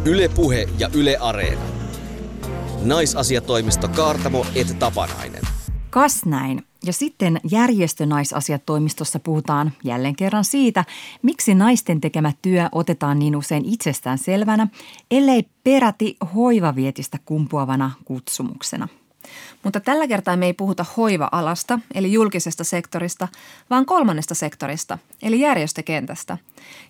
Ylepuhe 0.04 0.68
ja 0.78 0.88
Yle 0.94 1.16
Areena. 1.20 1.60
Naisasiatoimisto 2.84 3.88
Kaartamo 3.88 4.46
et 4.54 4.78
Tapanainen. 4.78 5.42
Kas 5.90 6.24
näin. 6.24 6.62
Ja 6.84 6.92
sitten 6.92 7.40
järjestönaisasiatoimistossa 7.50 9.18
puhutaan 9.18 9.72
jälleen 9.84 10.16
kerran 10.16 10.44
siitä, 10.44 10.84
miksi 11.22 11.54
naisten 11.54 12.00
tekemä 12.00 12.32
työ 12.42 12.68
otetaan 12.72 13.18
niin 13.18 13.36
usein 13.36 13.64
itsestään 13.64 14.18
selvänä, 14.18 14.68
ellei 15.10 15.44
peräti 15.64 16.16
hoivavietistä 16.34 17.18
kumpuavana 17.24 17.90
kutsumuksena– 18.04 18.88
mutta 19.62 19.80
tällä 19.80 20.08
kertaa 20.08 20.36
me 20.36 20.46
ei 20.46 20.52
puhuta 20.52 20.84
hoiva-alasta, 20.96 21.78
eli 21.94 22.12
julkisesta 22.12 22.64
sektorista, 22.64 23.28
vaan 23.70 23.86
kolmannesta 23.86 24.34
sektorista, 24.34 24.98
eli 25.22 25.40
järjestökentästä. 25.40 26.38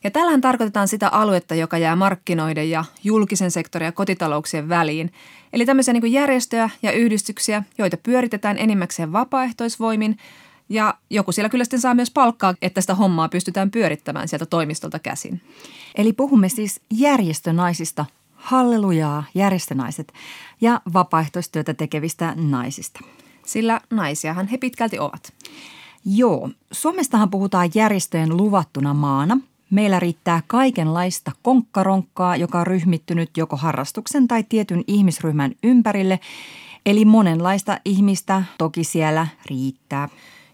Ja 0.05 0.11
tällähän 0.11 0.41
tarkoitetaan 0.41 0.89
sitä 0.89 1.09
aluetta, 1.09 1.55
joka 1.55 1.79
jää 1.79 1.97
markkinoiden 1.97 2.71
ja 2.71 2.85
julkisen 3.05 3.51
sektorin 3.51 3.87
ja 3.87 3.93
kotitalouksien 3.93 4.69
väliin. 4.69 5.13
Eli 5.53 5.67
tämmöisiä 5.67 5.95
niin 5.95 6.13
järjestöjä 6.13 6.71
ja 6.83 6.93
yhdistyksiä, 6.93 7.63
joita 7.79 7.97
pyöritetään 7.97 8.59
enimmäkseen 8.59 9.13
vapaaehtoisvoimin, 9.13 10.19
ja 10.69 10.95
joku 11.11 11.33
siellä 11.33 11.49
kyllä 11.49 11.65
sitten 11.65 11.81
saa 11.81 11.95
myös 11.95 12.11
palkkaa, 12.11 12.55
että 12.63 12.81
sitä 12.81 12.95
hommaa 12.95 13.29
pystytään 13.29 13.71
pyörittämään 13.71 14.29
sieltä 14.29 14.47
toimistolta 14.47 14.99
käsin. 14.99 15.41
Eli 15.95 16.13
puhumme 16.13 16.49
siis 16.49 16.81
järjestönaisista 16.91 18.05
hallelujaa 18.39 19.25
järjestönaiset 19.35 20.13
ja 20.61 20.81
vapaaehtoistyötä 20.93 21.75
tekevistä 21.75 22.35
naisista. 22.37 23.01
Sillä 23.47 23.81
naisiahan 23.91 24.47
he 24.47 24.59
pitkälti 24.59 24.99
ovat. 24.99 25.33
Joo, 26.05 26.51
Suomestahan 26.73 27.31
puhutaan 27.31 27.71
järjestöjen 27.75 28.37
luvattuna 28.37 28.95
maana. 28.95 29.39
Meillä 29.71 30.01
riittää 30.01 30.43
kaikenlaista 30.47 31.33
konkkaronkkaa, 31.43 32.37
joka 32.37 32.61
on 32.61 32.67
ryhmittynyt 32.67 33.37
joko 33.37 33.57
harrastuksen 33.57 34.29
tai 34.29 34.45
tietyn 34.49 34.85
ihmisryhmän 34.87 35.53
ympärille. 35.63 36.21
Eli 36.87 37.05
monenlaista 37.05 37.81
ihmistä 37.85 38.43
toki 38.59 38.85
siellä 38.85 39.27
riittää. 39.47 40.09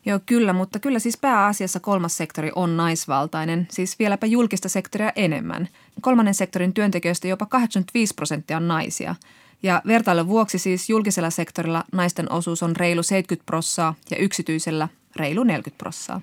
Joo, 0.06 0.20
kyllä, 0.26 0.52
mutta 0.52 0.78
kyllä 0.78 0.98
siis 0.98 1.16
pääasiassa 1.16 1.80
kolmas 1.80 2.16
sektori 2.16 2.50
on 2.54 2.76
naisvaltainen, 2.76 3.66
siis 3.70 3.98
vieläpä 3.98 4.26
julkista 4.26 4.68
sektoria 4.68 5.12
enemmän. 5.16 5.68
Kolmannen 6.00 6.34
sektorin 6.34 6.74
työntekijöistä 6.74 7.28
jopa 7.28 7.46
85 7.46 8.14
prosenttia 8.14 8.56
on 8.56 8.68
naisia. 8.68 9.14
Ja 9.62 9.82
vertailun 9.86 10.28
vuoksi 10.28 10.58
siis 10.58 10.90
julkisella 10.90 11.30
sektorilla 11.30 11.84
naisten 11.92 12.32
osuus 12.32 12.62
on 12.62 12.76
reilu 12.76 13.02
70 13.02 13.46
prossaa 13.46 13.94
ja 14.10 14.16
yksityisellä 14.16 14.88
reilu 15.16 15.44
40 15.44 15.78
prossaa. 15.78 16.20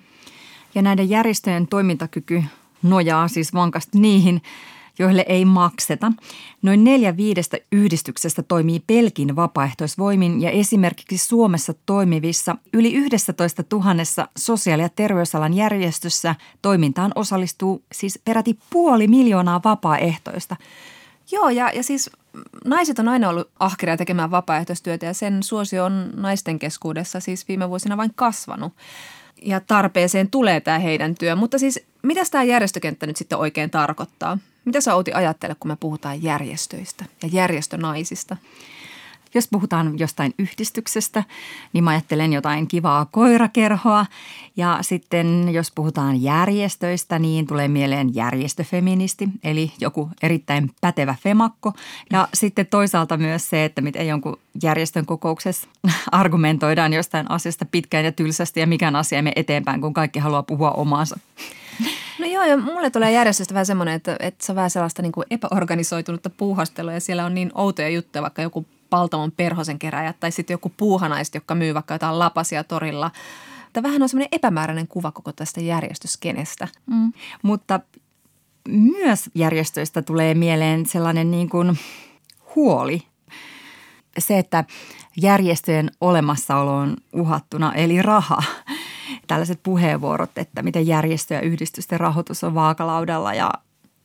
Ja 0.74 0.82
näiden 0.82 1.10
järjestöjen 1.10 1.66
toimintakyky 1.66 2.44
nojaa 2.82 3.28
siis 3.28 3.54
vankasti 3.54 3.98
niihin, 3.98 4.42
joille 5.02 5.24
ei 5.28 5.44
makseta. 5.44 6.12
Noin 6.62 6.84
neljä 6.84 7.16
viidestä 7.16 7.58
yhdistyksestä 7.72 8.42
toimii 8.42 8.80
pelkin 8.86 9.36
vapaaehtoisvoimin 9.36 10.40
ja 10.42 10.50
esimerkiksi 10.50 11.18
Suomessa 11.18 11.74
toimivissa 11.86 12.56
yli 12.72 12.94
11 12.94 13.64
000 13.72 14.28
sosiaali- 14.38 14.82
ja 14.82 14.88
terveysalan 14.88 15.54
järjestössä 15.54 16.34
toimintaan 16.62 17.12
osallistuu 17.14 17.82
siis 17.92 18.18
peräti 18.24 18.58
puoli 18.70 19.08
miljoonaa 19.08 19.60
vapaaehtoista. 19.64 20.56
Joo, 21.32 21.48
ja, 21.48 21.70
ja 21.74 21.82
siis 21.82 22.10
naiset 22.64 22.98
on 22.98 23.08
aina 23.08 23.28
ollut 23.28 23.50
ahkeria 23.58 23.96
tekemään 23.96 24.30
vapaaehtoistyötä 24.30 25.06
ja 25.06 25.14
sen 25.14 25.42
suosio 25.42 25.84
on 25.84 26.10
naisten 26.16 26.58
keskuudessa 26.58 27.20
siis 27.20 27.48
viime 27.48 27.68
vuosina 27.68 27.96
vain 27.96 28.12
kasvanut. 28.14 28.72
Ja 29.44 29.60
tarpeeseen 29.60 30.30
tulee 30.30 30.60
tämä 30.60 30.78
heidän 30.78 31.14
työ. 31.14 31.36
Mutta 31.36 31.58
siis 31.58 31.80
mitä 32.02 32.20
tämä 32.30 32.44
järjestökenttä 32.44 33.06
nyt 33.06 33.16
sitten 33.16 33.38
oikein 33.38 33.70
tarkoittaa? 33.70 34.38
Mitä 34.64 34.80
sä 34.80 34.94
Outi 34.94 35.12
ajattelet, 35.12 35.58
kun 35.60 35.70
me 35.70 35.76
puhutaan 35.76 36.22
järjestöistä 36.22 37.04
ja 37.22 37.28
järjestönaisista? 37.32 38.36
Jos 39.34 39.48
puhutaan 39.48 39.98
jostain 39.98 40.34
yhdistyksestä, 40.38 41.24
niin 41.72 41.84
mä 41.84 41.90
ajattelen 41.90 42.32
jotain 42.32 42.68
kivaa 42.68 43.06
koirakerhoa. 43.10 44.06
Ja 44.56 44.78
sitten 44.80 45.48
jos 45.52 45.72
puhutaan 45.74 46.22
järjestöistä, 46.22 47.18
niin 47.18 47.46
tulee 47.46 47.68
mieleen 47.68 48.14
järjestöfeministi, 48.14 49.28
eli 49.44 49.72
joku 49.80 50.10
erittäin 50.22 50.70
pätevä 50.80 51.14
femakko. 51.22 51.72
Ja 52.12 52.28
sitten 52.34 52.66
toisaalta 52.66 53.16
myös 53.16 53.50
se, 53.50 53.64
että 53.64 53.80
miten 53.80 54.08
jonkun 54.08 54.38
järjestön 54.62 55.06
kokouksessa 55.06 55.68
argumentoidaan 56.12 56.92
jostain 56.92 57.30
asiasta 57.30 57.64
pitkään 57.64 58.04
ja 58.04 58.12
tylsästi 58.12 58.60
ja 58.60 58.66
mikään 58.66 58.96
asia 58.96 59.22
me 59.22 59.32
eteenpäin, 59.36 59.80
kun 59.80 59.94
kaikki 59.94 60.18
haluaa 60.18 60.42
puhua 60.42 60.70
omaansa. 60.70 61.18
No 62.18 62.26
joo, 62.26 62.44
ja 62.44 62.56
mulle 62.56 62.90
tulee 62.90 63.12
järjestöstä 63.12 63.54
vähän 63.54 63.66
semmoinen, 63.66 63.94
että, 63.94 64.16
että 64.20 64.46
se 64.46 64.52
on 64.52 64.56
vähän 64.56 64.70
sellaista 64.70 65.02
niin 65.02 65.12
kuin 65.12 65.26
epäorganisoitunutta 65.30 66.30
puuhastelua 66.30 66.92
ja 66.92 67.00
siellä 67.00 67.24
on 67.24 67.34
niin 67.34 67.52
outoja 67.54 67.88
juttuja, 67.88 68.22
vaikka 68.22 68.42
joku 68.42 68.66
Paltamon 68.92 69.32
perhosen 69.32 69.78
keräjät 69.78 70.20
tai 70.20 70.30
sitten 70.30 70.54
joku 70.54 70.72
puuhanaiset, 70.76 71.34
jotka 71.34 71.54
myy 71.54 71.74
vaikka 71.74 71.94
jotain 71.94 72.18
lapasia 72.18 72.64
torilla. 72.64 73.10
Tämä 73.72 73.88
vähän 73.88 74.02
on 74.02 74.08
semmoinen 74.08 74.28
epämääräinen 74.32 74.88
kuva 74.88 75.12
koko 75.12 75.32
tästä 75.32 75.60
järjestöskenestä. 75.60 76.68
Mm. 76.86 77.12
Mutta 77.42 77.80
myös 78.68 79.30
järjestöistä 79.34 80.02
tulee 80.02 80.34
mieleen 80.34 80.86
sellainen 80.86 81.30
niin 81.30 81.48
kuin 81.48 81.78
huoli. 82.56 83.02
Se, 84.18 84.38
että 84.38 84.64
järjestöjen 85.16 85.90
olemassaolo 86.00 86.76
on 86.76 86.96
uhattuna, 87.12 87.74
eli 87.74 88.02
raha. 88.02 88.42
Tällaiset 89.26 89.60
puheenvuorot, 89.62 90.38
että 90.38 90.62
miten 90.62 90.86
järjestö- 90.86 91.34
ja 91.34 91.40
yhdistysten 91.40 92.00
rahoitus 92.00 92.44
on 92.44 92.54
vaakalaudalla 92.54 93.34
ja, 93.34 93.50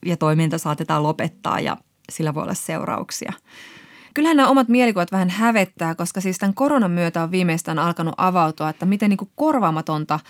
ja 0.06 0.16
toiminta 0.16 0.58
saatetaan 0.58 1.02
lopettaa 1.02 1.60
ja 1.60 1.76
sillä 2.12 2.34
voi 2.34 2.42
olla 2.42 2.54
seurauksia– 2.54 3.32
kyllähän 4.18 4.36
nämä 4.36 4.48
omat 4.48 4.68
mielikuvat 4.68 5.12
vähän 5.12 5.30
hävettää, 5.30 5.94
koska 5.94 6.20
siis 6.20 6.38
tämän 6.38 6.54
koronan 6.54 6.90
myötä 6.90 7.22
on 7.22 7.30
viimeistään 7.30 7.78
alkanut 7.78 8.14
avautua, 8.16 8.68
että 8.68 8.86
miten 8.86 9.10
niin 9.10 9.18
kuin 9.18 9.30
korvaamatonta 9.36 10.20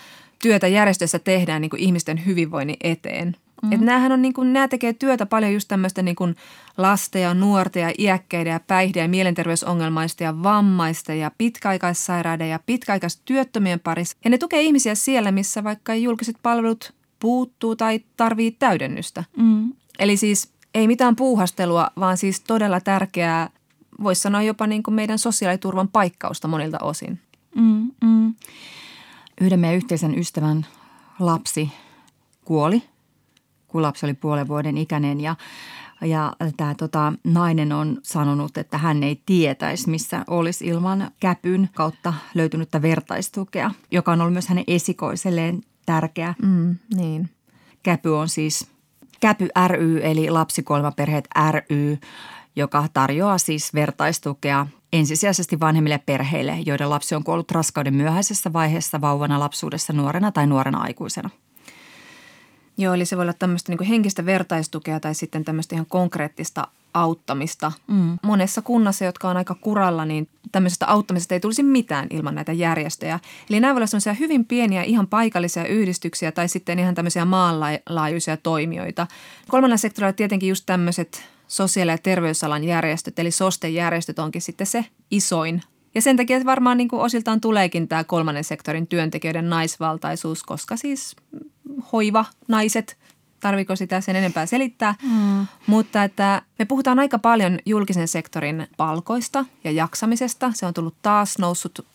työtä 0.41 0.67
järjestössä 0.67 1.19
tehdään 1.19 1.61
niin 1.61 1.69
kuin 1.69 1.79
ihmisten 1.79 2.25
hyvinvoinnin 2.25 2.77
eteen. 2.83 3.27
Mm-hmm. 3.27 3.71
Että 3.71 3.85
näähän 3.85 4.11
on 4.11 4.21
niin 4.21 4.33
kuin, 4.33 4.53
nämä 4.53 4.67
tekee 4.67 4.93
työtä 4.93 5.25
paljon 5.25 5.53
just 5.53 5.67
tämmöistä 5.67 6.01
niin 6.01 6.15
kuin 6.15 6.35
lasten 6.77 7.21
ja 7.21 7.33
nuorten 7.33 7.83
ja 7.83 7.91
iäkkäiden 7.97 8.51
ja 8.51 8.59
päihde- 8.59 8.99
ja 8.99 9.07
mielenterveysongelmaisten 9.07 10.25
ja 10.25 10.43
vammaisten 10.43 11.19
ja 11.19 11.31
pitkäaikaissairaiden 11.37 12.49
ja 12.49 12.59
pitkäaikaistyöttömien 12.65 13.79
parissa. 13.79 14.17
Ja 14.23 14.29
ne 14.29 14.37
tukee 14.37 14.61
ihmisiä 14.61 14.95
siellä, 14.95 15.31
missä 15.31 15.63
vaikka 15.63 15.95
julkiset 15.95 16.35
palvelut 16.43 16.93
puuttuu 17.19 17.75
tai 17.75 17.99
tarvii 18.17 18.51
täydennystä. 18.51 19.23
Mm. 19.37 19.73
Eli 19.99 20.17
siis 20.17 20.51
ei 20.73 20.87
mitään 20.87 21.15
puuhastelua, 21.15 21.91
vaan 21.99 22.17
siis 22.17 22.39
todella 22.39 22.81
tärkeää 22.81 23.49
voisi 24.03 24.21
sanoa 24.21 24.41
jopa 24.41 24.67
niin 24.67 24.83
kuin 24.83 24.95
meidän 24.95 25.19
sosiaaliturvan 25.19 25.87
paikkausta 25.87 26.47
monilta 26.47 26.77
osin. 26.81 27.19
Mm, 27.55 27.91
mm. 28.01 28.33
Yhden 29.41 29.59
meidän 29.59 29.77
yhteisen 29.77 30.19
ystävän 30.19 30.65
lapsi 31.19 31.69
kuoli, 32.45 32.83
kun 33.67 33.81
lapsi 33.81 34.05
oli 34.05 34.13
puolen 34.13 34.47
vuoden 34.47 34.77
ikäinen 34.77 35.21
ja 35.21 35.35
ja 36.01 36.33
tämä 36.57 36.75
tota, 36.75 37.13
nainen 37.23 37.71
on 37.71 37.97
sanonut, 38.03 38.57
että 38.57 38.77
hän 38.77 39.03
ei 39.03 39.21
tietäisi, 39.25 39.89
missä 39.89 40.23
olisi 40.27 40.67
ilman 40.67 41.11
käpyn 41.19 41.69
kautta 41.75 42.13
löytynyttä 42.33 42.81
vertaistukea, 42.81 43.71
joka 43.91 44.11
on 44.11 44.21
ollut 44.21 44.33
myös 44.33 44.47
hänen 44.47 44.63
esikoiselleen 44.67 45.61
tärkeä. 45.85 46.35
Mm, 46.41 46.75
niin. 46.95 47.29
Käpy 47.83 48.09
on 48.09 48.29
siis 48.29 48.67
Käpy 49.19 49.47
ry 49.67 49.99
eli 50.03 50.29
Lapsikuolemaperheet 50.29 51.27
ry, 51.51 51.97
joka 52.59 52.87
tarjoaa 52.93 53.37
siis 53.37 53.73
vertaistukea 53.73 54.67
ensisijaisesti 54.93 55.59
vanhemmille 55.59 55.99
perheille, 56.05 56.57
joiden 56.65 56.89
lapsi 56.89 57.15
on 57.15 57.23
kuollut 57.23 57.51
raskauden 57.51 57.93
myöhäisessä 57.93 58.53
vaiheessa 58.53 59.01
vauvana 59.01 59.39
lapsuudessa 59.39 59.93
nuorena 59.93 60.31
tai 60.31 60.47
nuorena 60.47 60.81
aikuisena. 60.81 61.29
Joo, 62.77 62.93
eli 62.93 63.05
se 63.05 63.17
voi 63.17 63.23
olla 63.23 63.33
tämmöistä 63.33 63.71
niin 63.71 63.87
henkistä 63.87 64.25
vertaistukea 64.25 64.99
tai 64.99 65.15
sitten 65.15 65.45
tämmöistä 65.45 65.75
ihan 65.75 65.85
konkreettista 65.85 66.67
auttamista. 66.93 67.71
Mm. 67.87 68.17
Monessa 68.23 68.61
kunnassa, 68.61 69.05
jotka 69.05 69.29
on 69.29 69.37
aika 69.37 69.55
kuralla, 69.55 70.05
niin 70.05 70.27
tämmöisestä 70.51 70.87
auttamisesta 70.87 71.33
ei 71.33 71.39
tulisi 71.39 71.63
mitään 71.63 72.07
ilman 72.09 72.35
näitä 72.35 72.53
järjestöjä. 72.53 73.19
Eli 73.49 73.59
nämä 73.59 73.75
voivat 73.75 73.89
olla 73.93 74.13
hyvin 74.13 74.45
pieniä, 74.45 74.83
ihan 74.83 75.07
paikallisia 75.07 75.65
yhdistyksiä 75.65 76.31
tai 76.31 76.47
sitten 76.47 76.79
ihan 76.79 76.95
tämmöisiä 76.95 77.25
maanlaajuisia 77.25 78.37
toimijoita. 78.37 79.07
Kolmannella 79.49 79.77
sektorilla 79.77 80.13
tietenkin 80.13 80.49
just 80.49 80.63
tämmöiset 80.65 81.29
sosiaali- 81.49 81.91
ja 81.91 81.97
terveysalan 81.97 82.63
järjestöt, 82.63 83.19
eli 83.19 83.31
SOSTE-järjestöt 83.31 84.19
onkin 84.19 84.41
sitten 84.41 84.67
se 84.67 84.85
isoin. 85.11 85.61
Ja 85.95 86.01
sen 86.01 86.17
takia 86.17 86.45
varmaan 86.45 86.77
niin 86.77 86.87
kuin 86.87 87.01
osiltaan 87.01 87.41
tuleekin 87.41 87.87
tämä 87.87 88.03
kolmannen 88.03 88.43
sektorin 88.43 88.87
työntekijöiden 88.87 89.49
naisvaltaisuus, 89.49 90.43
koska 90.43 90.77
siis 90.77 91.15
hoiva, 91.91 92.25
naiset, 92.47 92.97
tarviko 93.39 93.75
sitä 93.75 94.01
sen 94.01 94.15
enempää 94.15 94.45
selittää. 94.45 94.95
Mm. 95.03 95.47
Mutta 95.67 96.03
että 96.03 96.41
me 96.59 96.65
puhutaan 96.65 96.99
aika 96.99 97.19
paljon 97.19 97.59
julkisen 97.65 98.07
sektorin 98.07 98.67
palkoista 98.77 99.45
ja 99.63 99.71
jaksamisesta. 99.71 100.51
Se 100.55 100.65
on 100.65 100.73
tullut 100.73 100.95
taas 101.01 101.37
noussut 101.37 101.85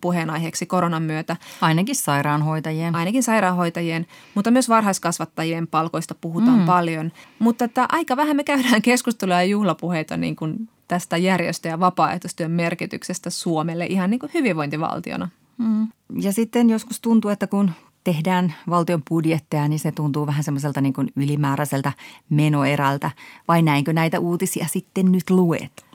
puheenaiheeksi 0.00 0.66
koronan 0.66 1.02
myötä. 1.02 1.36
Ainakin 1.60 1.94
sairaanhoitajien. 1.94 2.94
Ainakin 2.94 3.22
sairaanhoitajien, 3.22 4.06
mutta 4.34 4.50
myös 4.50 4.68
varhaiskasvattajien 4.68 5.66
palkoista 5.66 6.14
puhutaan 6.20 6.58
mm. 6.58 6.66
paljon. 6.66 7.12
Mutta 7.38 7.64
että 7.64 7.86
aika 7.92 8.16
vähän 8.16 8.36
me 8.36 8.44
käydään 8.44 8.82
keskustelua 8.82 9.34
ja 9.34 9.44
juhlapuheita 9.44 10.16
niin 10.16 10.36
kuin 10.36 10.68
tästä 10.88 11.16
järjestö- 11.16 11.68
ja 11.68 11.80
vapaaehtoistyön 11.80 12.50
merkityksestä 12.50 13.30
Suomelle 13.30 13.86
ihan 13.86 14.10
niin 14.10 14.20
kuin 14.20 14.30
hyvinvointivaltiona. 14.34 15.28
Mm. 15.58 15.88
Ja 16.20 16.32
sitten 16.32 16.70
joskus 16.70 17.00
tuntuu, 17.00 17.30
että 17.30 17.46
kun 17.46 17.70
tehdään 18.04 18.54
valtion 18.70 19.02
budjetteja, 19.08 19.68
niin 19.68 19.78
se 19.78 19.92
tuntuu 19.92 20.26
vähän 20.26 20.44
semmoiselta 20.44 20.80
niin 20.80 20.92
kuin 20.92 21.08
ylimääräiseltä 21.16 21.92
menoerältä. 22.30 23.10
Vai 23.48 23.62
näinkö 23.62 23.92
näitä 23.92 24.20
uutisia 24.20 24.66
sitten 24.66 25.12
nyt 25.12 25.30
luet? 25.30 25.87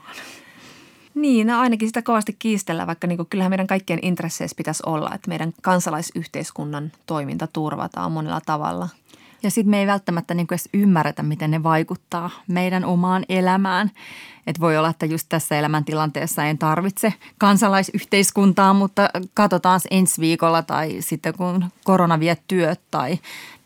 Niin, 1.14 1.46
no 1.46 1.60
ainakin 1.60 1.88
sitä 1.88 2.02
kovasti 2.02 2.36
kiistellä, 2.38 2.86
vaikka 2.86 3.06
niin 3.06 3.16
kuin, 3.16 3.26
kyllähän 3.30 3.50
meidän 3.50 3.66
kaikkien 3.66 3.98
intresseissä 4.02 4.56
pitäisi 4.56 4.82
olla, 4.86 5.14
että 5.14 5.28
meidän 5.28 5.52
kansalaisyhteiskunnan 5.62 6.92
toiminta 7.06 7.46
turvataan 7.46 8.12
monella 8.12 8.40
tavalla. 8.46 8.88
Ja 9.42 9.50
sitten 9.50 9.70
me 9.70 9.80
ei 9.80 9.86
välttämättä 9.86 10.34
niin 10.34 10.46
edes 10.50 10.68
ymmärretä, 10.74 11.22
miten 11.22 11.50
ne 11.50 11.62
vaikuttaa 11.62 12.30
meidän 12.48 12.84
omaan 12.84 13.24
elämään. 13.28 13.90
Että 14.46 14.60
voi 14.60 14.76
olla, 14.76 14.88
että 14.88 15.06
just 15.06 15.26
tässä 15.28 15.58
elämäntilanteessa 15.58 16.44
en 16.44 16.58
tarvitse 16.58 17.14
kansalaisyhteiskuntaa, 17.38 18.74
mutta 18.74 19.10
katsotaan 19.34 19.80
ensi 19.90 20.20
viikolla 20.20 20.62
tai 20.62 20.96
sitten 21.00 21.34
kun 21.34 21.64
korona 21.84 22.20
vie 22.20 22.36
työt 22.48 22.80
tai 22.90 23.18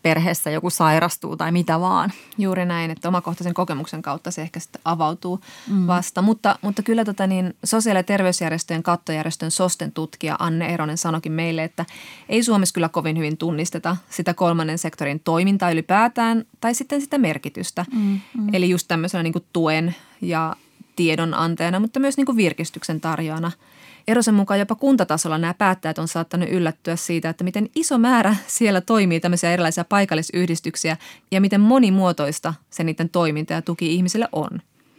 perheessä 0.03 0.49
joku 0.49 0.69
sairastuu 0.69 1.37
tai 1.37 1.51
mitä 1.51 1.79
vaan. 1.79 2.11
Juuri 2.37 2.65
näin, 2.65 2.91
että 2.91 3.07
omakohtaisen 3.07 3.53
kokemuksen 3.53 4.01
kautta 4.01 4.31
se 4.31 4.41
ehkä 4.41 4.59
sitten 4.59 4.81
avautuu 4.85 5.39
mm. 5.67 5.87
vasta. 5.87 6.21
Mutta, 6.21 6.59
mutta 6.61 6.83
kyllä 6.83 7.05
tota 7.05 7.27
niin, 7.27 7.53
sosiaali- 7.63 7.99
ja 7.99 8.03
terveysjärjestöjen 8.03 8.83
kattojärjestön 8.83 9.51
SOSTEN 9.51 9.91
tutkija 9.91 10.35
Anne 10.39 10.73
Eronen 10.73 10.97
sanokin 10.97 11.31
meille, 11.31 11.63
että 11.63 11.85
ei 12.29 12.43
Suomessa 12.43 12.73
kyllä 12.73 12.89
kovin 12.89 13.17
hyvin 13.17 13.37
tunnisteta 13.37 13.97
sitä 14.09 14.33
kolmannen 14.33 14.77
sektorin 14.77 15.19
toimintaa 15.19 15.71
ylipäätään 15.71 16.45
tai 16.61 16.75
sitten 16.75 17.01
sitä 17.01 17.17
merkitystä. 17.17 17.85
Mm, 17.91 18.19
mm. 18.37 18.53
Eli 18.53 18.69
just 18.69 18.87
tämmöisenä 18.87 19.23
niin 19.23 19.33
tuen 19.53 19.95
ja 20.21 20.55
tiedonantajana, 20.95 21.79
mutta 21.79 21.99
myös 21.99 22.17
niin 22.17 22.25
kuin 22.25 22.37
virkistyksen 22.37 23.01
tarjoajana– 23.01 23.51
Erosen 24.07 24.33
mukaan 24.33 24.59
jopa 24.59 24.75
kuntatasolla 24.75 25.37
nämä 25.37 25.53
päättäjät 25.53 25.97
on 25.97 26.07
saattanut 26.07 26.49
yllättyä 26.49 26.95
siitä, 26.95 27.29
että 27.29 27.43
miten 27.43 27.69
iso 27.75 27.97
määrä 27.97 28.35
siellä 28.47 28.81
toimii 28.81 29.19
tämmöisiä 29.19 29.53
erilaisia 29.53 29.85
paikallisyhdistyksiä 29.85 30.97
ja 31.31 31.41
miten 31.41 31.61
monimuotoista 31.61 32.53
se 32.69 32.83
niiden 32.83 33.09
toiminta 33.09 33.53
ja 33.53 33.61
tuki 33.61 33.93
ihmisille 33.95 34.27
on. 34.31 34.49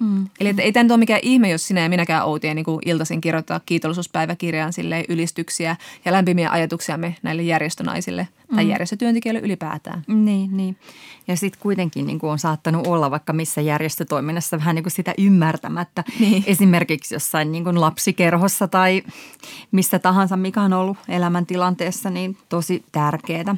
Mm. 0.01 0.26
Eli 0.40 0.48
että 0.48 0.62
ei 0.62 0.72
tämä 0.72 0.82
nyt 0.82 0.90
ole 0.90 0.98
mikään 0.98 1.20
ihme, 1.22 1.51
jos 1.51 1.66
sinä 1.68 1.80
ja 1.80 1.88
minäkään 1.88 2.26
Outi 2.26 2.55
niin 2.55 2.64
kuin 2.64 2.78
iltaisin 2.84 3.20
kirjoittaa 3.20 3.61
kiitollisuuspäiväkirjaan 3.66 4.72
sille 4.72 5.05
ylistyksiä 5.09 5.76
ja 6.05 6.12
lämpimiä 6.12 6.51
ajatuksiamme 6.51 7.16
näille 7.22 7.42
järjestönaisille. 7.42 8.28
Tai 8.55 8.64
mm. 8.64 8.70
järjestötyöntekijöille 8.70 9.40
ylipäätään. 9.40 10.03
Niin, 10.07 10.57
niin. 10.57 10.76
Ja 11.28 11.36
sitten 11.36 11.62
kuitenkin 11.62 12.07
niin 12.07 12.18
kuin 12.18 12.30
on 12.30 12.38
saattanut 12.38 12.86
olla 12.86 13.11
vaikka 13.11 13.32
missä 13.32 13.61
järjestötoiminnassa 13.61 14.59
vähän 14.59 14.74
niin 14.74 14.82
kuin 14.82 14.92
sitä 14.92 15.14
ymmärtämättä. 15.18 16.05
Niin. 16.20 16.44
Esimerkiksi 16.46 17.14
jossain 17.14 17.53
niin 17.53 17.64
kuin 17.64 17.80
lapsikerhossa 17.80 18.68
tai 18.68 19.03
missä 19.72 19.98
tahansa, 19.98 20.36
mikä 20.36 20.62
on 20.62 20.72
ollut 20.72 20.96
elämäntilanteessa, 21.09 22.11
niin 22.11 22.36
tosi 22.48 22.84
tärkeää. 22.92 23.57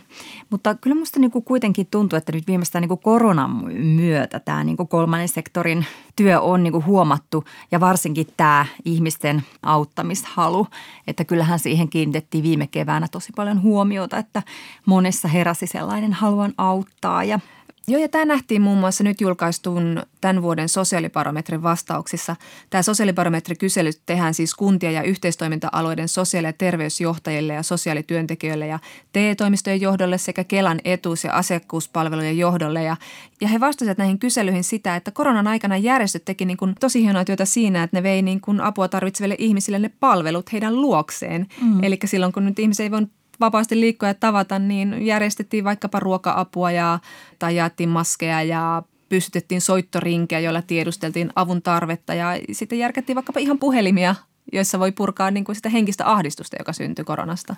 Mutta 0.51 0.75
kyllä 0.75 0.97
musta 0.97 1.21
niin 1.21 1.31
kuin 1.31 1.45
kuitenkin 1.45 1.87
tuntuu, 1.91 2.17
että 2.17 2.33
nyt 2.33 2.47
viimeistään 2.47 2.83
niin 2.83 2.89
kuin 2.89 3.01
koronan 3.01 3.51
myötä 3.75 4.41
tämä 4.41 4.65
niin 4.65 4.77
kuin 4.77 4.89
kolmannen 4.89 5.29
sektorin 5.29 5.87
työ 6.17 6.41
on 6.41 6.63
niin 6.63 6.73
kuin 6.73 6.87
huomattu 6.87 7.45
ja 7.71 7.81
varsinkin 7.81 8.27
tämä 8.37 8.67
ihmisten 8.85 9.43
auttamishalu, 9.63 10.67
että 11.07 11.25
kyllähän 11.25 11.59
siihen 11.59 11.89
kiinnitettiin 11.89 12.45
viime 12.45 12.67
keväänä 12.67 13.09
tosi 13.09 13.33
paljon 13.37 13.63
huomiota, 13.63 14.19
että 14.19 14.43
monessa 14.87 15.29
heräsi 15.29 15.67
sellainen 15.67 16.13
haluan 16.13 16.53
auttaa 16.59 17.25
ja 17.25 17.41
Joo, 17.89 18.01
ja 18.01 18.09
tämä 18.09 18.25
nähtiin 18.25 18.63
muun 18.63 18.79
muassa 18.79 19.05
nyt 19.05 19.21
julkaistun 19.21 20.03
tämän 20.21 20.43
vuoden 20.43 20.69
sosiaalibarometrin 20.69 21.63
vastauksissa. 21.63 22.37
Tämä 22.71 22.83
sosiaalibarometrikysely 22.83 23.91
tehdään 24.07 24.35
siis 24.35 24.55
kuntia 24.55 24.91
ja 24.91 25.03
yhteistoiminta-alueiden 25.03 26.09
sosiaali- 26.09 26.47
ja 26.47 26.53
terveysjohtajille 26.53 27.53
ja 27.53 27.63
sosiaalityöntekijöille 27.63 28.67
ja 28.67 28.79
TE-toimistojen 29.13 29.81
johdolle 29.81 30.19
sekä 30.19 30.45
Kelan 30.45 30.81
etuus- 30.85 31.25
ja 31.25 31.33
asiakkuuspalvelujen 31.33 32.39
johdolle. 32.39 32.83
Ja, 32.83 32.97
ja 33.41 33.49
he 33.49 33.61
vastasivat 33.61 33.99
näihin 33.99 34.19
kyselyihin 34.19 34.65
sitä, 34.65 34.97
että 34.97 35.11
koronan 35.11 35.49
aikana 35.49 35.77
järjestöt 35.77 36.25
teki 36.25 36.45
niin 36.45 36.57
kuin 36.57 36.75
tosi 36.81 37.03
hienoa 37.03 37.25
työtä 37.25 37.45
siinä, 37.45 37.83
että 37.83 37.97
ne 37.97 38.03
vei 38.03 38.23
niin 38.23 38.41
kuin 38.41 38.61
apua 38.61 38.89
tarvitseville 38.89 39.37
ihmisille 39.39 39.79
ne 39.79 39.91
palvelut 40.01 40.53
heidän 40.53 40.81
luokseen. 40.81 41.47
Mm. 41.61 41.85
Eli 41.85 41.99
silloin 42.05 42.33
kun 42.33 42.45
nyt 42.45 42.59
ihmisiä 42.59 42.85
ei 42.85 42.91
voinut 42.91 43.11
vapaasti 43.47 43.81
liikkua 43.81 44.09
ja 44.09 44.15
tavata, 44.15 44.59
niin 44.59 45.07
järjestettiin 45.07 45.65
vaikkapa 45.65 46.01
ruoka-apua 46.01 46.71
ja, 46.71 46.99
tai 47.39 47.57
jaettiin 47.57 47.89
maskeja 47.89 48.43
ja 48.43 48.83
pystytettiin 49.09 49.61
soittorinkejä, 49.61 50.41
joilla 50.41 50.63
tiedusteltiin 50.63 51.31
avun 51.37 51.63
tarvetta. 51.63 52.15
Ja 52.15 52.27
sitten 52.53 52.79
järkättiin 52.79 53.15
vaikkapa 53.15 53.41
ihan 53.41 53.59
puhelimia 53.59 54.15
joissa 54.53 54.79
voi 54.79 54.93
purkaa 54.93 55.31
niin 55.31 55.45
kuin 55.45 55.57
sitä 55.57 55.69
henkistä 55.69 56.11
ahdistusta, 56.11 56.57
joka 56.59 56.73
syntyy 56.73 57.05
koronasta. 57.05 57.57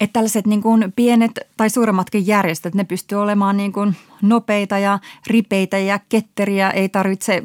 Että 0.00 0.12
tällaiset 0.12 0.46
niin 0.46 0.62
kuin 0.62 0.92
pienet 0.96 1.40
tai 1.56 1.70
suuremmatkin 1.70 2.26
järjestöt, 2.26 2.74
ne 2.74 2.84
pystyy 2.84 3.18
olemaan 3.18 3.56
niin 3.56 3.72
kuin 3.72 3.96
nopeita 4.22 4.78
ja 4.78 4.98
ripeitä 5.26 5.78
ja 5.78 6.00
ketteriä. 6.08 6.70
Ei 6.70 6.88
tarvitse 6.88 7.42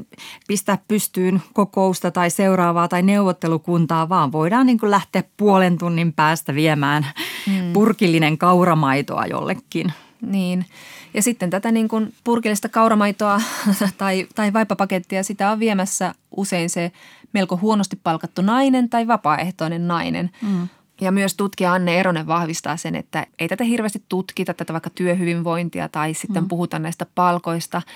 pistää 0.48 0.78
pystyyn 0.88 1.42
kokousta 1.54 2.12
tai 2.12 2.30
seuraavaa 2.30 2.88
tai 2.88 3.02
neuvottelukuntaa, 3.02 4.10
vaan 4.10 4.32
voidaan 4.32 4.66
niin 4.66 4.80
kuin 4.80 4.92
lähteä 4.92 5.24
puolen 5.38 5.78
tunnin 5.78 6.14
päästä 6.14 6.56
viemään 6.56 7.08
hmm. 7.46 7.74
purkillinen 7.74 8.38
kauramaitoa 8.38 9.26
jollekin. 9.26 9.94
Niin. 10.22 10.66
Ja 11.14 11.22
sitten 11.22 11.50
tätä 11.50 11.72
niin 11.72 11.88
kuin 11.88 12.14
purkillista 12.24 12.70
kauramaitoa 12.70 13.42
tai, 13.98 14.28
tai 14.36 14.54
vaipapakettia, 14.54 15.24
sitä 15.24 15.52
on 15.52 15.60
viemässä 15.60 16.16
usein 16.32 16.70
se 16.70 16.92
melko 17.34 17.58
huonosti 17.58 18.00
palkattu 18.04 18.42
nainen 18.42 18.90
tai 18.90 19.08
vapaaehtoinen 19.08 19.88
nainen. 19.88 20.30
Mm. 20.42 20.68
Ja 21.02 21.12
myös 21.12 21.36
tutkija 21.36 21.74
Anne 21.74 22.00
Eronen 22.00 22.28
vahvistaa 22.28 22.78
sen, 22.78 22.96
että 22.96 23.28
ei 23.40 23.48
tätä 23.48 23.64
hirveästi 23.64 24.04
tutkita, 24.10 24.54
tätä 24.54 24.74
vaikka 24.74 24.90
työhyvinvointia 24.90 25.90
tai 25.90 26.14
sitten 26.14 26.44
mm. 26.44 26.48
puhuta 26.48 26.80
näistä 26.80 27.06
palkoista– 27.16 27.82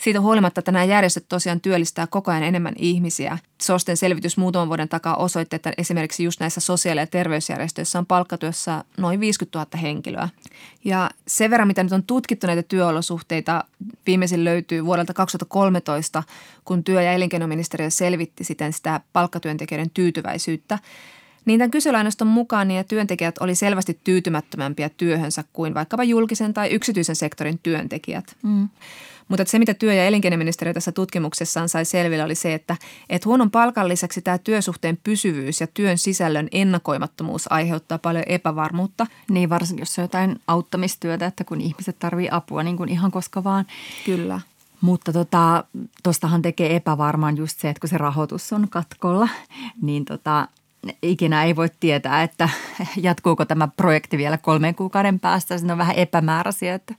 siitä 0.00 0.20
huolimatta, 0.20 0.58
että 0.58 0.72
nämä 0.72 0.84
järjestöt 0.84 1.24
tosiaan 1.28 1.60
työllistää 1.60 2.06
koko 2.06 2.30
ajan 2.30 2.42
enemmän 2.42 2.74
ihmisiä. 2.78 3.38
SOSTen 3.62 3.96
selvitys 3.96 4.36
muutaman 4.36 4.68
vuoden 4.68 4.88
takaa 4.88 5.16
osoitti, 5.16 5.56
että 5.56 5.72
esimerkiksi 5.78 6.24
just 6.24 6.40
näissä 6.40 6.60
sosiaali- 6.60 7.00
ja 7.00 7.06
terveysjärjestöissä 7.06 7.98
on 7.98 8.06
palkkatyössä 8.06 8.84
noin 8.96 9.20
50 9.20 9.58
000 9.58 9.78
henkilöä. 9.82 10.28
Ja 10.84 11.10
sen 11.26 11.50
verran, 11.50 11.68
mitä 11.68 11.82
nyt 11.82 11.92
on 11.92 12.02
tutkittu 12.02 12.46
näitä 12.46 12.62
työolosuhteita, 12.62 13.64
viimeisin 14.06 14.44
löytyy 14.44 14.84
vuodelta 14.84 15.14
2013, 15.14 16.22
kun 16.64 16.84
työ- 16.84 17.02
ja 17.02 17.12
elinkeinoministeriö 17.12 17.90
selvitti 17.90 18.44
siten 18.44 18.72
sitä 18.72 19.00
palkkatyöntekijöiden 19.12 19.90
tyytyväisyyttä– 19.90 20.78
niin 21.44 21.58
tämän 21.58 21.70
kyselyaineiston 21.70 22.26
mukaan 22.26 22.68
niin 22.68 22.84
työntekijät 22.84 23.38
oli 23.38 23.54
selvästi 23.54 23.98
tyytymättömämpiä 24.04 24.88
työhönsä 24.88 25.44
kuin 25.52 25.74
vaikkapa 25.74 26.04
julkisen 26.04 26.54
tai 26.54 26.70
yksityisen 26.70 27.16
sektorin 27.16 27.60
työntekijät. 27.62 28.36
Mm. 28.42 28.68
Mutta 29.30 29.44
se, 29.44 29.58
mitä 29.58 29.74
työ- 29.74 29.94
ja 29.94 30.04
elinkeinoministeriö 30.04 30.74
tässä 30.74 30.92
tutkimuksessaan 30.92 31.68
sai 31.68 31.84
selville, 31.84 32.24
oli 32.24 32.34
se, 32.34 32.54
että, 32.54 32.76
että 33.10 33.28
huonon 33.28 33.50
palkan 33.50 33.88
lisäksi 33.88 34.22
tämä 34.22 34.38
työsuhteen 34.38 34.98
pysyvyys 35.04 35.60
ja 35.60 35.66
työn 35.66 35.98
sisällön 35.98 36.48
ennakoimattomuus 36.52 37.52
aiheuttaa 37.52 37.98
paljon 37.98 38.24
epävarmuutta. 38.26 39.06
Niin, 39.30 39.50
varsinkin 39.50 39.82
jos 39.82 39.98
on 39.98 40.04
jotain 40.04 40.40
auttamistyötä, 40.46 41.26
että 41.26 41.44
kun 41.44 41.60
ihmiset 41.60 41.98
tarvitsevat 41.98 42.34
apua 42.34 42.62
niin 42.62 42.76
kuin 42.76 42.88
ihan 42.88 43.10
koska 43.10 43.44
vaan. 43.44 43.66
Kyllä. 44.06 44.40
Mutta 44.80 45.12
tota, 45.12 45.64
tostahan 46.02 46.42
tekee 46.42 46.76
epävarmaan 46.76 47.36
just 47.36 47.60
se, 47.60 47.68
että 47.68 47.80
kun 47.80 47.88
se 47.88 47.98
rahoitus 47.98 48.52
on 48.52 48.68
katkolla, 48.70 49.28
niin 49.82 50.04
tota, 50.04 50.48
ikinä 51.02 51.44
ei 51.44 51.56
voi 51.56 51.68
tietää, 51.80 52.22
että 52.22 52.48
jatkuuko 52.96 53.44
tämä 53.44 53.68
projekti 53.68 54.18
vielä 54.18 54.38
kolmen 54.38 54.74
kuukauden 54.74 55.20
päästä. 55.20 55.58
Se 55.58 55.72
on 55.72 55.78
vähän 55.78 55.96
epämääräisiä, 55.96 56.74
että 56.74 56.94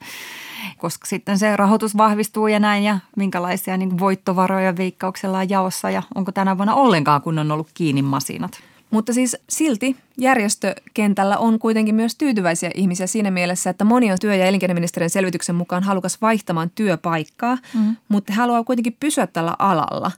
koska 0.78 1.08
sitten 1.08 1.38
se 1.38 1.56
rahoitus 1.56 1.98
vahvistuu 1.98 2.48
ja 2.48 2.60
näin 2.60 2.84
ja 2.84 3.00
minkälaisia 3.16 3.78
niin 3.78 4.00
voittovaroja 4.00 4.78
veikkauksella 4.78 5.40
on 5.40 5.50
jaossa 5.50 5.90
ja 5.90 6.04
onko 6.16 6.32
tänä 6.32 6.58
vuonna 6.58 6.76
ollenkaan, 6.76 7.22
kun 7.22 7.40
on 7.40 7.52
ollut 7.52 7.70
kiinni 7.74 8.02
masinat. 8.02 8.52
Mutta 8.92 9.14
siis 9.14 9.38
silti 9.50 9.96
järjestökentällä 10.18 11.38
on 11.38 11.60
kuitenkin 11.60 11.96
myös 11.96 12.16
tyytyväisiä 12.16 12.72
ihmisiä 12.76 13.08
siinä 13.08 13.32
mielessä, 13.32 13.70
että 13.70 13.84
moni 13.84 14.12
on 14.12 14.18
työ- 14.22 14.36
ja 14.36 14.46
elinkeinoministeriön 14.46 15.10
selvityksen 15.10 15.56
mukaan 15.56 15.84
halukas 15.84 16.22
vaihtamaan 16.22 16.70
työpaikkaa, 16.76 17.58
mm. 17.74 17.96
mutta 18.10 18.34
haluaa 18.34 18.64
kuitenkin 18.64 18.98
pysyä 19.00 19.28
tällä 19.28 19.56
alalla 19.60 20.12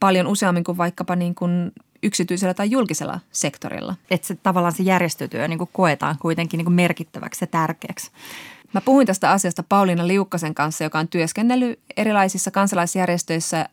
paljon 0.00 0.26
useammin 0.26 0.64
kuin 0.64 0.78
vaikkapa 0.78 1.16
niin 1.16 1.34
kuin 1.34 1.72
yksityisellä 2.02 2.54
tai 2.54 2.70
julkisella 2.70 3.20
sektorilla. 3.32 3.94
Että 4.10 4.26
se 4.26 4.34
tavallaan 4.34 4.74
se 4.74 4.82
järjestötyö 4.82 5.48
niin 5.48 5.58
kuin 5.58 5.70
koetaan 5.72 6.16
kuitenkin 6.18 6.58
niin 6.58 6.64
kuin 6.64 6.74
merkittäväksi 6.74 7.42
ja 7.42 7.46
tärkeäksi. 7.46 8.10
Mä 8.72 8.80
puhuin 8.80 9.06
tästä 9.06 9.30
asiasta 9.30 9.64
Pauliina 9.68 10.06
Liukkasen 10.06 10.54
kanssa, 10.54 10.84
joka 10.84 10.98
on 10.98 11.08
työskennellyt 11.08 11.80
erilaisissa 11.96 12.50
kansalaisjärjestöissä 12.50 13.68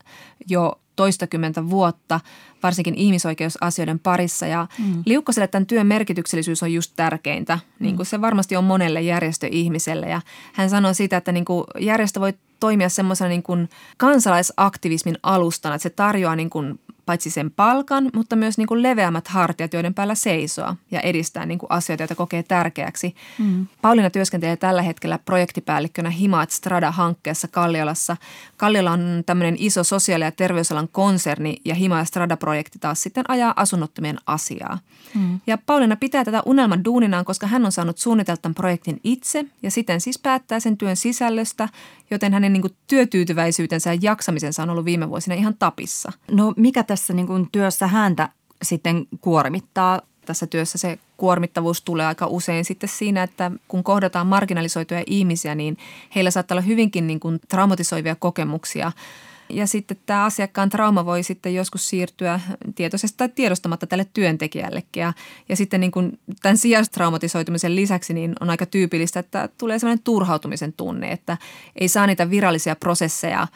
jo 0.49 0.79
toistakymmentä 0.95 1.69
vuotta, 1.69 2.19
varsinkin 2.63 2.95
ihmisoikeusasioiden 2.95 3.99
parissa. 3.99 4.47
Ja 4.47 4.67
mm. 4.79 5.03
Liukkaselle 5.05 5.47
tämän 5.47 5.65
työn 5.65 5.87
merkityksellisyys 5.87 6.63
on 6.63 6.73
just 6.73 6.93
tärkeintä, 6.95 7.59
niin 7.79 7.95
kuin 7.95 8.05
mm. 8.05 8.09
se 8.09 8.21
varmasti 8.21 8.55
on 8.55 8.63
monelle 8.63 9.01
järjestöihmiselle. 9.01 10.05
Ja 10.05 10.21
hän 10.53 10.69
sanoi 10.69 10.95
sitä, 10.95 11.17
että 11.17 11.31
niin 11.31 11.45
kuin 11.45 11.63
järjestö 11.79 12.19
voi 12.19 12.33
toimia 12.59 12.89
semmoisena 12.89 13.29
niin 13.29 13.43
kuin 13.43 13.69
kansalaisaktivismin 13.97 15.17
alustana, 15.23 15.75
että 15.75 15.83
se 15.83 15.89
tarjoaa 15.89 16.35
niin 16.35 16.49
kuin 16.49 16.79
paitsi 17.05 17.29
sen 17.29 17.51
palkan, 17.51 18.09
mutta 18.13 18.35
myös 18.35 18.57
niin 18.57 18.67
kuin 18.67 18.83
leveämmät 18.83 19.27
hartiat, 19.27 19.73
joiden 19.73 19.93
päällä 19.93 20.15
seisoa 20.15 20.75
ja 20.91 20.99
edistää 20.99 21.45
niin 21.45 21.59
kuin 21.59 21.71
asioita, 21.71 22.03
joita 22.03 22.15
kokee 22.15 22.43
tärkeäksi. 22.43 23.15
Mm. 23.39 23.67
Pauliina 23.81 24.09
työskentelee 24.09 24.57
tällä 24.57 24.81
hetkellä 24.81 25.19
projektipäällikkönä 25.25 26.09
Himaat 26.09 26.49
Strada-hankkeessa 26.51 27.47
Kalliolassa. 27.47 28.17
Kalliola 28.57 28.91
on 28.91 29.23
tämmöinen 29.25 29.55
iso 29.59 29.83
sosiaali- 29.83 30.23
ja 30.23 30.31
terveysalan 30.31 30.87
konserni 30.87 31.57
ja 31.65 31.75
Himaat 31.75 32.07
Strada-projekti 32.07 32.79
taas 32.79 33.01
sitten 33.01 33.23
ajaa 33.27 33.53
asunnottomien 33.55 34.17
asiaa. 34.25 34.79
Mm. 35.15 35.39
Ja 35.47 35.57
Pauliina 35.57 35.95
pitää 35.95 36.25
tätä 36.25 36.41
unelman 36.45 36.85
duuninaan, 36.85 37.25
koska 37.25 37.47
hän 37.47 37.65
on 37.65 37.71
saanut 37.71 37.97
suunnitella 37.97 38.37
tämän 38.37 38.55
projektin 38.55 38.99
itse 39.03 39.45
ja 39.63 39.71
siten 39.71 40.01
siis 40.01 40.19
päättää 40.19 40.59
sen 40.59 40.77
työn 40.77 40.95
sisällöstä, 40.95 41.69
joten 42.11 42.33
hänen 42.33 42.53
niin 42.53 42.61
kuin 42.61 42.75
työtyytyväisyytensä 42.87 43.93
ja 43.93 43.99
jaksamisensa 44.01 44.63
on 44.63 44.69
ollut 44.69 44.85
viime 44.85 45.09
vuosina 45.09 45.35
ihan 45.35 45.55
tapissa. 45.59 46.11
No 46.31 46.53
mikä 46.57 46.83
tässä 46.93 47.13
niin 47.13 47.27
kuin 47.27 47.47
työssä 47.51 47.87
häntä 47.87 48.29
sitten 48.61 49.07
kuormittaa? 49.21 50.01
Tässä 50.25 50.47
työssä 50.47 50.77
se 50.77 50.99
kuormittavuus 51.17 51.81
tulee 51.81 52.05
aika 52.05 52.27
usein 52.27 52.65
sitten 52.65 52.89
siinä, 52.89 53.23
että 53.23 53.51
kun 53.67 53.83
kohdataan 53.83 54.27
marginalisoituja 54.27 55.03
ihmisiä, 55.07 55.55
niin 55.55 55.77
heillä 56.15 56.31
saattaa 56.31 56.55
olla 56.55 56.67
hyvinkin 56.67 57.07
niin 57.07 57.19
kuin 57.19 57.39
traumatisoivia 57.49 58.15
kokemuksia– 58.15 58.91
ja 59.49 59.67
sitten 59.67 59.97
tämä 60.05 60.25
asiakkaan 60.25 60.69
trauma 60.69 61.05
voi 61.05 61.23
sitten 61.23 61.55
joskus 61.55 61.89
siirtyä 61.89 62.39
tietoisesti 62.75 63.17
tai 63.17 63.29
tiedostamatta 63.29 63.87
tälle 63.87 64.07
työntekijällekin. 64.13 65.01
Ja, 65.01 65.13
ja 65.49 65.55
sitten 65.55 65.79
niin 65.79 65.91
kuin 65.91 66.19
tämän 66.41 66.57
sijaistraumatisoitumisen 66.57 67.75
lisäksi 67.75 68.13
niin 68.13 68.33
on 68.39 68.49
aika 68.49 68.65
tyypillistä, 68.65 69.19
että 69.19 69.49
tulee 69.57 69.79
sellainen 69.79 70.03
turhautumisen 70.03 70.73
tunne, 70.73 71.11
että 71.11 71.37
ei 71.75 71.87
saa 71.87 72.07
niitä 72.07 72.29
virallisia 72.29 72.75
prosesseja 72.75 73.47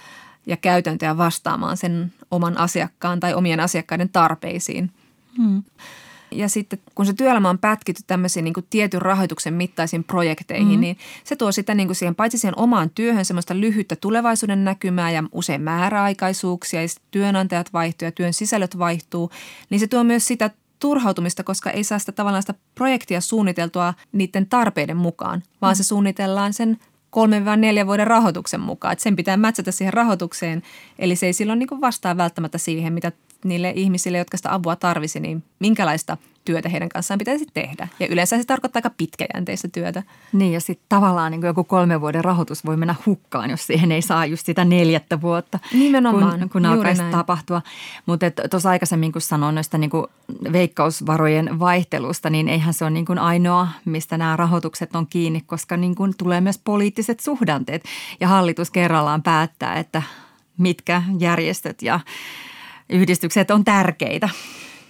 ja 0.48 0.58
käytäntöjä 0.58 1.18
vastaamaan 1.18 1.78
sen 1.78 2.14
oman 2.32 2.58
asiakkaan 2.58 3.20
tai 3.20 3.34
omien 3.34 3.60
asiakkaiden 3.60 4.10
tarpeisiin. 4.10 4.92
Hmm. 5.38 5.64
Ja 6.32 6.50
sitten 6.50 6.80
kun 6.96 7.06
se 7.06 7.14
työelämä 7.14 7.50
on 7.50 7.60
pätkitty 7.60 8.04
tämmöisiin 8.08 8.44
niin 8.44 8.54
kuin 8.54 8.66
tietyn 8.70 9.02
rahoituksen 9.02 9.54
mittaisiin 9.54 10.04
projekteihin, 10.04 10.76
mm. 10.76 10.80
niin 10.80 10.98
se 11.24 11.36
tuo 11.36 11.52
sitä 11.52 11.74
niin 11.74 11.88
kuin 11.88 11.96
siihen, 11.96 12.16
paitsi 12.16 12.38
siihen 12.38 12.60
omaan 12.60 12.90
työhön 12.90 13.26
semmoista 13.26 13.60
lyhyttä 13.60 13.96
tulevaisuuden 13.96 14.64
näkymää 14.64 15.12
ja 15.12 15.24
usein 15.32 15.62
määräaikaisuuksia 15.62 16.82
ja 16.82 16.88
työnantajat 17.12 17.74
vaihtuu 17.74 18.06
ja 18.06 18.12
työn 18.12 18.34
sisällöt 18.34 18.80
vaihtuu, 18.80 19.32
niin 19.70 19.80
se 19.80 19.88
tuo 19.88 20.04
myös 20.04 20.26
sitä 20.26 20.50
turhautumista, 20.80 21.44
koska 21.44 21.70
ei 21.70 21.84
saa 21.84 22.00
sitä 22.00 22.12
tavallaan 22.12 22.44
sitä 22.44 22.54
projektia 22.76 23.22
suunniteltua 23.22 23.94
niiden 24.12 24.48
tarpeiden 24.48 24.98
mukaan, 24.98 25.44
vaan 25.62 25.76
se 25.76 25.84
suunnitellaan 25.84 26.54
sen 26.54 26.78
3-4 27.84 27.86
vuoden 27.86 28.08
rahoituksen 28.08 28.60
mukaan. 28.60 28.92
Että 28.92 29.04
sen 29.04 29.16
pitää 29.16 29.38
mätsätä 29.38 29.72
siihen 29.72 29.94
rahoitukseen, 29.94 30.62
eli 31.00 31.16
se 31.16 31.26
ei 31.26 31.34
silloin 31.34 31.60
niin 31.60 31.82
vastaa 31.82 32.18
välttämättä 32.18 32.58
siihen, 32.58 32.94
mitä 32.94 33.12
niille 33.44 33.74
ihmisille, 33.76 34.18
jotka 34.18 34.38
sitä 34.38 34.54
apua 34.54 34.76
tarvisi, 34.76 35.20
niin 35.20 35.44
minkälaista 35.60 36.18
työtä 36.48 36.70
heidän 36.70 36.90
kanssaan 36.90 37.18
pitäisi 37.18 37.46
tehdä. 37.54 37.88
Ja 38.00 38.08
yleensä 38.08 38.38
se 38.38 38.44
tarkoittaa 38.44 38.78
aika 38.78 38.96
pitkäjänteistä 38.98 39.68
työtä. 39.68 40.04
Niin 40.34 40.54
ja 40.54 40.62
sitten 40.62 40.86
tavallaan 40.90 41.32
niin 41.32 41.42
joku 41.42 41.64
kolmen 41.64 42.02
vuoden 42.02 42.24
rahoitus 42.24 42.66
voi 42.66 42.78
mennä 42.78 42.96
hukkaan, 43.06 43.50
jos 43.50 43.68
siihen 43.68 43.92
ei 43.92 44.02
saa 44.02 44.26
just 44.26 44.46
sitä 44.46 44.66
neljättä 44.66 45.22
vuotta. 45.22 45.60
Nimenomaan, 45.74 46.40
kun, 46.40 46.50
kun 46.50 46.66
alkaisi 46.66 47.02
näin. 47.02 47.12
tapahtua. 47.12 47.62
Mutta 48.06 48.26
tuossa 48.50 48.70
aikaisemmin, 48.70 49.12
kun 49.12 49.22
sanoin 49.22 49.56
noista 49.56 49.78
niin 49.78 49.92
veikkausvarojen 50.52 51.60
vaihtelusta, 51.60 52.30
niin 52.30 52.50
eihän 52.50 52.74
se 52.74 52.86
ole 52.86 52.92
niin 52.92 53.06
kuin 53.06 53.20
ainoa, 53.20 53.68
mistä 53.86 54.18
nämä 54.18 54.36
rahoitukset 54.36 54.96
on 54.96 55.08
kiinni, 55.08 55.42
koska 55.46 55.78
niin 55.78 55.96
kuin 55.96 56.14
tulee 56.18 56.42
myös 56.42 56.62
poliittiset 56.64 57.20
suhdanteet. 57.20 57.84
Ja 58.20 58.28
hallitus 58.28 58.72
kerrallaan 58.72 59.24
päättää, 59.24 59.76
että 59.76 60.02
mitkä 60.58 61.04
järjestöt 61.20 61.82
ja 61.82 62.00
yhdistykset 62.90 63.52
on 63.52 63.64
tärkeitä. 63.64 64.30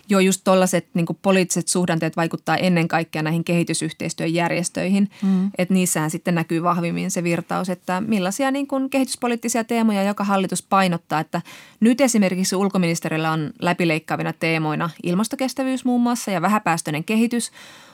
Joo, 0.10 0.20
just 0.20 0.42
tuollaiset 0.44 0.88
niin 0.94 1.06
poliittiset 1.22 1.68
suhdanteet 1.68 2.18
vaikuttaa 2.18 2.58
ennen 2.58 2.88
kaikkea 2.88 3.22
näihin 3.22 3.44
kehitysyhteistyöjärjestöihin. 3.44 5.10
Mm. 5.24 5.52
Että 5.58 5.74
niissähän 5.74 6.10
sitten 6.10 6.36
näkyy 6.36 6.64
vahvimmin 6.64 7.12
se 7.12 7.24
virtaus, 7.24 7.70
että 7.70 8.02
millaisia 8.02 8.52
niin 8.52 8.68
kuin 8.68 8.90
kehityspoliittisia 8.90 9.64
teemoja 9.64 10.04
joka 10.04 10.24
hallitus 10.24 10.64
painottaa. 10.64 11.20
Että 11.20 11.42
nyt 11.80 12.02
esimerkiksi 12.02 12.56
ulkoministerillä 12.56 13.32
on 13.32 13.52
läpileikkaavina 13.62 14.34
teemoina 14.34 14.90
ilmastokestävyys 15.04 15.86
muun 15.86 16.02
muassa 16.02 16.32
ja 16.32 16.42
vähäpäästöinen 16.42 17.04
kehitys. 17.04 17.52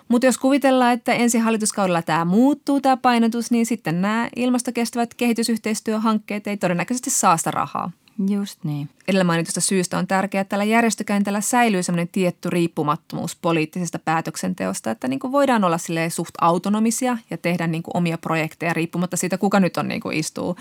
Mutta 0.07 0.25
jos 0.25 0.37
kuvitellaan, 0.37 0.93
että 0.93 1.13
ensi 1.13 1.39
hallituskaudella 1.39 2.01
tämä 2.01 2.25
muuttuu 2.25 2.81
tämä 2.81 2.97
painotus, 2.97 3.51
niin 3.51 3.65
sitten 3.65 4.01
nämä 4.01 4.29
ilmastokestävät 4.35 5.13
kehitysyhteistyöhankkeet 5.13 6.47
ei 6.47 6.57
todennäköisesti 6.57 7.09
saa 7.09 7.37
sitä 7.37 7.51
rahaa. 7.51 7.91
Just 8.29 8.63
niin. 8.63 8.89
Edellä 9.07 9.23
mainitusta 9.23 9.61
syystä 9.61 9.97
on 9.97 10.07
tärkeää, 10.07 10.41
että 10.41 10.49
tällä 10.49 10.63
järjestökääntällä 10.63 11.41
säilyy 11.41 11.83
sellainen 11.83 12.07
tietty 12.11 12.49
riippumattomuus 12.49 13.35
poliittisesta 13.35 13.99
päätöksenteosta, 13.99 14.91
että 14.91 15.07
niin 15.07 15.19
kuin 15.19 15.31
voidaan 15.31 15.63
olla 15.63 15.77
sille 15.77 16.09
suht 16.09 16.35
autonomisia 16.41 17.17
ja 17.29 17.37
tehdä 17.37 17.67
niin 17.67 17.83
kuin 17.83 17.97
omia 17.97 18.17
projekteja 18.17 18.73
riippumatta 18.73 19.17
siitä, 19.17 19.37
kuka 19.37 19.59
nyt 19.59 19.77
on 19.77 19.87
niin 19.87 20.01
kuin 20.01 20.17
istuu 20.17 20.55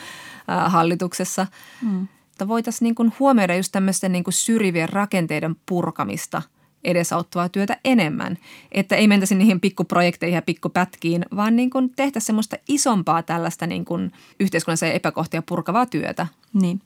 äh, 0.50 0.72
hallituksessa. 0.72 1.46
Mm. 1.82 2.08
Voitaisiin 2.48 2.86
niin 2.86 2.94
kuin 2.94 3.12
huomioida 3.18 3.56
just 3.56 3.72
tämmöisten 3.72 4.12
niin 4.12 4.24
kuin 4.24 4.34
syrjivien 4.34 4.88
rakenteiden 4.88 5.56
purkamista 5.66 6.42
edesauttavaa 6.84 7.48
työtä 7.48 7.76
enemmän. 7.84 8.38
Että 8.72 8.96
ei 8.96 9.08
mentäisi 9.08 9.34
niihin 9.34 9.60
pikkuprojekteihin 9.60 10.34
ja 10.34 10.42
pikkupätkiin, 10.42 11.26
vaan 11.36 11.56
niin 11.56 11.70
kuin 11.70 11.90
tehtäisiin 11.96 12.26
semmoista 12.26 12.56
isompaa 12.68 13.22
tällaista 13.22 13.66
niin 13.66 13.84
kuin 13.84 14.12
yhteiskunnallisia 14.40 14.92
epäkohtia 14.92 15.42
purkavaa 15.42 15.86
työtä. 15.86 16.26
Niin. 16.52 16.80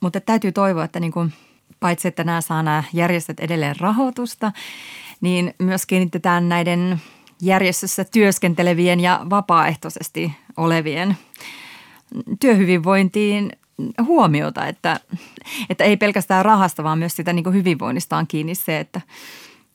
Mutta 0.00 0.20
täytyy 0.20 0.52
toivoa, 0.52 0.84
että 0.84 1.00
niin 1.00 1.12
kuin, 1.12 1.32
paitsi 1.80 2.08
että 2.08 2.24
nämä 2.24 2.40
saa 2.40 2.62
nämä 2.62 2.84
järjestöt 2.92 3.40
edelleen 3.40 3.80
rahoitusta, 3.80 4.52
niin 5.20 5.54
myös 5.58 5.86
kiinnitetään 5.86 6.48
näiden 6.48 7.00
järjestössä 7.42 8.04
työskentelevien 8.04 9.00
ja 9.00 9.26
vapaaehtoisesti 9.30 10.32
olevien 10.56 11.16
työhyvinvointiin 12.40 13.52
huomiota, 14.02 14.66
että, 14.66 15.00
että 15.70 15.84
ei 15.84 15.96
pelkästään 15.96 16.44
rahasta, 16.44 16.84
vaan 16.84 16.98
myös 16.98 17.16
sitä 17.16 17.32
niin 17.32 17.44
kuin 17.44 17.54
hyvinvoinnista 17.54 18.16
on 18.16 18.26
kiinni 18.26 18.54
se, 18.54 18.80
että 18.80 19.00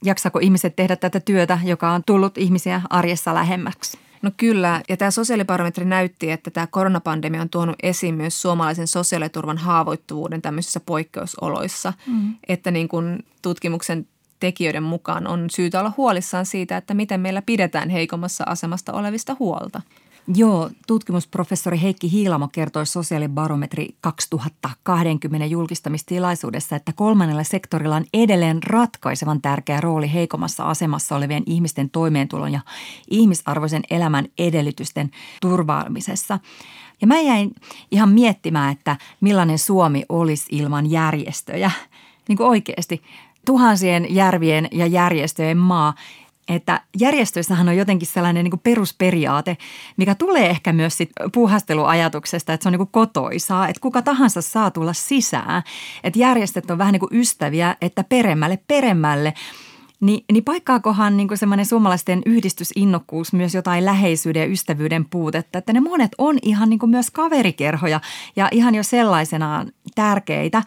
jaksako 0.04 0.40
ihmiset 0.40 0.76
tehdä 0.76 0.96
tätä 0.96 1.20
työtä, 1.20 1.60
joka 1.64 1.92
on 1.92 2.04
tullut 2.06 2.38
ihmisiä 2.38 2.82
arjessa 2.90 3.34
lähemmäksi. 3.34 4.05
No 4.26 4.32
kyllä, 4.38 4.82
ja 4.90 4.98
tämä 4.98 5.12
sosiaalibarometri 5.12 5.86
näytti, 5.86 6.32
että 6.32 6.52
tämä 6.52 6.68
koronapandemia 6.68 7.42
on 7.42 7.50
tuonut 7.50 7.76
esiin 7.84 8.16
myös 8.16 8.42
suomalaisen 8.42 8.88
sosiaaliturvan 8.88 9.58
haavoittuvuuden 9.58 10.42
tämmöisissä 10.42 10.80
poikkeusoloissa. 10.80 11.94
Mm. 12.08 12.36
Että 12.48 12.72
niin 12.72 12.88
kuin 12.88 13.26
tutkimuksen 13.42 14.08
tekijöiden 14.40 14.84
mukaan 14.84 15.28
on 15.28 15.50
syytä 15.50 15.80
olla 15.80 15.94
huolissaan 15.98 16.46
siitä, 16.46 16.78
että 16.78 16.94
miten 16.94 17.20
meillä 17.20 17.42
pidetään 17.42 17.90
heikommassa 17.90 18.44
asemasta 18.48 18.94
olevista 18.94 19.36
huolta. 19.40 19.82
Joo, 20.28 20.70
tutkimusprofessori 20.88 21.82
Heikki 21.82 22.12
Hiilamo 22.12 22.48
kertoi 22.48 22.86
sosiaalibarometri 22.86 23.96
2020 24.02 25.46
julkistamistilaisuudessa, 25.46 26.76
että 26.76 26.94
kolmannella 26.94 27.44
sektorilla 27.44 27.96
on 27.96 28.06
edelleen 28.14 28.64
ratkaisevan 28.64 29.42
tärkeä 29.42 29.82
rooli 29.82 30.14
heikommassa 30.14 30.64
asemassa 30.64 31.16
olevien 31.16 31.44
ihmisten 31.46 31.90
toimeentulon 31.90 32.52
ja 32.52 32.60
ihmisarvoisen 33.10 33.84
elämän 33.90 34.26
edellytysten 34.38 35.12
turvaamisessa. 35.42 36.40
Ja 37.02 37.08
mä 37.08 37.20
jäin 37.20 37.56
ihan 37.92 38.10
miettimään, 38.10 38.72
että 38.72 38.98
millainen 39.22 39.60
Suomi 39.60 40.06
olisi 40.10 40.46
ilman 40.52 40.92
järjestöjä. 40.92 41.72
Niin 42.28 42.38
kuin 42.38 42.48
oikeasti 42.48 43.04
tuhansien 43.46 44.16
järvien 44.16 44.68
ja 44.72 44.86
järjestöjen 44.86 45.58
maa– 45.58 45.94
että 46.48 46.82
järjestöissähän 47.00 47.70
on 47.70 47.78
jotenkin 47.78 48.08
sellainen 48.08 48.44
niin 48.44 48.60
perusperiaate, 48.60 49.58
mikä 49.98 50.16
tulee 50.16 50.50
ehkä 50.50 50.74
myös 50.74 50.98
sit 50.98 51.10
puuhasteluajatuksesta, 51.34 52.54
että 52.54 52.64
se 52.64 52.70
on 52.70 52.74
niin 52.74 52.88
kotoisaa, 52.88 53.68
että 53.68 53.82
kuka 53.82 54.02
tahansa 54.02 54.42
saa 54.42 54.72
tulla 54.72 54.94
sisään. 54.94 55.64
Että 56.04 56.20
järjestöt 56.20 56.72
on 56.72 56.78
vähän 56.78 56.92
niin 56.92 57.22
ystäviä, 57.22 57.76
että 57.82 58.04
peremmälle 58.04 58.60
peremmälle– 58.68 59.34
niin, 60.00 60.26
niin 60.32 60.44
paikkaakohan 60.44 61.18
niin 61.18 61.38
semmoinen 61.38 61.66
suomalaisten 61.66 62.22
yhdistysinnokkuus 62.26 63.34
myös 63.34 63.56
jotain 63.56 63.86
läheisyyden 63.86 64.42
ja 64.42 64.48
ystävyyden 64.48 65.06
puutetta, 65.06 65.58
että 65.58 65.74
ne 65.74 65.80
monet 65.80 66.12
on 66.18 66.38
ihan 66.42 66.70
niin 66.70 66.80
myös 66.90 67.12
kaverikerhoja 67.12 68.02
ja 68.36 68.50
ihan 68.52 68.76
jo 68.76 68.84
sellaisenaan 68.84 69.72
tärkeitä. 69.96 70.64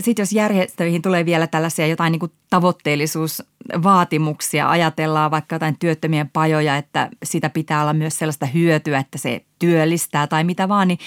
Sitten 0.00 0.22
jos 0.22 0.32
järjestöihin 0.32 1.02
tulee 1.02 1.26
vielä 1.26 1.46
tällaisia 1.46 1.86
jotain 1.86 2.12
niin 2.12 2.32
tavoitteellisuusvaatimuksia, 3.68 4.70
ajatellaan 4.70 5.30
vaikka 5.30 5.54
jotain 5.54 5.78
työttömien 5.78 6.30
pajoja, 6.30 6.76
että 6.76 7.08
sitä 7.22 7.50
pitää 7.50 7.82
olla 7.82 7.92
myös 7.92 8.18
sellaista 8.18 8.46
hyötyä, 8.46 8.98
että 8.98 9.18
se 9.18 9.44
työllistää 9.58 10.26
tai 10.26 10.44
mitä 10.44 10.68
vaan, 10.68 10.88
niin 10.88 10.98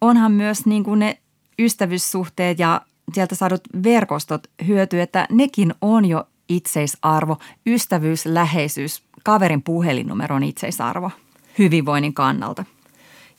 onhan 0.00 0.32
myös 0.32 0.66
niin 0.66 0.84
kuin 0.84 0.98
ne 0.98 1.18
ystävyyssuhteet 1.58 2.58
ja 2.58 2.80
sieltä 3.12 3.34
saadut 3.34 3.60
verkostot 3.84 4.46
hyötyä, 4.66 5.02
että 5.02 5.26
nekin 5.30 5.74
on 5.80 6.04
jo 6.04 6.24
itseisarvo, 6.48 7.38
ystävyys, 7.66 8.26
läheisyys, 8.26 9.02
kaverin 9.24 9.62
puhelinnumero 9.62 10.36
on 10.36 10.42
itseisarvo 10.42 11.10
hyvinvoinnin 11.58 12.14
kannalta. 12.14 12.64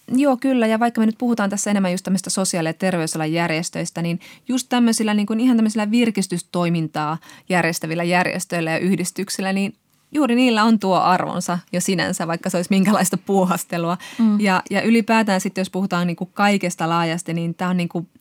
Joo, 0.07 0.37
kyllä. 0.37 0.67
Ja 0.67 0.79
vaikka 0.79 1.01
me 1.01 1.05
nyt 1.05 1.17
puhutaan 1.17 1.49
tässä 1.49 1.71
enemmän 1.71 1.91
just 1.91 2.03
tämmöistä 2.03 2.29
sosiaali- 2.29 2.69
ja 2.69 2.73
terveysalan 2.73 3.33
järjestöistä, 3.33 4.01
niin 4.01 4.19
just 4.47 4.69
tämmöisillä 4.69 5.13
niin 5.13 5.25
kuin 5.25 5.39
ihan 5.39 5.57
tämmöisillä 5.57 5.91
virkistystoimintaa 5.91 7.17
järjestävillä 7.49 8.03
järjestöillä 8.03 8.71
ja 8.71 8.77
yhdistyksillä, 8.77 9.53
niin 9.53 9.75
juuri 10.11 10.35
niillä 10.35 10.63
on 10.63 10.79
tuo 10.79 10.95
arvonsa 10.95 11.59
jo 11.71 11.81
sinänsä, 11.81 12.27
vaikka 12.27 12.49
se 12.49 12.57
olisi 12.57 12.69
minkälaista 12.69 13.17
puuhastelua. 13.17 13.97
Mm. 14.19 14.39
Ja, 14.39 14.63
ja 14.69 14.81
ylipäätään 14.81 15.41
sitten, 15.41 15.61
jos 15.61 15.69
puhutaan 15.69 16.07
niin 16.07 16.17
kuin 16.17 16.29
kaikesta 16.33 16.89
laajasti, 16.89 17.33
niin 17.33 17.55
tämä 17.55 17.69
on 17.69 17.77
niin 17.77 17.89
kuin– 17.89 18.07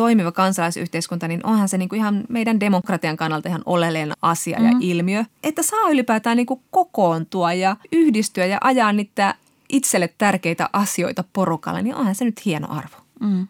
toimiva 0.00 0.32
kansalaisyhteiskunta, 0.32 1.28
niin 1.28 1.46
onhan 1.46 1.68
se 1.68 1.78
niin 1.78 1.88
kuin 1.88 1.98
ihan 1.98 2.24
meidän 2.28 2.60
demokratian 2.60 3.16
kannalta 3.16 3.48
ihan 3.48 3.62
oleellinen 3.66 4.12
asia 4.22 4.58
mm. 4.58 4.64
ja 4.64 4.72
ilmiö, 4.80 5.24
että 5.42 5.62
saa 5.62 5.90
ylipäätään 5.90 6.36
niin 6.36 6.46
kuin 6.46 6.60
kokoontua 6.70 7.52
ja 7.52 7.76
yhdistyä 7.92 8.46
ja 8.46 8.58
ajaa 8.60 8.92
niitä 8.92 9.34
itselle 9.72 10.14
tärkeitä 10.18 10.70
asioita 10.72 11.24
porukalle, 11.32 11.82
niin 11.82 11.94
onhan 11.94 12.14
se 12.14 12.24
nyt 12.24 12.44
hieno 12.44 12.68
arvo. 12.70 12.96
Mm. 13.20 13.48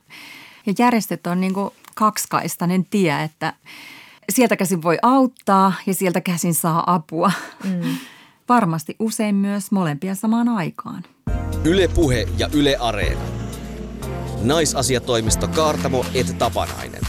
Ja 0.66 0.72
järjestöt 0.78 1.26
on 1.26 1.40
niin 1.40 1.54
kuin 1.54 1.70
kaksikaistainen 1.94 2.84
tie, 2.84 3.22
että 3.22 3.52
sieltä 4.32 4.56
käsin 4.56 4.82
voi 4.82 4.98
auttaa 5.02 5.72
ja 5.86 5.94
sieltä 5.94 6.20
käsin 6.20 6.54
saa 6.54 6.94
apua. 6.94 7.32
Mm. 7.64 7.96
Varmasti 8.48 8.96
usein 8.98 9.34
myös 9.34 9.70
molempia 9.70 10.14
samaan 10.14 10.48
aikaan. 10.48 11.04
Ylepuhe 11.64 12.28
ja 12.38 12.48
Yle 12.52 12.76
Areena. 12.76 13.20
Naisasiatoimisto 14.42 15.48
Kaartamo 15.48 16.06
et 16.14 16.38
Tapanainen. 16.38 17.02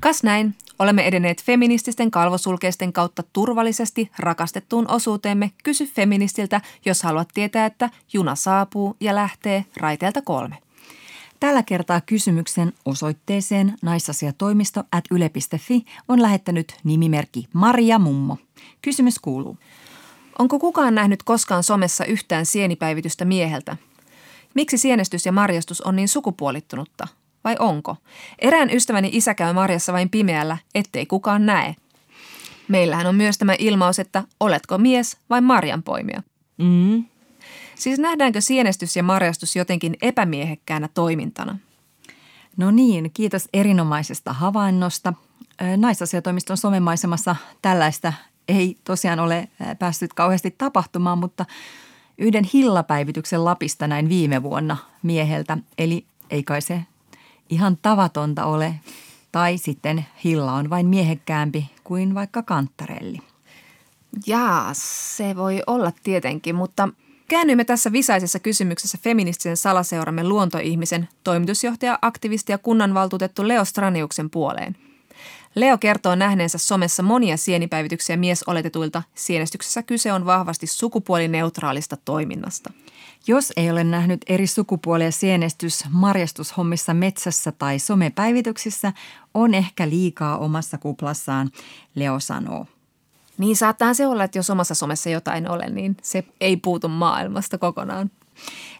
Kas 0.00 0.22
näin, 0.22 0.54
olemme 0.78 1.06
edenneet 1.06 1.42
feminististen 1.42 2.10
kalvosulkeisten 2.10 2.92
kautta 2.92 3.22
turvallisesti 3.32 4.10
rakastettuun 4.18 4.90
osuuteemme 4.90 5.50
Kysy 5.64 5.86
feministiltä, 5.86 6.60
jos 6.84 7.02
haluat 7.02 7.28
tietää, 7.34 7.66
että 7.66 7.90
juna 8.12 8.34
saapuu 8.34 8.96
ja 9.00 9.14
lähtee 9.14 9.64
raiteelta 9.76 10.22
kolme. 10.22 10.58
Tällä 11.40 11.62
kertaa 11.62 12.00
kysymyksen 12.00 12.72
osoitteeseen 12.84 13.76
naisasiatoimisto 13.82 14.84
at 14.92 15.04
yle.fi 15.10 15.84
on 16.08 16.22
lähettänyt 16.22 16.76
nimimerkki 16.84 17.48
Maria 17.52 17.98
Mummo. 17.98 18.36
Kysymys 18.82 19.18
kuuluu. 19.18 19.58
Onko 20.38 20.58
kukaan 20.58 20.94
nähnyt 20.94 21.22
koskaan 21.22 21.62
somessa 21.62 22.04
yhtään 22.04 22.46
sienipäivitystä 22.46 23.24
mieheltä? 23.24 23.76
Miksi 24.54 24.78
sienestys 24.78 25.26
ja 25.26 25.32
marjastus 25.32 25.80
on 25.80 25.96
niin 25.96 26.08
sukupuolittunutta? 26.08 27.08
Vai 27.44 27.56
onko? 27.58 27.96
Erään 28.38 28.70
ystäväni 28.70 29.10
isä 29.12 29.34
käy 29.34 29.52
marjassa 29.52 29.92
vain 29.92 30.10
pimeällä, 30.10 30.56
ettei 30.74 31.06
kukaan 31.06 31.46
näe. 31.46 31.74
Meillähän 32.68 33.06
on 33.06 33.14
myös 33.14 33.38
tämä 33.38 33.54
ilmaus, 33.58 33.98
että 33.98 34.24
oletko 34.40 34.78
mies 34.78 35.16
vai 35.30 35.40
marjanpoimija. 35.40 36.22
Mm. 36.56 37.04
Siis 37.74 37.98
nähdäänkö 37.98 38.40
sienestys 38.40 38.96
ja 38.96 39.02
marjastus 39.02 39.56
jotenkin 39.56 39.96
epämiehekkäänä 40.02 40.88
toimintana? 40.94 41.58
No 42.56 42.70
niin, 42.70 43.10
kiitos 43.14 43.48
erinomaisesta 43.52 44.32
havainnosta. 44.32 45.12
Naisasiatoimiston 45.76 46.56
somemaisemassa 46.56 47.36
tällaista 47.62 48.12
ei 48.48 48.76
tosiaan 48.84 49.20
ole 49.20 49.48
päässyt 49.78 50.14
kauheasti 50.14 50.54
tapahtumaan, 50.58 51.18
mutta 51.18 51.44
yhden 52.18 52.44
hillapäivityksen 52.52 53.44
Lapista 53.44 53.86
näin 53.86 54.08
viime 54.08 54.42
vuonna 54.42 54.76
mieheltä. 55.02 55.58
Eli 55.78 56.04
ei 56.30 56.42
kai 56.42 56.62
se 56.62 56.80
ihan 57.48 57.78
tavatonta 57.82 58.44
ole. 58.44 58.74
Tai 59.32 59.58
sitten 59.58 60.06
hilla 60.24 60.52
on 60.52 60.70
vain 60.70 60.86
miehekkäämpi 60.86 61.70
kuin 61.84 62.14
vaikka 62.14 62.42
kantarelli. 62.42 63.18
Jaa, 64.26 64.70
se 64.72 65.36
voi 65.36 65.62
olla 65.66 65.92
tietenkin, 66.02 66.54
mutta 66.54 66.88
Käännyimme 67.28 67.64
tässä 67.64 67.92
visaisessa 67.92 68.38
kysymyksessä 68.38 68.98
feministisen 69.02 69.56
salaseuramme 69.56 70.24
luontoihmisen, 70.24 71.08
toimitusjohtaja, 71.24 71.98
aktivisti 72.02 72.52
ja 72.52 72.58
kunnanvaltuutettu 72.58 73.48
Leo 73.48 73.64
Straniuksen 73.64 74.30
puoleen. 74.30 74.76
Leo 75.54 75.78
kertoo 75.78 76.14
nähneensä 76.14 76.58
somessa 76.58 77.02
monia 77.02 77.36
sienipäivityksiä 77.36 78.16
miesoletetuilta. 78.16 79.02
Sienestyksessä 79.14 79.82
kyse 79.82 80.12
on 80.12 80.26
vahvasti 80.26 80.66
sukupuolineutraalista 80.66 81.96
toiminnasta. 82.04 82.72
Jos 83.26 83.52
ei 83.56 83.70
ole 83.70 83.84
nähnyt 83.84 84.20
eri 84.26 84.46
sukupuolia 84.46 85.10
sienestys 85.10 85.84
marjastushommissa 85.90 86.94
metsässä 86.94 87.52
tai 87.52 87.78
somepäivityksissä, 87.78 88.92
on 89.34 89.54
ehkä 89.54 89.88
liikaa 89.88 90.38
omassa 90.38 90.78
kuplassaan, 90.78 91.50
Leo 91.94 92.20
sanoo. 92.20 92.66
Niin 93.38 93.56
saattaa 93.56 93.94
se 93.94 94.06
olla, 94.06 94.24
että 94.24 94.38
jos 94.38 94.50
omassa 94.50 94.74
somessa 94.74 95.10
jotain 95.10 95.50
ole, 95.50 95.70
niin 95.70 95.96
se 96.02 96.24
ei 96.40 96.56
puutu 96.56 96.88
maailmasta 96.88 97.58
kokonaan. 97.58 98.10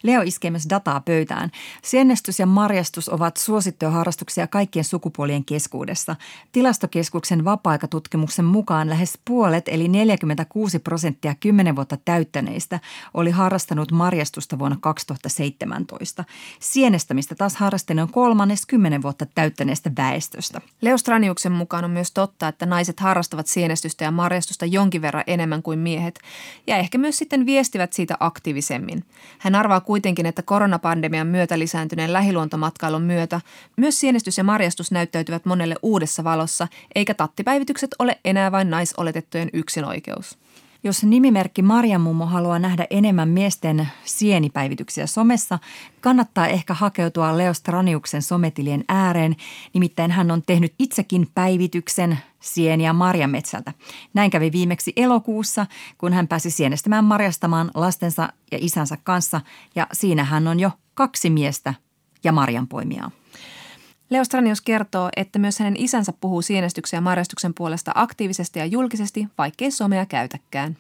Leo 0.02 0.22
iskee 0.22 0.50
myös 0.50 0.66
dataa 0.70 1.00
pöytään. 1.00 1.50
Siennestys 1.82 2.38
ja 2.38 2.46
marjastus 2.46 3.08
ovat 3.08 3.36
suosittuja 3.36 3.90
harrastuksia 3.90 4.46
kaikkien 4.46 4.84
sukupuolien 4.84 5.44
keskuudessa. 5.44 6.16
Tilastokeskuksen 6.52 7.44
vapaa-aikatutkimuksen 7.44 8.44
mukaan 8.44 8.90
lähes 8.90 9.18
puolet 9.24 9.68
eli 9.68 9.88
46 9.88 10.78
prosenttia 10.78 11.34
10 11.40 11.76
vuotta 11.76 11.96
täyttäneistä 12.04 12.80
oli 13.14 13.30
harrastanut 13.30 13.92
marjastusta 13.92 14.58
vuonna 14.58 14.78
2017. 14.80 16.24
Sienestämistä 16.60 17.34
taas 17.34 17.56
harrasti 17.56 17.94
noin 17.94 18.12
kolmannes 18.12 18.66
10 18.66 19.02
vuotta 19.02 19.26
täyttäneestä 19.26 19.90
väestöstä. 19.96 20.60
Leo 20.80 20.98
Straniuksen 20.98 21.52
mukaan 21.52 21.84
on 21.84 21.90
myös 21.90 22.10
totta, 22.10 22.48
että 22.48 22.66
naiset 22.66 23.00
harrastavat 23.00 23.46
sienestystä 23.46 24.04
ja 24.04 24.10
marjastusta 24.10 24.66
jonkin 24.66 25.02
verran 25.02 25.24
enemmän 25.26 25.62
kuin 25.62 25.78
miehet 25.78 26.20
ja 26.66 26.76
ehkä 26.76 26.98
myös 26.98 27.18
sitten 27.18 27.46
viestivät 27.46 27.92
siitä 27.92 28.16
aktiivisemmin. 28.20 29.04
Hän 29.38 29.54
arvaa 29.54 29.80
kuitenkin, 29.88 30.26
että 30.26 30.42
koronapandemian 30.42 31.26
myötä 31.26 31.58
lisääntyneen 31.58 32.12
lähiluontomatkailun 32.12 33.02
myötä 33.02 33.40
myös 33.76 34.00
sienestys 34.00 34.38
ja 34.38 34.44
marjastus 34.44 34.92
näyttäytyvät 34.92 35.44
monelle 35.44 35.74
uudessa 35.82 36.24
valossa, 36.24 36.68
eikä 36.94 37.14
tattipäivitykset 37.14 37.90
ole 37.98 38.18
enää 38.24 38.52
vain 38.52 38.70
naisoletettujen 38.70 39.50
yksinoikeus. 39.52 40.38
Jos 40.84 41.04
nimimerkki 41.04 41.62
Marjamummo 41.62 42.26
haluaa 42.26 42.58
nähdä 42.58 42.86
enemmän 42.90 43.28
miesten 43.28 43.88
sienipäivityksiä 44.04 45.06
somessa, 45.06 45.58
kannattaa 46.00 46.48
ehkä 46.48 46.74
hakeutua 46.74 47.38
Leo 47.38 47.54
Straniuksen 47.54 48.22
sometilien 48.22 48.84
ääreen. 48.88 49.36
Nimittäin 49.74 50.10
hän 50.10 50.30
on 50.30 50.42
tehnyt 50.46 50.74
itsekin 50.78 51.28
päivityksen 51.34 52.18
sieniä 52.40 52.92
marjametsältä. 52.92 53.72
Näin 54.14 54.30
kävi 54.30 54.52
viimeksi 54.52 54.92
elokuussa, 54.96 55.66
kun 55.98 56.12
hän 56.12 56.28
pääsi 56.28 56.50
sienestämään 56.50 57.04
marjastamaan 57.04 57.70
lastensa 57.74 58.32
ja 58.52 58.58
isänsä 58.60 58.98
kanssa. 59.04 59.40
Ja 59.74 59.86
siinä 59.92 60.24
hän 60.24 60.48
on 60.48 60.60
jo 60.60 60.70
kaksi 60.94 61.30
miestä 61.30 61.74
ja 62.24 62.32
marjanpoimijaa. 62.32 63.10
Leo 64.10 64.24
Stranius 64.24 64.60
kertoo, 64.60 65.08
että 65.16 65.38
myös 65.38 65.58
hänen 65.58 65.76
isänsä 65.76 66.12
puhuu 66.20 66.42
sienestyksen 66.42 66.98
ja 66.98 67.00
marjastuksen 67.00 67.54
puolesta 67.54 67.92
aktiivisesti 67.94 68.58
ja 68.58 68.66
julkisesti, 68.66 69.28
vaikkei 69.38 69.70
somea 69.70 70.06
käytäkään. 70.06 70.76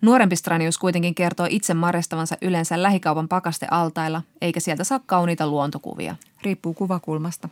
Nuorempi 0.00 0.36
Stranius 0.36 0.78
kuitenkin 0.78 1.14
kertoo 1.14 1.46
itse 1.50 1.74
marjastavansa 1.74 2.36
yleensä 2.42 2.82
lähikaupan 2.82 3.28
pakastealtailla, 3.28 4.22
eikä 4.40 4.60
sieltä 4.60 4.84
saa 4.84 5.00
kauniita 5.06 5.46
luontokuvia. 5.46 6.16
Riippuu 6.42 6.74
kuvakulmasta. 6.74 7.48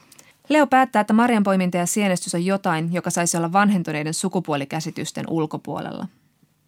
Leo 0.49 0.67
päättää, 0.67 1.01
että 1.01 1.13
marjanpoiminta 1.13 1.77
ja 1.77 1.87
sienestys 1.87 2.35
on 2.35 2.45
jotain, 2.45 2.93
joka 2.93 3.11
saisi 3.11 3.37
olla 3.37 3.53
vanhentuneiden 3.53 4.15
sukupuolikäsitysten 4.15 5.25
ulkopuolella. 5.29 6.09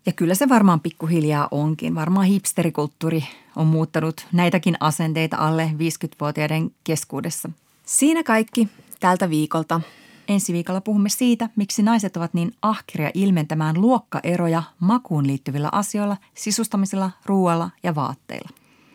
Ja 0.07 0.12
kyllä 0.12 0.35
se 0.35 0.49
varmaan 0.49 0.81
pikkuhiljaa 0.81 1.49
onkin. 1.51 1.95
Varmaan 1.95 2.27
hipsterikulttuuri 2.27 3.25
on 3.57 3.67
muuttanut 3.67 4.27
näitäkin 4.33 4.77
asenteita 4.81 5.37
alle 5.37 5.71
50-vuotiaiden 5.75 6.71
keskuudessa– 6.85 7.51
Siinä 7.87 8.22
kaikki 8.22 8.68
tältä 9.01 9.30
viikolta. 9.30 9.80
Ensi 10.28 10.53
viikolla 10.53 10.80
puhumme 10.80 11.09
siitä, 11.09 11.49
miksi 11.57 11.82
naiset 11.82 12.16
ovat 12.16 12.34
niin 12.34 12.53
ahkeria 12.62 13.11
ilmentämään 13.14 13.80
luokkaeroja 13.80 14.62
makuun 14.80 15.26
liittyvillä 15.26 15.68
asioilla, 15.72 16.16
sisustamisella, 16.34 17.11
ruoalla 17.24 17.70
ja 17.82 17.95
vaatteilla. 17.95 18.49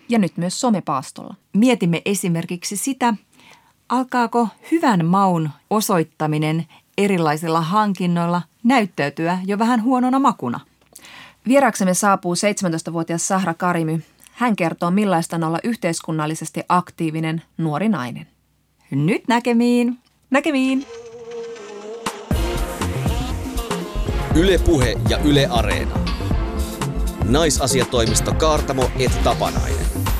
Ja 0.09 0.19
nyt 0.19 0.37
myös 0.37 0.59
somepaastolla. 0.59 1.35
Mietimme 1.53 2.01
esimerkiksi 2.05 2.77
sitä, 2.77 3.13
alkaako 3.89 4.47
hyvän 4.71 5.05
maun 5.05 5.49
osoittaminen 5.69 6.65
erilaisilla 6.97 7.61
hankinnoilla 7.61 8.41
näyttäytyä 8.63 9.39
jo 9.45 9.59
vähän 9.59 9.83
huonona 9.83 10.19
makuna. 10.19 10.59
Vieraksemme 11.47 11.93
saapuu 11.93 12.33
17-vuotias 12.33 13.27
Sahra 13.27 13.53
Karimy. 13.53 14.01
Hän 14.31 14.55
kertoo, 14.55 14.91
millaista 14.91 15.35
on 15.35 15.43
olla 15.43 15.59
yhteiskunnallisesti 15.63 16.61
aktiivinen 16.69 17.41
nuori 17.57 17.89
nainen. 17.89 18.27
Nyt 18.91 19.27
näkemiin. 19.27 19.97
Näkemiin. 20.29 20.85
Yle 24.35 24.57
Puhe 24.57 24.95
ja 25.09 25.17
Yle 25.17 25.47
Areena. 25.49 25.99
Naisasiatoimisto 27.23 28.33
Kaartamo 28.33 28.91
et 28.99 29.11
Tapanainen. 29.23 30.10